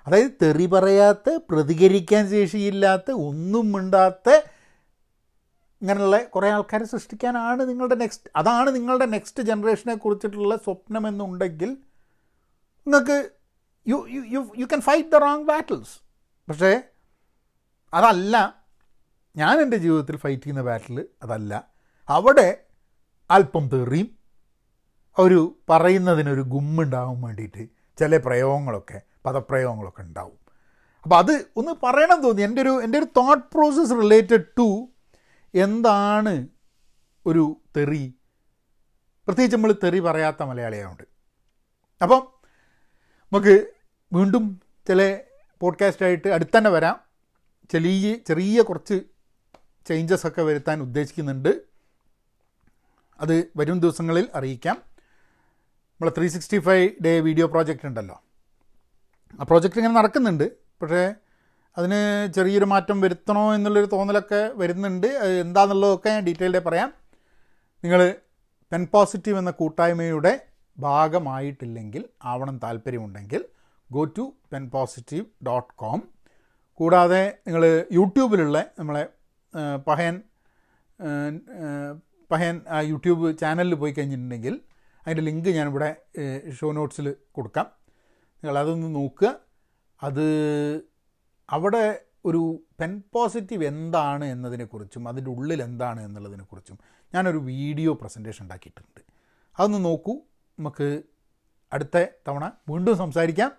അതായത് 0.06 0.32
തെറി 0.42 0.66
പറയാത്ത 0.66 1.30
പ്രതികരിക്കാൻ 1.50 2.28
ശേഷിയില്ലാത്ത 2.28 3.10
ഒന്നും 3.26 3.72
മിണ്ടാത്ത 3.72 4.28
ഇങ്ങനെയുള്ള 5.82 6.18
കുറേ 6.26 6.48
ആൾക്കാരെ 6.50 6.84
സൃഷ്ടിക്കാനാണ് 6.84 7.62
നിങ്ങളുടെ 7.68 7.94
നെക്സ്റ്റ് 7.94 8.30
അതാണ് 8.36 8.74
നിങ്ങളുടെ 8.74 9.06
നെക്സ്റ്റ് 9.06 9.42
ജനറേഷനെ 9.42 9.94
കുറിച്ചിട്ടുള്ള 9.94 10.56
സ്വപ്നം 10.56 11.08
എന്നുണ്ടെങ്കിൽ 11.08 11.70
നിങ്ങൾക്ക് 12.86 13.18
you 13.86 13.98
you 14.08 14.22
you 14.30 14.40
you 14.56 14.66
can 14.66 14.82
fight 14.82 15.08
the 15.08 15.18
wrong 15.18 15.44
battles 15.44 15.94
പക്ഷേ 16.48 16.72
അതല്ല 17.92 18.36
ഞാൻ 19.36 19.60
എന്റെ 19.60 19.76
ജീവിതത്തിൽ 19.76 20.16
ഫൈറ്റ് 20.16 20.42
ചെയ്യുന്ന 20.42 20.62
ബാറ്റിൽ 20.62 20.96
അതല്ല. 21.22 21.52
അവിടെ 22.08 22.48
അല്പം 23.30 23.68
തെറിയും. 23.68 24.18
ഒരു 25.18 25.58
പറയുന്നതിനൊരു 25.70 26.40
ഗുമ്മുണ്ടാവാൻ 26.40 27.22
വേണ്ടിയിട്ട് 27.22 27.68
ചില 27.98 28.16
പ്രയോഗങ്ങളൊക്കെ 28.16 29.02
പദപ്രയോഗങ്ങളൊക്കെ 29.26 30.02
ഉണ്ടാവും. 30.02 30.38
അപ്പോൾ 31.02 31.16
അത് 31.16 31.44
ഒന്ന് 31.56 31.72
പറയണം 31.82 32.22
തോന്നി. 32.22 32.42
എന്റെ 32.42 32.62
ഒരു 32.62 32.82
എന്റെ 32.82 32.98
ഒരു 32.98 33.04
തോട്ട് 33.04 33.44
പ്രോസസ്സ് 33.54 33.94
റിലേറ്റഡ് 33.94 34.44
ടു 34.58 34.88
എന്താണ് 35.54 36.48
ഒരു 37.26 37.56
തെറി? 37.76 38.14
പ്രത്യേകിച്ച് 39.26 39.56
നമ്മൾ 39.56 39.74
തെറി 39.84 39.98
പറയാത്ത 39.98 40.42
മലയാളിയായതുകൊണ്ട് 40.42 41.02
അപ്പം 42.02 42.28
നമുക്ക് 43.32 43.66
വീണ്ടും 44.12 44.60
ചില 44.88 45.18
പോഡ്കാസ്റ്റായിട്ട് 45.60 46.28
അടുത്ത് 46.28 46.58
തന്നെ 46.58 46.70
വരാം. 46.70 47.00
ചെറിയ 47.70 48.14
ചെറിയ 48.14 48.62
കുറച്ച് 48.62 49.00
ചേഞ്ചസ് 49.86 50.26
ഒക്കെ 50.26 50.42
വരുത്താൻ 50.42 50.80
ഉദ്ദേശിക്കുന്നുണ്ട്. 50.80 51.67
അത് 53.20 53.50
വരും 53.56 53.80
ദിവസങ്ങളിൽ 53.80 54.28
അറിയിക്കാം. 54.34 54.76
നമ്മളെ 55.92 56.12
three 56.18 56.26
sixty 56.28 56.58
five 56.58 56.88
day 57.04 57.20
video 57.20 57.46
project 57.46 57.86
ഉണ്ടല്ലോ. 57.86 58.16
ആ 59.40 59.42
പ്രോജക്റ്റ് 59.42 59.78
ഇങ്ങനെ 59.80 59.94
നടക്കുന്നുണ്ട്. 59.94 60.44
പക്ഷേ 60.82 61.14
അതിന് 61.78 62.00
ചെറിയൊരു 62.32 62.64
മാറ്റം 62.64 63.00
വരുത്തണോ 63.00 63.54
എന്നുള്ളൊരു 63.54 63.88
തോന്നലൊക്കെ 63.92 64.50
വരുന്നുണ്ട്. 64.54 65.06
എന്താണെന്നുള്ളതൊക്കെ 65.44 66.08
ഞാൻ 66.10 66.24
ഡീറ്റെയിൽഡായി 66.24 66.64
പറയാം. 66.64 66.92
നിങ്ങൾ 67.84 68.00
പെൻ 68.72 68.88
പോസിറ്റീവ് 68.92 69.38
എന്ന 69.38 69.50
കൂട്ടായ്മയുടെ 69.50 70.32
ഭാഗമായിട്ടില്ലെങ്കിൽ 70.78 72.04
ആവണം 72.24 72.60
താല്പര്യമുണ്ടെങ്കിൽ 72.64 73.44
go 73.92 74.04
to 74.04 74.24
pen 74.52 74.70
positive 74.70 75.24
dot 75.46 75.72
com 75.74 76.00
കൂടാതെ 76.80 77.22
നിങ്ങൾ 77.46 77.86
യൂട്യൂബിലുള്ള 77.92 78.58
നമ്മളെ 78.78 79.04
പഹയൻ 79.86 80.16
പഹയൻ 82.30 82.62
ആ 82.68 82.80
യൂട്യൂബ് 82.80 83.38
ചാനലിൽ 83.38 83.74
പോയി 83.74 83.92
കഴിഞ്ഞിട്ടുണ്ടെങ്കിൽ 83.92 84.60
അതിന്റെ 85.06 85.22
ലിങ്ക് 85.22 85.48
ഞാനിവിടെ 85.48 85.96
ഷോ 86.60 86.72
നോട്ട്സിൽ 86.72 87.16
കൊടുക്കാം. 87.32 87.66
നിങ്ങൾ 88.34 88.58
അതൊന്ന് 88.58 88.94
നോക്കുക. 88.94 89.38
അത് 90.02 90.26
അവിടെ 91.50 92.00
ഒരു 92.24 92.62
പെൻ 92.80 93.02
പോസിറ്റീവ് 93.12 93.64
എന്താണ് 93.64 94.24
എന്നതിനെക്കുറിച്ചും 94.24 95.08
അതിന്റെ 95.08 95.30
ഉള്ളിൽ 95.30 95.62
എന്താണ് 95.62 96.00
എന്നുള്ളതിനെക്കുറിച്ചും 96.00 96.78
ഞാനൊരു 97.14 97.38
വീഡിയോ 97.38 97.94
പ്രസന്റേഷൻ 97.94 98.42
ഉണ്ടാക്കിയിട്ടുണ്ട്. 98.42 99.00
അതൊന്ന് 99.58 99.84
നോക്കൂ. 99.84 100.12
നമുക്ക് 100.58 101.02
അടുത്ത 101.72 102.06
തവണ 102.28 102.52
വീണ്ടും 102.68 102.96
സംസാരിക്കാം. 102.96 103.52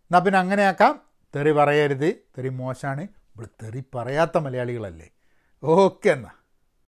എന്നാൽ 0.00 0.20
പിന്നെ 0.20 0.40
അങ്ങനെയാക്കാം. 0.40 1.00
തെറി 1.36 1.50
പറയരുത്. 1.50 2.14
തെറി 2.14 2.48
മോശമാണ് 2.48 3.02
ഇവിടെ 3.02 3.48
തെറി 3.62 3.82
പറയാത്ത 3.94 4.38
മലയാളികളല്ലേ. 4.38 5.08
ഓക്കെ 5.62 6.08
എന്നാൽ 6.08 6.39